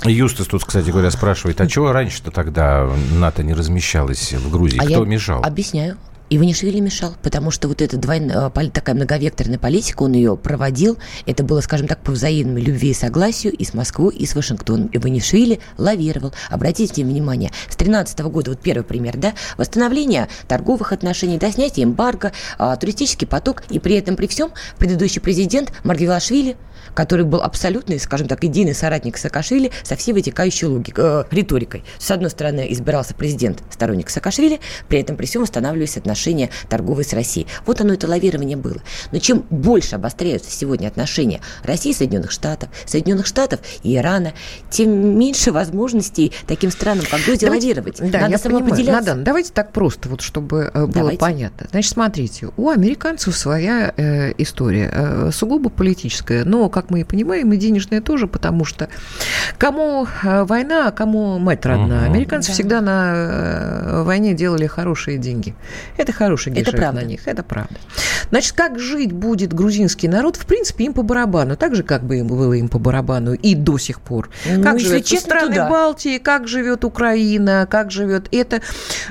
Юстас 0.06 0.48
тут, 0.48 0.64
кстати 0.64 0.90
говоря, 0.90 1.12
спрашивает, 1.12 1.60
а 1.60 1.68
чего 1.68 1.92
раньше-то 1.92 2.32
тогда 2.32 2.90
НАТО 3.12 3.44
не 3.44 3.54
размещалось 3.54 4.34
в 4.34 4.52
Грузии? 4.52 4.80
А 4.80 4.86
Кто 4.86 5.04
я 5.04 5.10
мешал? 5.10 5.44
Объясняю. 5.44 5.98
Иванишвили 6.30 6.82
мешал, 6.82 7.16
потому 7.24 7.52
что 7.52 7.70
вот 7.70 7.82
эта 7.82 7.96
двойная, 7.96 8.50
такая 8.50 8.96
многовекторная 8.96 9.58
политика, 9.58 10.04
он 10.04 10.12
ее 10.12 10.36
проводил. 10.36 10.98
Это 11.26 11.44
было, 11.44 11.62
скажем 11.62 11.88
так, 11.88 12.00
по 12.00 12.12
взаимной 12.12 12.62
любви 12.62 12.90
и 12.90 12.94
согласию 12.94 13.54
и 13.54 13.64
с 13.64 13.74
Москвой, 13.74 14.14
и 14.14 14.26
с 14.26 14.36
Вашингтоном. 14.36 14.90
Иванишвили 14.92 15.62
лавировал. 15.78 16.34
Обратите 16.50 17.06
внимание, 17.06 17.52
с 17.70 17.78
13 17.78 18.20
года, 18.20 18.52
вот 18.52 18.60
первый 18.60 18.84
пример, 18.84 19.16
да, 19.16 19.36
восстановление 19.58 20.28
торговых 20.50 20.92
отношений, 20.92 21.38
да, 21.38 21.50
снятие 21.50 21.86
эмбарго, 21.86 22.34
а, 22.58 22.76
туристический 22.76 23.26
поток, 23.26 23.64
и 23.70 23.80
при 23.80 23.96
этом, 23.96 24.18
при 24.18 24.28
всем, 24.28 24.52
предыдущий 24.78 25.22
президент 25.22 25.72
Маргелашвили, 25.86 26.58
который 26.94 27.26
был 27.26 27.42
абсолютно, 27.42 27.98
скажем 28.00 28.28
так, 28.28 28.44
идейный 28.44 28.74
соратник 28.74 29.18
Саакашвили 29.18 29.72
со 29.84 29.96
всей 29.96 30.12
вытекающей 30.14 30.68
логикой, 30.68 31.04
э, 31.06 31.24
риторикой. 31.32 31.84
С 32.00 32.12
одной 32.12 32.30
стороны, 32.30 32.68
избирался 32.72 33.14
президент, 33.14 33.64
сторонник 33.72 34.10
Саакашвили, 34.10 34.60
при 34.90 35.00
этом 35.00 35.16
при 35.16 35.26
всем 35.26 35.44
восстанавливались 35.44 35.98
отношения 35.98 36.17
торговые 36.70 37.06
с 37.06 37.14
Россией. 37.14 37.48
Вот 37.66 37.82
оно, 37.82 37.94
это 37.94 38.08
лавирование 38.08 38.58
было. 38.58 38.78
Но 39.12 39.20
чем 39.20 39.44
больше 39.50 39.96
обостряются 39.96 40.52
сегодня 40.52 40.88
отношения 40.88 41.42
России 41.64 41.92
и 41.92 41.94
Соединенных 41.94 42.32
Штатов, 42.32 42.70
Соединенных 42.86 43.26
Штатов 43.26 43.60
и 43.84 43.96
Ирана, 43.96 44.34
тем 44.70 45.18
меньше 45.18 45.52
возможностей 45.52 46.32
таким 46.48 46.72
странам, 46.72 47.06
как 47.10 47.22
Грузия, 47.22 47.46
Давайте- 47.48 47.68
лавировать. 47.68 47.98
Да, 47.98 48.04
Надо 48.04 48.18
я 48.18 48.20
понимаю. 48.22 48.40
самоопределяться. 48.40 48.92
Надан, 49.02 49.24
давайте 49.24 49.52
так 49.54 49.72
просто, 49.72 50.10
вот 50.10 50.22
чтобы 50.22 50.72
э, 50.74 50.82
было 50.86 50.94
Давайте. 50.94 51.20
понятно. 51.20 51.68
Значит, 51.72 51.92
смотрите, 51.94 52.50
у 52.58 52.70
американцев 52.70 53.36
своя 53.36 53.94
э, 53.96 54.34
история, 54.38 54.90
э, 54.94 55.32
сугубо 55.34 55.70
политическая, 55.70 56.44
но, 56.46 56.70
как 56.70 56.90
мы 56.90 57.02
и 57.02 57.04
понимаем, 57.04 57.52
и 57.54 57.58
денежная 57.58 58.02
тоже, 58.02 58.28
потому 58.28 58.66
что 58.66 58.90
кому 59.58 60.08
э, 60.24 60.44
война, 60.44 60.88
а 60.88 60.92
кому 60.92 61.38
мать 61.40 61.66
родная. 61.66 62.02
Мгм. 62.06 62.12
Американцы 62.14 62.48
Да. 62.50 62.54
всегда 62.54 62.82
на 62.82 63.14
э, 63.16 64.04
войне 64.04 64.34
делали 64.34 64.68
хорошие 64.68 65.18
деньги. 65.18 65.56
Это 65.98 66.07
хороший 66.12 66.52
Это 66.52 66.62
гешефт 66.62 66.78
правда. 66.78 67.02
на 67.02 67.06
них, 67.06 67.28
это 67.28 67.44
правда. 67.44 67.76
Значит, 68.30 68.54
как 68.54 68.80
жить 68.80 69.12
будет 69.12 69.54
грузинский 69.54 70.08
народ, 70.08 70.36
в 70.36 70.46
принципе, 70.46 70.86
им 70.86 70.94
по 70.94 71.04
барабану. 71.04 71.56
Так 71.56 71.76
же, 71.76 71.84
как 71.84 72.04
бы 72.04 72.18
им 72.18 72.28
было 72.28 72.54
им 72.54 72.70
по 72.70 72.80
барабану 72.80 73.34
и 73.34 73.56
до 73.56 73.78
сих 73.78 74.02
пор. 74.02 74.30
Ну, 74.46 74.64
как 74.64 74.76
если 74.76 74.88
живет 74.88 75.06
честно, 75.06 75.30
страны 75.30 75.56
да. 75.56 75.70
Балтии, 75.70 76.18
как 76.18 76.48
живет 76.48 76.84
Украина, 76.84 77.68
как 77.70 77.92
живет 77.92 78.28
это. 78.32 78.62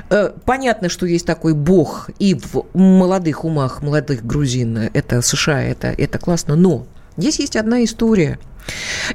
Э, 0.09 0.31
Понятно, 0.45 0.89
что 0.89 1.05
есть 1.05 1.25
такой 1.25 1.53
бог 1.53 2.09
и 2.19 2.35
в 2.35 2.65
молодых 2.73 3.43
умах 3.43 3.81
молодых 3.81 4.25
грузин. 4.25 4.89
Это 4.93 5.21
США, 5.21 5.61
это, 5.63 5.87
это 5.87 6.19
классно. 6.19 6.55
Но 6.55 6.85
здесь 7.17 7.39
есть 7.39 7.55
одна 7.55 7.83
история. 7.83 8.39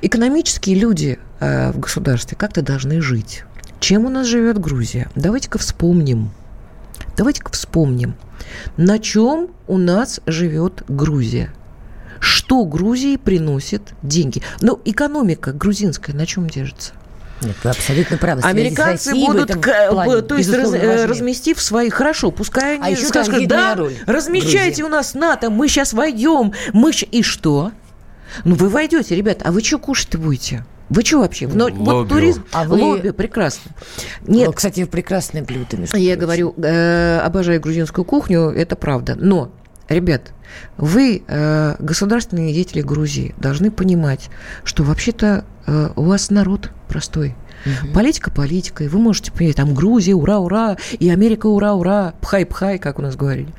Экономические 0.00 0.76
люди 0.76 1.18
э, 1.40 1.72
в 1.72 1.78
государстве 1.78 2.36
как-то 2.36 2.62
должны 2.62 3.00
жить. 3.00 3.44
Чем 3.80 4.04
у 4.04 4.10
нас 4.10 4.26
живет 4.26 4.58
Грузия? 4.58 5.10
Давайте-ка 5.14 5.58
вспомним. 5.58 6.30
Давайте-ка 7.16 7.50
вспомним, 7.52 8.14
на 8.76 8.98
чем 8.98 9.48
у 9.68 9.78
нас 9.78 10.20
живет 10.26 10.84
Грузия. 10.88 11.52
Что 12.20 12.64
Грузии 12.64 13.16
приносит 13.16 13.94
деньги? 14.02 14.42
Ну, 14.60 14.80
экономика 14.84 15.52
грузинская 15.52 16.14
на 16.14 16.24
чем 16.26 16.48
держится? 16.48 16.92
Нет, 17.40 17.56
вы 17.64 17.70
абсолютно 17.70 18.16
правы. 18.18 18.40
Американцы 18.42 19.10
Россией 19.10 19.26
будут, 19.26 19.50
к- 19.56 19.90
плане, 19.90 20.22
то 20.22 20.36
есть, 20.36 20.52
раз- 20.52 20.72
э, 20.74 21.06
разместив 21.06 21.60
свои, 21.60 21.90
хорошо, 21.90 22.30
пускай 22.30 22.76
они 22.76 22.84
А 22.84 22.88
еще 22.90 23.06
скажут, 23.06 23.48
да, 23.48 23.74
роль 23.74 23.94
размещайте 24.06 24.68
Грузии. 24.68 24.82
у 24.84 24.88
нас 24.88 25.14
НАТО, 25.14 25.50
мы 25.50 25.66
сейчас 25.66 25.92
войдем, 25.92 26.52
мы 26.72 26.92
и 26.92 27.22
что? 27.24 27.72
Ну, 28.44 28.54
вы 28.54 28.68
войдете, 28.68 29.16
ребят, 29.16 29.38
а 29.44 29.50
вы 29.50 29.60
что 29.60 29.80
кушать-то 29.80 30.18
будете? 30.18 30.64
Вы 30.92 31.02
что 31.04 31.20
вообще? 31.20 31.46
Но, 31.48 31.68
вот 31.70 31.78
Лобио. 31.78 32.04
туризм, 32.04 32.44
А 32.52 32.64
вы- 32.64 32.76
лобби, 32.80 33.10
прекрасно. 33.10 33.70
Нет. 34.26 34.48
Нет, 34.48 34.54
кстати, 34.56 34.84
прекрасное 34.84 35.42
блюдо, 35.42 35.76
между 35.78 35.96
я 35.96 36.16
говорю, 36.16 36.54
э, 36.58 37.18
обожаю 37.24 37.60
грузинскую 37.60 38.04
кухню, 38.04 38.50
это 38.50 38.76
правда. 38.76 39.14
Но, 39.18 39.50
ребят, 39.88 40.32
вы, 40.76 41.22
э, 41.26 41.76
государственные 41.78 42.52
деятели 42.52 42.82
Грузии, 42.82 43.34
должны 43.38 43.70
понимать, 43.70 44.28
что 44.64 44.82
вообще-то 44.82 45.44
э, 45.66 45.90
у 45.96 46.02
вас 46.02 46.28
народ 46.30 46.70
простой. 46.88 47.34
Политика 47.94 48.32
политикой. 48.32 48.88
Вы 48.88 48.98
можете 48.98 49.30
понять, 49.30 49.54
там 49.54 49.72
Грузия, 49.72 50.14
ура, 50.14 50.40
ура, 50.40 50.76
и 50.98 51.08
Америка, 51.08 51.46
ура, 51.46 51.74
ура, 51.74 52.14
пхай-пхай, 52.20 52.78
как 52.80 52.98
у 52.98 53.02
нас 53.02 53.14
говорили. 53.14 53.54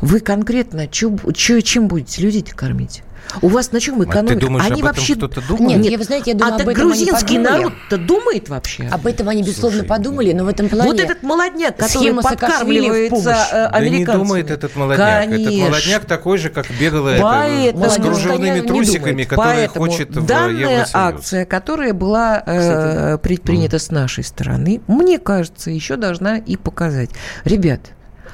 Вы 0.00 0.20
конкретно 0.20 0.86
чё, 0.86 1.16
чё- 1.34 1.60
чем 1.60 1.88
будете 1.88 2.22
людей 2.22 2.42
кормить? 2.42 3.02
У 3.42 3.48
вас 3.48 3.72
на 3.72 3.80
чем 3.80 4.00
А 4.00 4.04
ты 4.04 4.10
экономика? 4.10 4.40
думаешь, 4.40 4.64
Они 4.64 4.72
об 4.72 4.78
этом 4.78 4.96
вообще... 4.96 5.14
кто-то 5.14 5.40
думает? 5.46 5.78
Нет, 5.80 5.92
я, 5.92 5.98
вы 5.98 6.04
знаете, 6.04 6.30
я 6.32 6.36
думаю, 6.36 6.52
а 6.52 6.56
об 6.56 6.68
этом 6.68 6.74
грузинский 6.74 7.38
народ-то 7.38 7.98
думает 7.98 8.48
вообще? 8.48 8.88
Об 8.90 9.06
этом 9.06 9.28
они, 9.28 9.42
безусловно, 9.42 9.78
Слушай, 9.78 9.88
подумали, 9.88 10.32
но 10.32 10.44
в 10.44 10.48
этом 10.48 10.68
плане... 10.68 10.90
Вот 10.90 11.00
этот 11.00 11.22
молодняк, 11.22 11.76
который 11.76 12.14
подкармливается 12.14 13.30
э, 13.30 13.68
Да 13.70 13.80
не 13.80 13.88
американцами. 13.88 14.24
думает 14.24 14.50
этот 14.50 14.76
молодняк. 14.76 15.24
Этот 15.24 15.36
Конечно. 15.36 15.66
молодняк 15.66 16.04
такой 16.04 16.38
же, 16.38 16.50
как 16.50 16.66
беглая 16.78 17.70
это, 17.70 17.90
с 17.90 17.96
кружевными 17.96 18.60
трусиками, 18.60 19.28
Поэтому 19.30 19.86
хочет 19.86 20.16
в 20.16 20.26
данная 20.26 20.86
акция, 20.92 21.44
которая 21.44 21.94
была 21.94 22.42
э, 22.44 23.18
предпринята 23.18 23.78
с 23.78 23.90
нашей 23.90 24.24
стороны, 24.24 24.80
мне 24.86 25.18
кажется, 25.18 25.70
еще 25.70 25.96
должна 25.96 26.38
и 26.38 26.56
показать. 26.56 27.10
Ребят, 27.44 27.92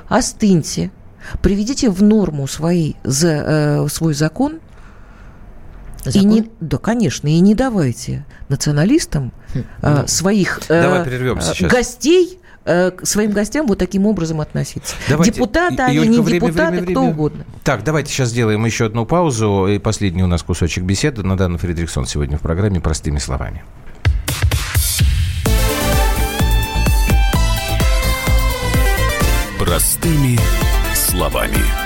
остыньте, 0.09 0.91
приведите 1.43 1.91
в 1.91 2.03
норму 2.03 2.47
свои, 2.47 2.95
за, 3.05 3.29
э, 3.29 3.89
свой 3.89 4.15
закон, 4.15 4.61
и 6.11 6.13
Закон? 6.13 6.31
не, 6.31 6.51
да, 6.61 6.79
конечно, 6.79 7.29
и 7.29 7.39
не 7.41 7.55
давайте 7.55 8.25
националистам 8.49 9.33
э, 9.83 10.07
своих 10.07 10.61
э, 10.69 10.83
Давай 10.83 11.41
сейчас. 11.41 11.71
гостей 11.71 12.39
э, 12.65 12.91
к 12.91 13.07
своим 13.07 13.33
гостям 13.33 13.67
вот 13.67 13.79
таким 13.79 14.07
образом 14.07 14.41
относиться. 14.41 14.95
Давайте. 15.09 15.33
Депутаты 15.33 15.75
И- 15.75 15.81
они, 15.81 15.97
Юлька, 15.97 16.11
не 16.11 16.21
время, 16.21 16.47
депутаты, 16.49 16.71
время, 16.73 16.87
кто 16.91 17.01
время. 17.01 17.13
угодно. 17.15 17.45
Так, 17.65 17.85
давайте 17.85 18.13
сейчас 18.13 18.31
сделаем 18.31 18.65
еще 18.65 18.87
одну 18.87 19.07
паузу. 19.07 19.67
И 19.69 19.79
последний 19.79 20.23
у 20.23 20.27
нас 20.27 20.43
кусочек 20.43 20.85
беседы. 20.85 21.23
Надана 21.23 21.59
Фредериксон 21.59 22.07
сегодня 22.07 22.39
в 22.39 22.41
программе 22.41 22.81
«Простыми 22.81 23.19
словами». 23.19 23.63
Простыми 29.59 30.39
словами. 30.95 31.86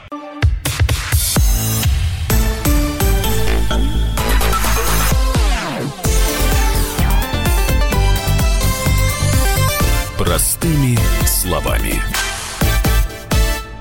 Словами. 11.51 12.20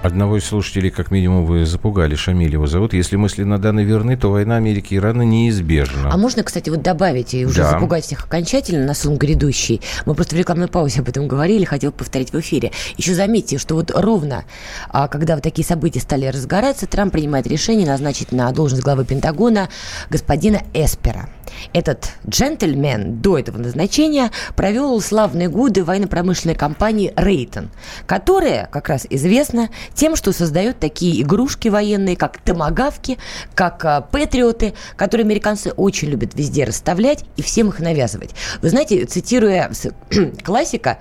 Одного 0.02 0.38
из 0.38 0.44
слушателей, 0.46 0.90
как 0.90 1.10
минимум, 1.10 1.44
вы 1.44 1.66
запугали. 1.66 2.14
Шамиль 2.14 2.52
его 2.52 2.66
зовут. 2.66 2.94
Если 2.94 3.16
мысли 3.16 3.42
Наданы 3.44 3.84
верны, 3.84 4.16
то 4.16 4.30
война 4.30 4.56
Америки 4.56 4.94
и 4.94 4.96
Ирана 4.96 5.20
неизбежна. 5.22 6.10
А 6.10 6.16
можно, 6.16 6.42
кстати, 6.42 6.70
вот 6.70 6.80
добавить 6.80 7.34
и 7.34 7.44
уже 7.44 7.58
Да. 7.58 7.70
запугать 7.72 8.04
всех 8.06 8.24
окончательно 8.24 8.86
на 8.86 8.94
сон 8.94 9.18
грядущий? 9.18 9.82
Мы 10.06 10.14
просто 10.14 10.36
в 10.36 10.38
рекламной 10.38 10.68
паузе 10.68 11.00
об 11.00 11.10
этом 11.10 11.28
говорили, 11.28 11.66
хотел 11.66 11.92
повторить 11.92 12.32
в 12.32 12.40
эфире. 12.40 12.72
Еще 12.96 13.14
заметьте, 13.14 13.58
что 13.58 13.74
вот 13.74 13.90
ровно, 13.94 14.44
а, 14.88 15.06
когда 15.06 15.34
вот 15.34 15.44
такие 15.44 15.66
события 15.66 16.00
стали 16.00 16.24
разгораться, 16.24 16.86
Трамп 16.86 17.12
принимает 17.12 17.46
решение 17.46 17.86
назначить 17.86 18.32
на 18.32 18.50
должность 18.52 18.82
главы 18.82 19.04
Пентагона 19.04 19.68
господина 20.08 20.62
Эспера. 20.72 21.28
Этот 21.74 22.12
джентльмен 22.26 23.20
до 23.20 23.38
этого 23.38 23.58
назначения 23.58 24.30
провел 24.56 24.98
славные 25.02 25.48
годы 25.48 25.84
военно-промышленной 25.84 26.54
компании 26.54 27.12
«Рейтон», 27.16 27.70
которая 28.06 28.66
как 28.72 28.88
раз 28.88 29.06
известна 29.10 29.68
тем, 29.94 30.16
что 30.16 30.32
создает 30.32 30.78
такие 30.78 31.22
игрушки 31.22 31.68
военные, 31.68 32.16
как 32.16 32.38
томагавки, 32.38 33.18
как 33.54 33.84
а, 33.84 34.00
патриоты, 34.00 34.74
которые 34.96 35.24
американцы 35.24 35.72
очень 35.72 36.08
любят 36.08 36.34
везде 36.34 36.64
расставлять 36.64 37.24
и 37.36 37.42
всем 37.42 37.68
их 37.68 37.80
навязывать. 37.80 38.30
Вы 38.62 38.70
знаете, 38.70 39.04
цитируя 39.04 39.70
классика, 40.44 40.98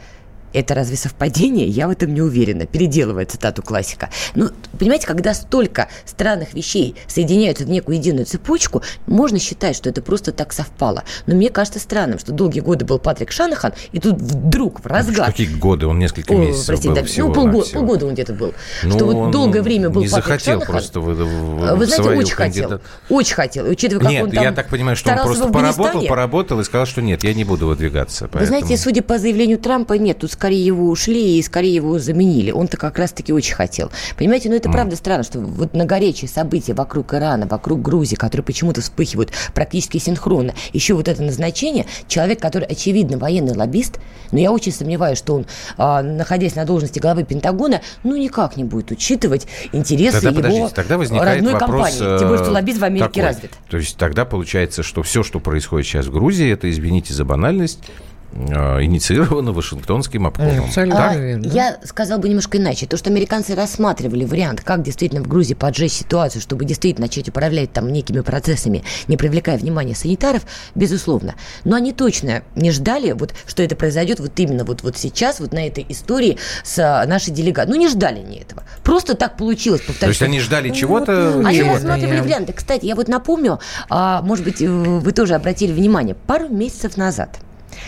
это 0.54 0.74
разве 0.74 0.98
совпадение? 0.98 1.68
Я 1.68 1.88
в 1.88 1.92
этом 1.92 2.14
не 2.14 2.22
уверена. 2.22 2.66
Переделывая 2.66 3.26
цитату 3.26 3.62
классика. 3.62 4.10
Ну, 4.36 4.50
понимаете, 4.78 5.08
когда 5.08 5.34
столько 5.34 5.88
странных 6.06 6.54
вещей 6.54 6.96
соединяются 7.08 7.66
в 7.66 7.70
некую 7.70 7.98
единую 7.98 8.26
цепочку, 8.26 8.82
можно 9.08 9.40
считать, 9.40 9.76
что 9.76 9.90
это 9.90 10.02
просто 10.02 10.32
так 10.32 10.54
совпало. 10.54 11.04
Но 11.28 11.36
мне 11.36 11.50
кажется 11.50 11.80
странным, 11.80 12.20
что 12.20 12.32
долгие 12.32 12.62
годы 12.62 12.86
был 12.86 13.00
Патрик 13.00 13.32
Шанахан, 13.32 13.74
и 13.92 14.00
тут 14.00 14.16
вдруг 14.16 14.84
в 14.84 14.88
разгар... 14.88 15.28
Какие 15.28 15.48
годы? 15.56 15.88
Он 15.88 16.00
несколько 16.00 16.34
О, 16.34 16.38
месяцев 16.38 16.68
простите, 16.68 16.90
был 16.90 16.96
да, 16.96 17.04
всего 17.04 17.28
ну, 17.30 17.34
полгода, 17.34 17.70
полгода 17.72 18.06
он 18.08 18.14
где-то 18.14 18.34
был. 18.34 18.54
Ну, 18.84 18.92
что 18.92 19.06
вот 19.06 19.32
долгое 19.32 19.62
время 19.62 19.90
был 19.90 20.02
не 20.02 20.08
Патрик 20.08 20.26
захотел 20.26 20.54
Шанахан. 20.54 20.74
просто 20.74 21.00
в- 21.00 21.04
в- 21.06 21.26
в 21.26 21.76
Вы 21.76 21.86
знаете, 21.86 22.10
очень 22.10 22.34
хотел. 22.36 22.70
кандидат- 22.70 22.82
Очень 23.10 23.36
хотел. 23.36 23.66
И 23.66 23.70
учитывая, 23.70 24.02
как 24.04 24.12
Нет, 24.12 24.24
он 24.24 24.32
там 24.32 24.44
я 24.44 24.52
так 24.52 24.70
понимаю, 24.70 24.96
что 24.96 25.12
он 25.12 25.18
просто 25.20 25.48
поработал, 25.50 26.02
поработал 26.06 26.60
и 26.60 26.64
сказал, 26.64 26.86
что 26.86 27.02
нет, 27.02 27.24
я 27.24 27.34
не 27.34 27.44
буду 27.44 27.68
выдвигаться. 27.68 28.30
Вы 28.34 28.46
знаете, 28.46 28.68
поэтому- 28.68 28.78
судя 28.78 29.02
по 29.04 29.18
заявлению 29.20 29.58
Трампа, 29.60 29.94
нет, 29.94 30.20
тут 30.20 30.32
скорее 30.40 30.66
его 30.66 30.88
ушли 30.90 31.38
и 31.38 31.44
скорее 31.44 31.76
его 31.76 32.00
заменили. 32.00 32.52
Он-то 32.52 32.78
как 32.78 32.98
раз-таки 32.98 33.34
очень 33.34 33.56
хотел. 33.56 33.92
Понимаете, 34.18 34.48
ну 34.48 34.56
это 34.56 34.72
правда 34.72 34.96
странно, 34.96 35.24
что 35.24 35.42
вот 35.42 35.74
на 35.74 35.84
горячие 35.84 36.30
события 36.30 36.74
вокруг 36.74 37.14
Ирана, 37.14 37.46
вокруг 37.46 37.82
Грузии, 37.82 38.16
которые 38.16 38.46
почему-то 38.46 38.80
вспыхивают 38.80 39.34
практически 39.54 39.98
синхронно, 39.98 40.54
еще 40.72 40.94
вот 40.94 41.10
это 41.10 41.22
назначение, 41.22 41.88
человек, 42.08 42.40
который 42.40 42.66
очевидно 42.70 43.18
военный 43.18 43.54
лоббист, 43.54 44.00
но 44.32 44.40
я 44.40 44.54
очень 44.54 44.72
сомневаюсь, 44.72 45.18
что 45.18 45.36
он, 45.36 45.46
а, 45.78 46.02
находясь 46.02 46.56
на 46.56 46.64
должности 46.64 47.00
главы 47.00 47.26
Пентагона, 47.26 47.82
ну 48.06 48.16
никак 48.16 48.56
не 48.56 48.64
будет 48.64 48.92
учитывать 48.92 49.46
интересы 49.74 50.22
Тогда, 50.22 50.48
его 50.48 50.70
тогда 50.70 50.98
возникает 50.98 51.36
родной 51.36 51.54
вопрос, 51.54 51.98
компании. 51.98 52.20
Тем 52.20 52.28
более, 52.30 52.44
что 52.44 52.52
э, 52.52 52.54
лоббизм 52.54 52.80
в 52.80 52.84
Америке 52.86 53.08
такой. 53.08 53.24
развит. 53.24 53.52
То 53.70 53.76
есть 53.76 53.98
тогда 53.98 54.24
получается, 54.24 54.84
что 54.84 55.04
все, 55.04 55.22
что 55.22 55.42
происходит 55.42 55.86
сейчас 55.86 56.06
в 56.06 56.14
Грузии, 56.14 56.50
это, 56.50 56.70
извините 56.70 57.14
за 57.14 57.26
банальность, 57.26 57.80
э, 57.82 58.10
инициировано 58.34 59.52
Вашингтонским 59.54 60.28
обкомом. 60.28 60.66
Абсолютно 60.66 61.10
А, 61.10 61.16
верно. 61.16 61.46
я 61.48 61.78
сказал 61.84 62.20
бы 62.20 62.28
немножко 62.30 62.58
иначе. 62.58 62.86
То, 62.86 62.98
что 62.98 63.10
американцы 63.10 63.56
рассматривали 63.56 64.26
вариант, 64.26 64.62
как 64.62 64.84
действительно 64.84 65.22
в 65.24 65.28
Грузии 65.28 65.54
поджечь 65.56 65.94
ситуацию, 65.94 66.42
чтобы 66.42 66.66
действительно 66.66 67.08
начать 67.08 67.28
управлять 67.30 67.74
там 67.74 67.92
некими 67.92 68.22
процессами, 68.22 68.84
не 69.08 69.18
привлекая 69.18 69.58
внимания 69.58 69.96
санитаров, 69.96 70.44
безусловно. 70.76 71.36
Но 71.64 71.76
они 71.76 71.92
точно 71.94 72.44
не 72.56 72.72
ждали, 72.72 73.12
вот, 73.14 73.34
что 73.48 73.64
это 73.64 73.76
произойдет 73.76 74.20
вот 74.20 74.32
именно 74.40 74.64
вот, 74.64 74.84
вот 74.84 74.98
сейчас, 74.98 75.40
вот 75.40 75.54
на 75.54 75.66
этой 75.66 75.86
истории 75.90 76.38
с 76.64 76.78
а, 76.80 77.06
нашей 77.06 77.32
делегацией. 77.34 77.76
Ну, 77.76 77.80
не 77.80 77.88
ждали 77.90 78.20
они 78.20 78.38
этого. 78.40 78.64
Просто 78.84 79.16
так 79.16 79.38
получилось. 79.38 79.82
То 79.82 79.88
Повторюсь, 79.88 80.16
есть 80.16 80.22
они 80.22 80.40
ждали 80.40 80.70
чего-то, 80.70 81.34
ну, 81.36 81.48
они 81.48 81.58
чего-то. 81.58 81.74
рассматривали 81.76 82.20
варианты. 82.22 82.54
Кстати, 82.54 82.86
я 82.86 82.96
вот 82.96 83.08
напомню, 83.08 83.60
а, 83.90 84.22
может 84.22 84.46
быть, 84.46 84.62
э, 84.62 84.68
вы 84.68 85.12
тоже 85.12 85.36
обратили 85.36 85.72
внимание, 85.72 86.16
пару 86.16 86.48
месяцев 86.50 86.98
назад 86.98 87.40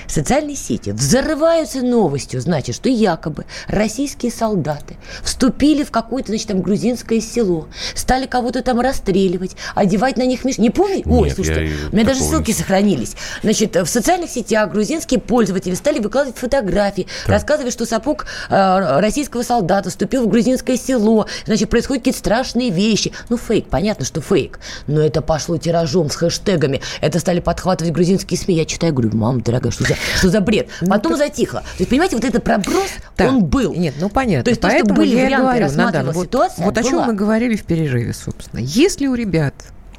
социальные 0.08 0.56
сети 0.56 0.92
взрываются 0.92 1.82
новостью, 1.82 2.42
значит, 2.42 2.76
что 2.76 2.90
якобы 2.90 3.46
российские 3.68 4.32
солдаты 4.32 4.98
вступили 5.24 5.84
в 5.84 5.92
какое-то, 5.92 6.30
значит, 6.30 6.48
там 6.48 6.62
грузинское 6.62 7.20
село, 7.22 7.68
стали 7.96 8.26
кого-то 8.28 8.62
там 8.62 8.80
расстреливать, 8.80 9.56
одевать 9.76 10.18
на 10.18 10.26
них 10.26 10.44
меш... 10.46 10.58
Не 10.58 10.70
помните? 10.70 11.10
Ой, 11.10 11.28
Нет, 11.28 11.36
слушайте, 11.36 11.66
я 11.66 11.90
у 11.92 11.96
меня 11.96 12.06
даже 12.06 12.20
такого 12.20 12.36
ссылки 12.36 12.52
не- 12.52 12.56
сохранились. 12.56 13.16
Значит, 13.44 13.76
в 13.76 13.88
социальных 13.88 14.30
сетях 14.30 14.72
грузинские 14.72 15.20
пользователи 15.20 15.76
стали 15.76 16.00
выкладывать 16.00 16.38
фотографии, 16.38 17.08
рассказывая, 17.26 17.72
что 17.72 17.86
сапог 17.86 18.26
э, 18.50 19.00
российского 19.00 19.44
солдата 19.44 19.90
вступил 19.90 20.26
в 20.26 20.28
грузинское 20.28 20.78
село, 20.78 21.28
значит, 21.46 21.70
происходят 21.70 22.02
какие-то 22.02 22.20
страшные 22.20 22.70
вещи. 22.70 23.12
Ну, 23.30 23.38
фейк, 23.38 23.68
понятно, 23.68 24.06
что 24.06 24.22
фейк. 24.22 24.60
Но 24.88 25.02
это 25.02 25.22
пошло 25.22 25.58
тиражом 25.58 26.10
с 26.10 26.16
хэштегами. 26.16 26.82
Это 27.02 27.20
стали 27.20 27.40
подхватывать 27.40 27.94
грузинские 27.94 28.38
СМИ. 28.38 28.56
Я 28.56 28.66
читаю, 28.66 28.94
говорю, 28.94 29.16
мама 29.16 29.42
дорогая, 29.42 29.72
что 29.72 29.81
за, 29.82 29.96
что 30.18 30.30
за 30.30 30.42
бред? 30.42 30.70
Потом 30.88 31.16
затихло. 31.18 31.62
То 31.62 31.68
есть, 31.80 31.90
понимаете, 31.90 32.16
вот 32.16 32.26
этот 32.26 32.44
проброс, 32.44 32.90
Так, 33.16 33.30
он 33.30 33.44
был. 33.46 33.74
Нет, 33.74 33.96
ну 34.00 34.10
понятно. 34.10 34.44
То 34.44 34.50
есть 34.50 34.62
то, 34.62 34.70
что 34.70 34.78
Поэтому 34.78 34.96
были 34.96 35.16
я 35.16 35.26
варианты, 35.26 35.44
говорю, 35.46 35.64
рассматривалась 35.64 35.94
Надана, 35.94 36.12
вот, 36.14 36.26
ситуация, 36.26 36.66
вот 36.66 36.78
о 36.78 36.84
чем 36.84 36.92
была. 36.94 37.06
мы 37.08 37.14
говорили 37.14 37.56
в 37.56 37.64
перерыве, 37.64 38.14
собственно. 38.14 38.60
Если 38.62 39.08
у 39.08 39.16
ребят 39.16 39.54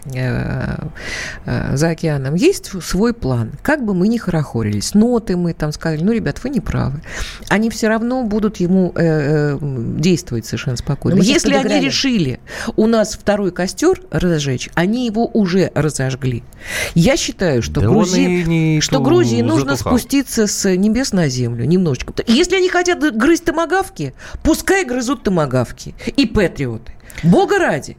за 0.04 1.88
океаном, 1.88 2.34
есть 2.34 2.70
свой 2.82 3.14
план. 3.14 3.52
Как 3.62 3.84
бы 3.84 3.94
мы 3.94 4.08
ни 4.08 4.18
хорохорились, 4.18 4.94
ноты 4.94 5.36
мы 5.36 5.54
там 5.54 5.72
сказали, 5.72 6.02
ну, 6.02 6.12
ребят, 6.12 6.42
вы 6.42 6.50
не 6.50 6.60
правы. 6.60 7.00
Они 7.48 7.70
все 7.70 7.88
равно 7.88 8.24
будут 8.24 8.56
ему 8.58 8.92
э, 8.96 9.54
э, 9.54 9.58
действовать 9.60 10.46
совершенно 10.46 10.76
спокойно. 10.76 11.20
Если 11.20 11.54
они 11.54 11.80
решили 11.80 12.40
у 12.76 12.86
нас 12.86 13.14
второй 13.14 13.52
костер 13.52 14.02
разжечь, 14.10 14.70
они 14.74 15.06
его 15.06 15.26
уже 15.26 15.70
разожгли. 15.74 16.42
Я 16.94 17.16
считаю, 17.16 17.62
что, 17.62 17.80
да 17.80 17.88
Грузии, 17.88 18.80
что 18.80 19.00
Грузии 19.00 19.42
нужно 19.42 19.76
затухал. 19.76 19.98
спуститься 19.98 20.46
с 20.46 20.76
небес 20.76 21.12
на 21.12 21.28
землю 21.28 21.64
немножечко. 21.64 22.12
Если 22.26 22.56
они 22.56 22.68
хотят 22.68 22.98
грызть 23.16 23.44
томогавки, 23.44 24.14
пускай 24.42 24.84
грызут 24.84 25.22
томогавки 25.22 25.94
и 26.16 26.26
патриоты. 26.26 26.92
Бога 27.22 27.58
ради. 27.58 27.96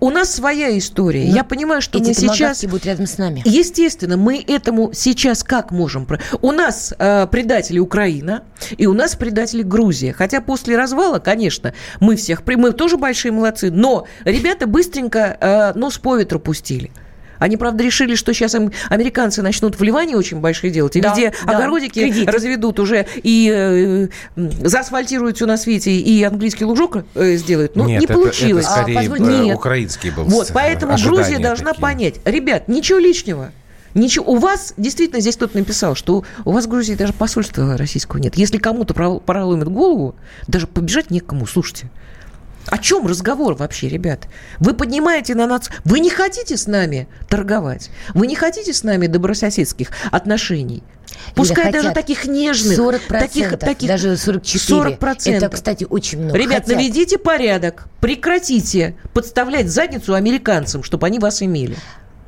У 0.00 0.10
нас 0.10 0.34
своя 0.34 0.76
история. 0.76 1.26
Но 1.28 1.34
Я 1.34 1.44
понимаю, 1.44 1.82
что 1.82 1.98
эти 1.98 2.08
мы 2.08 2.14
сейчас 2.14 2.64
будут 2.64 2.86
рядом 2.86 3.06
с 3.06 3.18
нами. 3.18 3.42
Естественно, 3.44 4.16
мы 4.16 4.44
этому 4.46 4.90
сейчас 4.92 5.42
как 5.42 5.70
можем? 5.70 6.06
У 6.40 6.52
нас 6.52 6.94
э, 6.98 7.26
предатели 7.26 7.78
Украина 7.78 8.42
и 8.76 8.86
у 8.86 8.94
нас 8.94 9.16
предатели 9.16 9.62
Грузия. 9.62 10.12
Хотя 10.12 10.40
после 10.40 10.76
развала, 10.76 11.18
конечно, 11.18 11.74
мы 12.00 12.16
всех 12.16 12.42
мы 12.46 12.72
тоже 12.72 12.96
большие 12.96 13.32
молодцы, 13.32 13.70
но 13.70 14.06
ребята 14.24 14.66
быстренько 14.66 15.36
э, 15.40 15.78
нос 15.78 15.98
по 15.98 16.16
ветру 16.16 16.40
пустили. 16.40 16.90
Они, 17.38 17.56
правда, 17.56 17.84
решили, 17.84 18.14
что 18.14 18.32
сейчас 18.32 18.56
американцы 18.88 19.42
начнут 19.42 19.78
вливания 19.78 20.16
очень 20.16 20.40
большие 20.40 20.70
делать, 20.70 20.96
и 20.96 21.00
да, 21.00 21.10
везде 21.10 21.32
да, 21.44 21.56
огородики 21.56 22.00
кредит. 22.00 22.28
разведут 22.28 22.80
уже, 22.80 23.06
и 23.16 23.50
э, 23.52 24.08
заасфальтируют 24.36 25.36
все 25.36 25.46
на 25.46 25.56
свете, 25.56 25.92
и 25.92 26.22
английский 26.22 26.64
лужок 26.64 26.98
э, 27.14 27.36
сделают. 27.36 27.76
Нет, 27.76 28.00
не 28.00 28.04
это, 28.04 28.14
получилось. 28.14 28.64
Это 28.64 28.74
скорее 28.74 28.98
а, 28.98 29.00
позволь... 29.00 29.20
Нет. 29.20 29.56
украинский 29.56 30.10
был 30.10 30.24
Вот, 30.24 30.50
поэтому 30.52 30.96
Грузия 30.96 31.38
должна 31.38 31.70
такие. 31.70 31.82
понять. 31.82 32.14
Ребят, 32.24 32.68
ничего 32.68 32.98
лишнего. 32.98 33.52
Ничего, 33.94 34.30
у 34.30 34.36
вас, 34.36 34.74
действительно, 34.76 35.20
здесь 35.20 35.36
кто-то 35.36 35.56
написал, 35.56 35.94
что 35.94 36.22
у 36.44 36.52
вас 36.52 36.66
в 36.66 36.68
Грузии 36.68 36.94
даже 36.94 37.14
посольства 37.14 37.78
российского 37.78 38.18
нет. 38.18 38.36
Если 38.36 38.58
кому-то 38.58 38.92
проломит 38.92 39.68
голову, 39.68 40.14
даже 40.46 40.66
побежать 40.66 41.10
некому, 41.10 41.46
слушайте. 41.46 41.88
О 42.68 42.78
чем 42.78 43.06
разговор 43.06 43.54
вообще, 43.54 43.88
ребят? 43.88 44.28
Вы 44.58 44.74
поднимаете 44.74 45.34
на 45.34 45.46
нас... 45.46 45.70
Вы 45.84 46.00
не 46.00 46.10
хотите 46.10 46.56
с 46.56 46.66
нами 46.66 47.08
торговать? 47.28 47.90
Вы 48.14 48.26
не 48.26 48.34
хотите 48.34 48.72
с 48.72 48.82
нами 48.82 49.06
добрососедских 49.06 49.90
отношений? 50.10 50.82
Пускай 51.34 51.72
даже 51.72 51.92
таких 51.92 52.26
нежных, 52.26 52.78
40%, 52.78 53.00
таких, 53.08 53.58
таких, 53.58 53.88
даже 53.88 54.16
44. 54.16 54.96
40%. 54.96 55.32
Это, 55.32 55.48
кстати, 55.48 55.86
очень 55.88 56.20
много. 56.20 56.38
Ребят, 56.38 56.64
хотят. 56.64 56.76
наведите 56.76 57.18
порядок, 57.18 57.88
прекратите 58.00 58.96
подставлять 59.12 59.68
задницу 59.68 60.14
американцам, 60.14 60.82
чтобы 60.82 61.06
они 61.06 61.18
вас 61.18 61.42
имели. 61.42 61.76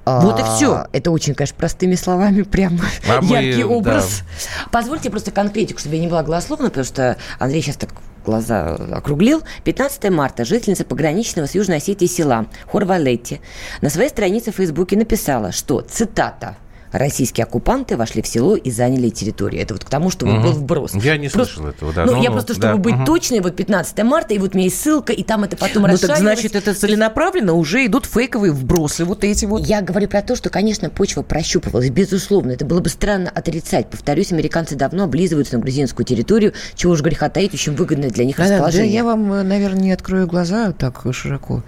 Вот 0.05 0.41
и 0.41 0.43
все. 0.43 0.73
А, 0.73 0.89
это 0.93 1.11
очень, 1.11 1.35
конечно, 1.35 1.57
простыми 1.57 1.95
словами, 1.95 2.43
прям 2.43 2.81
а 3.07 3.23
яркий 3.23 3.65
мы, 3.65 3.77
образ. 3.77 4.23
Да. 4.23 4.71
Позвольте 4.71 5.11
просто 5.11 5.31
конкретику, 5.31 5.81
чтобы 5.81 5.97
я 5.97 6.01
не 6.01 6.09
была 6.09 6.23
голословна, 6.23 6.69
потому 6.69 6.87
что 6.87 7.19
Андрей 7.39 7.63
сейчас 7.63 7.77
так 7.77 7.91
глаза 8.29 8.75
округлил. 8.93 9.43
15 9.65 10.11
марта 10.11 10.45
жительница 10.45 10.85
пограничного 10.85 11.47
с 11.47 11.55
Южной 11.55 11.79
Осетии 11.79 12.07
села 12.07 12.47
Хорвалетти 12.71 13.41
на 13.81 13.89
своей 13.89 14.11
странице 14.11 14.53
в 14.53 14.57
Фейсбуке 14.57 14.97
написала, 14.97 15.51
что, 15.51 15.81
цитата, 15.81 16.57
российские 16.93 17.45
оккупанты 17.45 17.97
вошли 17.97 18.23
в 18.23 18.27
село 18.27 18.57
и 18.57 18.71
заняли 18.71 19.11
территорию. 19.11 19.63
Это 19.63 19.75
вот 19.75 19.85
к 19.85 19.91
тому, 19.91 20.11
что 20.11 20.27
угу. 20.27 20.41
был 20.41 20.53
вброс. 20.53 20.95
Я 20.95 21.17
не 21.17 21.29
просто, 21.29 21.55
слышал 21.55 21.71
этого, 21.71 21.93
да. 21.93 22.05
Ну, 22.05 22.17
ну 22.17 22.23
я 22.23 22.31
просто, 22.31 22.55
чтобы 22.55 22.75
да. 22.75 22.77
быть 22.77 22.95
угу. 22.95 23.05
точной, 23.05 23.41
вот 23.41 23.57
15 23.57 24.03
марта, 24.05 24.35
и 24.35 24.39
вот 24.39 24.55
у 24.55 24.59
меня 24.59 24.67
есть 24.67 24.81
ссылка, 24.81 25.13
и 25.13 25.23
там 25.23 25.45
это 25.45 25.57
потом 25.57 25.85
Ну, 25.85 25.97
так 25.97 26.19
значит, 26.19 26.57
это 26.57 26.75
целенаправленно 26.75 27.55
уже 27.55 27.87
идут 27.87 28.07
фейковые 28.07 28.53
вбросы, 28.53 29.05
вот 29.05 29.25
эти 29.25 29.45
вот. 29.45 29.67
Я 29.67 29.83
говорю 29.83 30.09
про 30.09 30.23
то, 30.23 30.37
что, 30.37 30.51
конечно, 30.51 30.91
почва 30.91 31.23
прощупывалась, 31.23 31.91
безусловно. 31.91 32.53
Это 32.53 32.65
было 32.65 32.81
бы 32.81 32.89
странно 32.89 33.31
отрицать. 33.31 33.89
Повторюсь, 33.89 34.33
американцы 34.33 34.77
давно 34.77 35.05
облизываются 35.05 35.57
на 35.57 35.61
грузинскую 35.61 36.07
территорию, 36.07 36.55
чего 36.75 36.93
уж 36.93 37.03
греха 37.03 37.29
таить, 37.29 37.55
очень 37.55 37.75
выгодное 37.75 38.11
для 38.11 38.25
них 38.25 38.37
да, 38.37 38.45
расположение. 38.45 38.91
Да, 38.91 38.95
я 38.95 39.05
вам, 39.05 39.49
наверное, 39.49 39.83
не 39.83 39.93
открою 39.93 40.27
глаза 40.27 40.73
так 40.73 41.05
широко. 41.13 41.63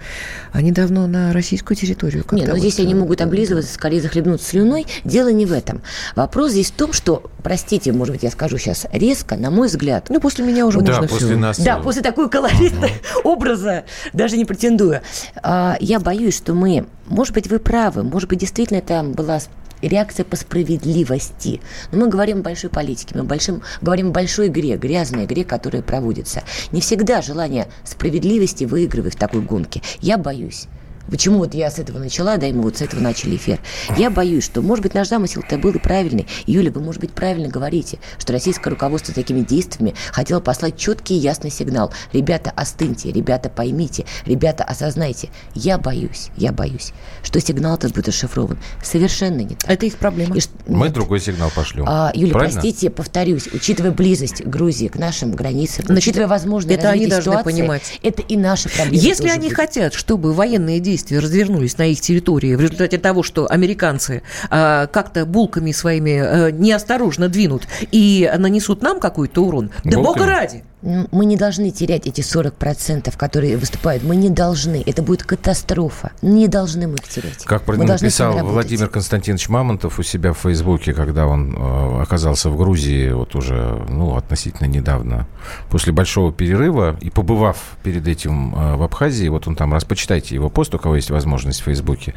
Они 0.51 0.71
давно 0.71 1.07
на 1.07 1.33
российскую 1.33 1.77
территорию. 1.77 2.25
Нет, 2.31 2.47
но 2.47 2.53
ну, 2.53 2.59
вот... 2.59 2.59
здесь 2.59 2.79
они 2.79 2.95
могут 2.95 3.21
облизываться, 3.21 3.73
скорее 3.73 4.01
захлебнуться 4.01 4.49
слюной. 4.49 4.85
Дело 5.11 5.27
не 5.27 5.45
в 5.45 5.51
этом. 5.51 5.81
Вопрос 6.15 6.51
здесь 6.51 6.71
в 6.71 6.75
том, 6.75 6.93
что, 6.93 7.29
простите, 7.43 7.91
может 7.91 8.15
быть, 8.15 8.23
я 8.23 8.31
скажу 8.31 8.57
сейчас 8.57 8.87
резко, 8.93 9.35
на 9.35 9.51
мой 9.51 9.67
взгляд... 9.67 10.05
Ну, 10.07 10.21
после 10.21 10.45
меня 10.45 10.65
уже 10.65 10.79
да, 10.79 10.93
можно 10.93 11.07
после 11.09 11.27
все. 11.27 11.37
Нас... 11.37 11.59
Да, 11.59 11.77
после 11.79 12.01
такой 12.01 12.29
колоритной 12.29 12.93
образа, 13.25 13.83
даже 14.13 14.37
не 14.37 14.45
претендую. 14.45 15.01
А, 15.43 15.75
я 15.81 15.99
боюсь, 15.99 16.37
что 16.37 16.53
мы... 16.53 16.85
Может 17.07 17.33
быть, 17.33 17.47
вы 17.47 17.59
правы, 17.59 18.03
может 18.03 18.29
быть, 18.29 18.39
действительно 18.39 18.77
это 18.77 19.03
была 19.03 19.41
реакция 19.81 20.23
по 20.23 20.37
справедливости. 20.37 21.59
Но 21.91 21.99
мы 21.99 22.07
говорим 22.07 22.39
о 22.39 22.43
большой 22.43 22.69
политике, 22.69 23.13
мы 23.15 23.23
большим, 23.23 23.63
говорим 23.81 24.09
о 24.09 24.11
большой 24.11 24.47
игре, 24.47 24.77
грязной 24.77 25.25
игре, 25.25 25.43
которая 25.43 25.81
проводится. 25.81 26.43
Не 26.71 26.79
всегда 26.79 27.21
желание 27.21 27.67
справедливости 27.83 28.63
выигрывает 28.63 29.15
в 29.15 29.17
такой 29.17 29.41
гонке. 29.41 29.81
Я 29.99 30.17
боюсь. 30.17 30.67
Почему 31.09 31.39
вот 31.39 31.53
я 31.53 31.69
с 31.69 31.79
этого 31.79 31.99
начала, 31.99 32.37
да, 32.37 32.47
и 32.47 32.53
мы 32.53 32.63
вот 32.63 32.77
с 32.77 32.81
этого 32.81 33.01
начали 33.01 33.35
эфир. 33.35 33.59
Я 33.97 34.09
боюсь, 34.09 34.43
что, 34.43 34.61
может 34.61 34.83
быть, 34.83 34.93
наш 34.93 35.07
замысел-то 35.09 35.57
был 35.57 35.71
и 35.71 35.79
правильный. 35.79 36.27
Юля, 36.45 36.71
вы, 36.71 36.81
может 36.81 37.01
быть, 37.01 37.11
правильно 37.11 37.49
говорите, 37.49 37.99
что 38.17 38.33
российское 38.33 38.69
руководство 38.69 39.13
такими 39.13 39.41
действиями 39.41 39.95
хотело 40.11 40.39
послать 40.39 40.77
четкий 40.77 41.15
и 41.15 41.19
ясный 41.19 41.51
сигнал. 41.51 41.91
Ребята, 42.13 42.51
остыньте, 42.55 43.11
ребята, 43.11 43.49
поймите, 43.49 44.05
ребята, 44.25 44.63
осознайте. 44.63 45.29
Я 45.55 45.77
боюсь, 45.77 46.29
я 46.37 46.51
боюсь, 46.51 46.93
что 47.23 47.39
сигнал 47.39 47.75
этот 47.75 47.93
будет 47.93 48.07
расшифрован 48.07 48.57
совершенно 48.83 49.41
не 49.41 49.55
так. 49.55 49.69
Это 49.69 49.85
их 49.85 49.97
проблема. 49.97 50.35
И, 50.35 50.41
мы 50.67 50.85
нет. 50.85 50.93
другой 50.93 51.19
сигнал 51.19 51.51
пошлем. 51.55 51.85
А, 51.87 52.11
Юля, 52.13 52.33
Правильно? 52.33 52.59
простите, 52.59 52.89
повторюсь, 52.89 53.47
учитывая 53.51 53.91
близость 53.91 54.45
Грузии 54.45 54.87
к 54.87 54.95
нашим 54.95 55.31
границам, 55.31 55.85
Значит, 55.85 56.03
учитывая 56.03 56.27
возможность 56.27 56.77
это 56.79 56.89
они 56.89 57.07
должны 57.07 57.31
ситуации, 57.31 57.51
понимать. 57.51 57.99
это 58.01 58.21
и 58.21 58.37
наша 58.37 58.69
проблема. 58.69 59.03
Если 59.03 59.29
они 59.29 59.47
будет. 59.47 59.55
хотят, 59.55 59.93
чтобы 59.93 60.33
военные 60.33 60.79
действия 60.79 61.00
действия 61.01 61.19
развернулись 61.19 61.77
на 61.77 61.87
их 61.87 61.99
территории 61.99 62.55
в 62.55 62.61
результате 62.61 62.97
того, 62.97 63.23
что 63.23 63.47
американцы 63.49 64.21
а, 64.49 64.87
как-то 64.87 65.25
булками 65.25 65.71
своими 65.71 66.19
а, 66.19 66.51
неосторожно 66.51 67.27
двинут 67.27 67.63
и 67.91 68.31
нанесут 68.37 68.81
нам 68.81 68.99
какой-то 68.99 69.43
урон, 69.43 69.71
да 69.83 69.97
бога 69.99 70.25
ради! 70.25 70.63
Мы 70.81 71.25
не 71.25 71.37
должны 71.37 71.69
терять 71.69 72.07
эти 72.07 72.21
40%, 72.21 73.15
которые 73.15 73.57
выступают. 73.57 74.03
Мы 74.03 74.15
не 74.15 74.29
должны. 74.29 74.81
Это 74.85 75.03
будет 75.03 75.23
катастрофа. 75.23 76.11
Не 76.23 76.47
должны 76.47 76.87
мы 76.87 76.95
их 76.95 77.07
терять. 77.07 77.43
Как 77.45 77.67
мы 77.67 77.77
написал 77.77 78.37
Владимир 78.43 78.89
Константинович 78.89 79.49
Мамонтов 79.49 79.99
у 79.99 80.03
себя 80.03 80.33
в 80.33 80.39
Фейсбуке, 80.39 80.93
когда 80.93 81.27
он 81.27 81.55
э, 81.55 82.01
оказался 82.01 82.49
в 82.49 82.57
Грузии 82.57 83.11
вот 83.11 83.35
уже 83.35 83.85
ну, 83.89 84.15
относительно 84.15 84.67
недавно, 84.67 85.27
после 85.69 85.93
большого 85.93 86.31
перерыва, 86.31 86.97
и 86.99 87.11
побывав 87.11 87.57
перед 87.83 88.07
этим 88.07 88.55
э, 88.55 88.75
в 88.75 88.83
Абхазии, 88.83 89.27
вот 89.27 89.47
он 89.47 89.55
там, 89.55 89.73
раз 89.73 89.85
почитайте 89.85 90.33
его 90.33 90.49
пост, 90.49 90.73
у 90.73 90.79
кого 90.79 90.95
есть 90.95 91.11
возможность 91.11 91.61
в 91.61 91.65
Фейсбуке, 91.65 92.15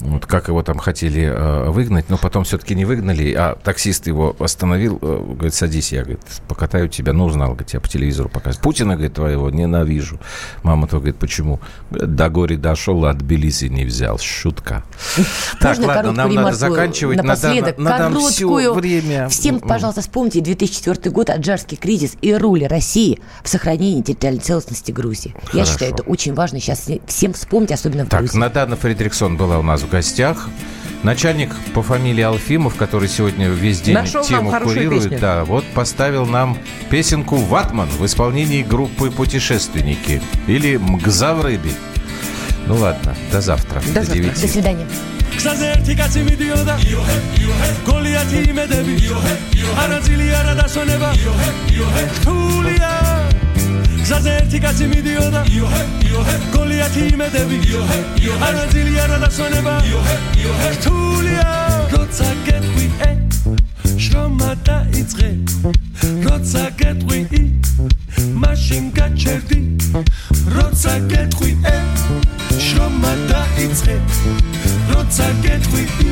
вот 0.00 0.26
как 0.26 0.48
его 0.48 0.62
там 0.64 0.78
хотели 0.78 1.22
э, 1.22 1.70
выгнать, 1.70 2.08
но 2.08 2.18
потом 2.18 2.42
все-таки 2.42 2.74
не 2.74 2.84
выгнали, 2.84 3.32
а 3.34 3.56
таксист 3.62 4.08
его 4.08 4.34
остановил, 4.40 4.96
говорит, 4.96 5.54
садись, 5.54 5.92
я, 5.92 6.02
говорит, 6.02 6.22
покатаю 6.48 6.88
тебя, 6.88 7.12
ну, 7.12 7.26
узнал, 7.26 7.50
говорит, 7.50 7.72
я 7.72 7.80
по 7.80 7.88
телевизору 7.88 7.99
показывают. 8.28 8.62
Путина, 8.62 8.94
говорит, 8.94 9.14
твоего 9.14 9.50
ненавижу. 9.50 10.18
Мама 10.62 10.86
то 10.86 10.96
говорит, 10.96 11.16
почему? 11.16 11.60
До 11.90 12.28
горя 12.28 12.56
дошел, 12.56 13.04
а 13.04 13.10
от 13.10 13.22
Белизи 13.22 13.66
не 13.66 13.84
взял. 13.84 14.18
Шутка. 14.18 14.84
Так, 15.58 15.78
ладно, 15.78 16.12
нам 16.12 16.34
надо 16.34 16.56
заканчивать. 16.56 17.18
Напоследок, 17.18 17.78
надо, 17.78 18.08
надо 18.08 18.28
все 18.28 18.72
время. 18.74 19.28
Всем, 19.28 19.60
пожалуйста, 19.60 20.00
вспомните 20.00 20.40
2004 20.40 21.10
год, 21.10 21.30
Аджарский 21.30 21.76
кризис 21.76 22.16
и 22.20 22.34
роль 22.34 22.66
России 22.66 23.20
в 23.42 23.48
сохранении 23.48 24.02
территориальной 24.02 24.42
целостности 24.42 24.92
Грузии. 24.92 25.34
Хорошо. 25.44 25.58
Я 25.58 25.64
считаю, 25.64 25.94
это 25.94 26.02
очень 26.04 26.34
важно 26.34 26.60
сейчас 26.60 26.88
всем 27.06 27.32
вспомнить, 27.32 27.72
особенно 27.72 28.04
в 28.04 28.08
так, 28.08 28.20
Грузии. 28.20 28.32
Так, 28.32 28.40
Надана 28.40 28.76
Фредриксон 28.76 29.36
была 29.36 29.58
у 29.58 29.62
нас 29.62 29.82
в 29.82 29.88
гостях. 29.90 30.48
Начальник 31.03 31.55
по 31.73 31.83
фамилии 31.83 32.23
Алфимов, 32.23 32.75
который 32.75 33.07
сегодня 33.07 33.49
весь 33.49 33.81
день 33.81 33.93
Нашел 33.93 34.23
тему 34.23 34.51
курирует, 34.51 35.03
песню. 35.03 35.19
да, 35.19 35.45
вот 35.45 35.63
поставил 35.75 36.25
нам 36.25 36.57
песенку 36.89 37.35
«Ватман» 37.35 37.87
в 37.89 38.05
исполнении 38.05 38.63
группы 38.63 39.11
«Путешественники» 39.11 40.21
или 40.47 40.77
«Мгзаврыби». 40.77 41.73
Ну 42.67 42.75
ладно, 42.75 43.15
до 43.31 43.41
завтра. 43.41 43.81
До, 43.81 43.87
до 43.87 44.01
завтра. 44.01 44.13
9. 44.15 44.41
До 44.41 44.47
свидания. 44.47 44.87
გზაზე 45.35 45.67
ერთი 45.75 45.93
კაცი 45.99 46.21
მიდიოდა 46.25 46.75
გოლიათი 47.87 48.39
იმედები 48.51 48.95
არაძილი 49.83 50.27
არა 50.39 50.53
დასვენება 50.61 51.09
რთულია 52.15 52.91
გზაზე 54.10 54.30
ერთი 54.42 54.58
კაცი 54.62 54.86
მიდიოდა. 54.90 55.40
იოჰე 55.54 55.82
იოჰე 56.10 56.36
გოლიათი 56.50 57.02
იმედები. 57.14 57.56
იოჰე 57.70 57.98
იოჰე 58.22 58.46
არაძილი 58.46 58.94
არა 59.02 59.18
დასვენება 59.22 59.74
იოჰე 59.86 60.16
იოჰე 60.42 60.70
რთულია. 60.74 61.50
როცა 61.94 62.28
გეტყვი 62.46 62.86
ე 63.06 63.10
შრომა 64.04 64.50
დაიწყე. 64.66 65.30
როცა 66.26 66.64
გეტყვი 66.80 67.20
ი 67.38 67.42
მაშინ 68.42 68.84
გაჩერდი. 68.98 69.60
როცა 70.56 70.94
გეტყვი 71.12 71.50
ე 71.74 71.76
შრომა 72.66 73.12
დაიწყე. 73.30 73.96
როცა 74.90 75.26
გეტყვი 75.46 75.84
ი 76.06 76.10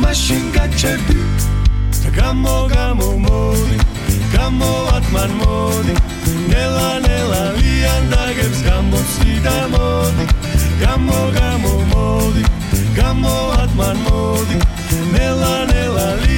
მაშინ 0.00 0.42
გაჩერდი. 0.56 1.18
გამო 2.16 2.56
გამომოდი 2.72 4.03
ატმან 4.96 5.30
მოდი. 5.40 5.94
ნელა 6.50 6.90
ნელა 7.06 7.42
ლიანდაგებს 7.58 8.60
გამოცდი 8.68 9.34
და 9.46 9.56
მოდი. 9.72 10.26
გამო 10.82 11.20
გამო 11.38 11.72
მოდი. 11.92 12.44
გამო 12.98 13.34
ატმან 13.62 13.96
მოდი. 14.06 14.58
ნელა 15.12 15.54
ნელა 15.70 16.08
ლიანდაგებს 16.14 16.33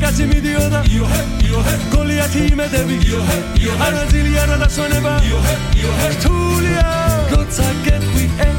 კაცი 0.00 0.24
მიდიოდა. 0.30 0.80
იოჰე 0.96 1.22
იოჰე 1.46 1.74
გოლიათი 1.92 2.40
იმედები. 2.52 2.96
იოჰე 3.10 3.38
იოჰე 3.62 3.84
არაძილი 3.86 4.32
არა 4.42 4.56
დასვენება. 4.62 5.12
იოჰე 5.28 5.54
იოჰე 5.80 6.08
რთულია. 6.14 6.86
როცა 7.32 7.66
გეტყვი 7.86 8.24
ე 8.46 8.50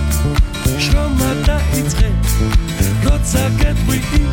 შრომა 0.84 1.30
დაიწყე. 1.48 2.10
როცა 3.06 3.44
გეტყვი 3.62 3.98
ი 4.20 4.24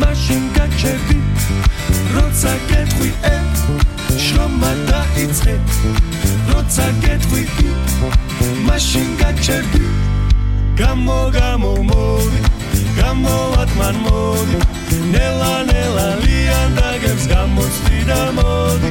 მაშინ 0.00 0.42
გაჩერდი. 0.56 1.18
როცა 2.14 2.52
გეტყვი 2.70 3.10
ე 3.34 3.36
შრომა 4.26 4.72
დაიწყე. 4.92 5.54
როცა 6.50 6.86
გეტყვი 7.04 7.42
მაშინ 8.68 9.08
გაჩერდი. 9.20 9.84
გამო 10.80 11.20
გამო 11.36 11.72
მოდი 12.70 12.82
გამოატმან 13.02 13.96
მოდი. 14.06 14.58
ნელა 15.12 15.54
ნელა 15.70 16.06
ლიანდაგებს 16.22 17.24
გამოცდი 17.32 17.98
და 18.06 18.20
მოდი. 18.36 18.90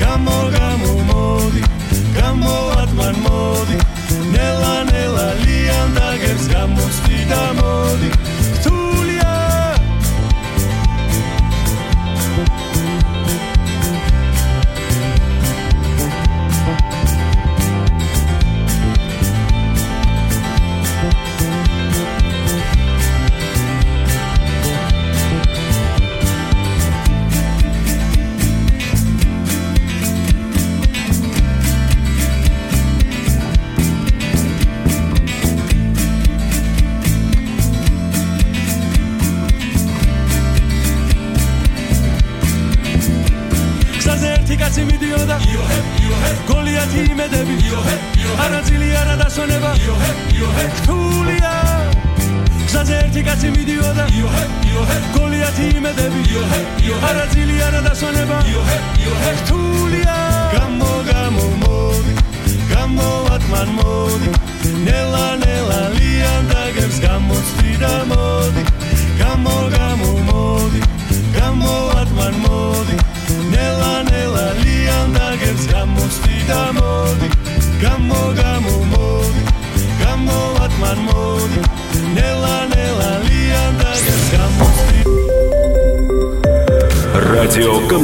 გამო 0.00 0.38
გამო 0.56 0.92
მოდი. 1.08 1.62
გამოატმან 2.18 3.16
მოდი. 3.24 3.76
ნელა 4.34 4.74
ნელა 4.90 5.28
ლიანდაგებს 5.44 6.44
გამოცდი 6.52 7.20
და 7.30 7.42
მოდი 7.60 8.33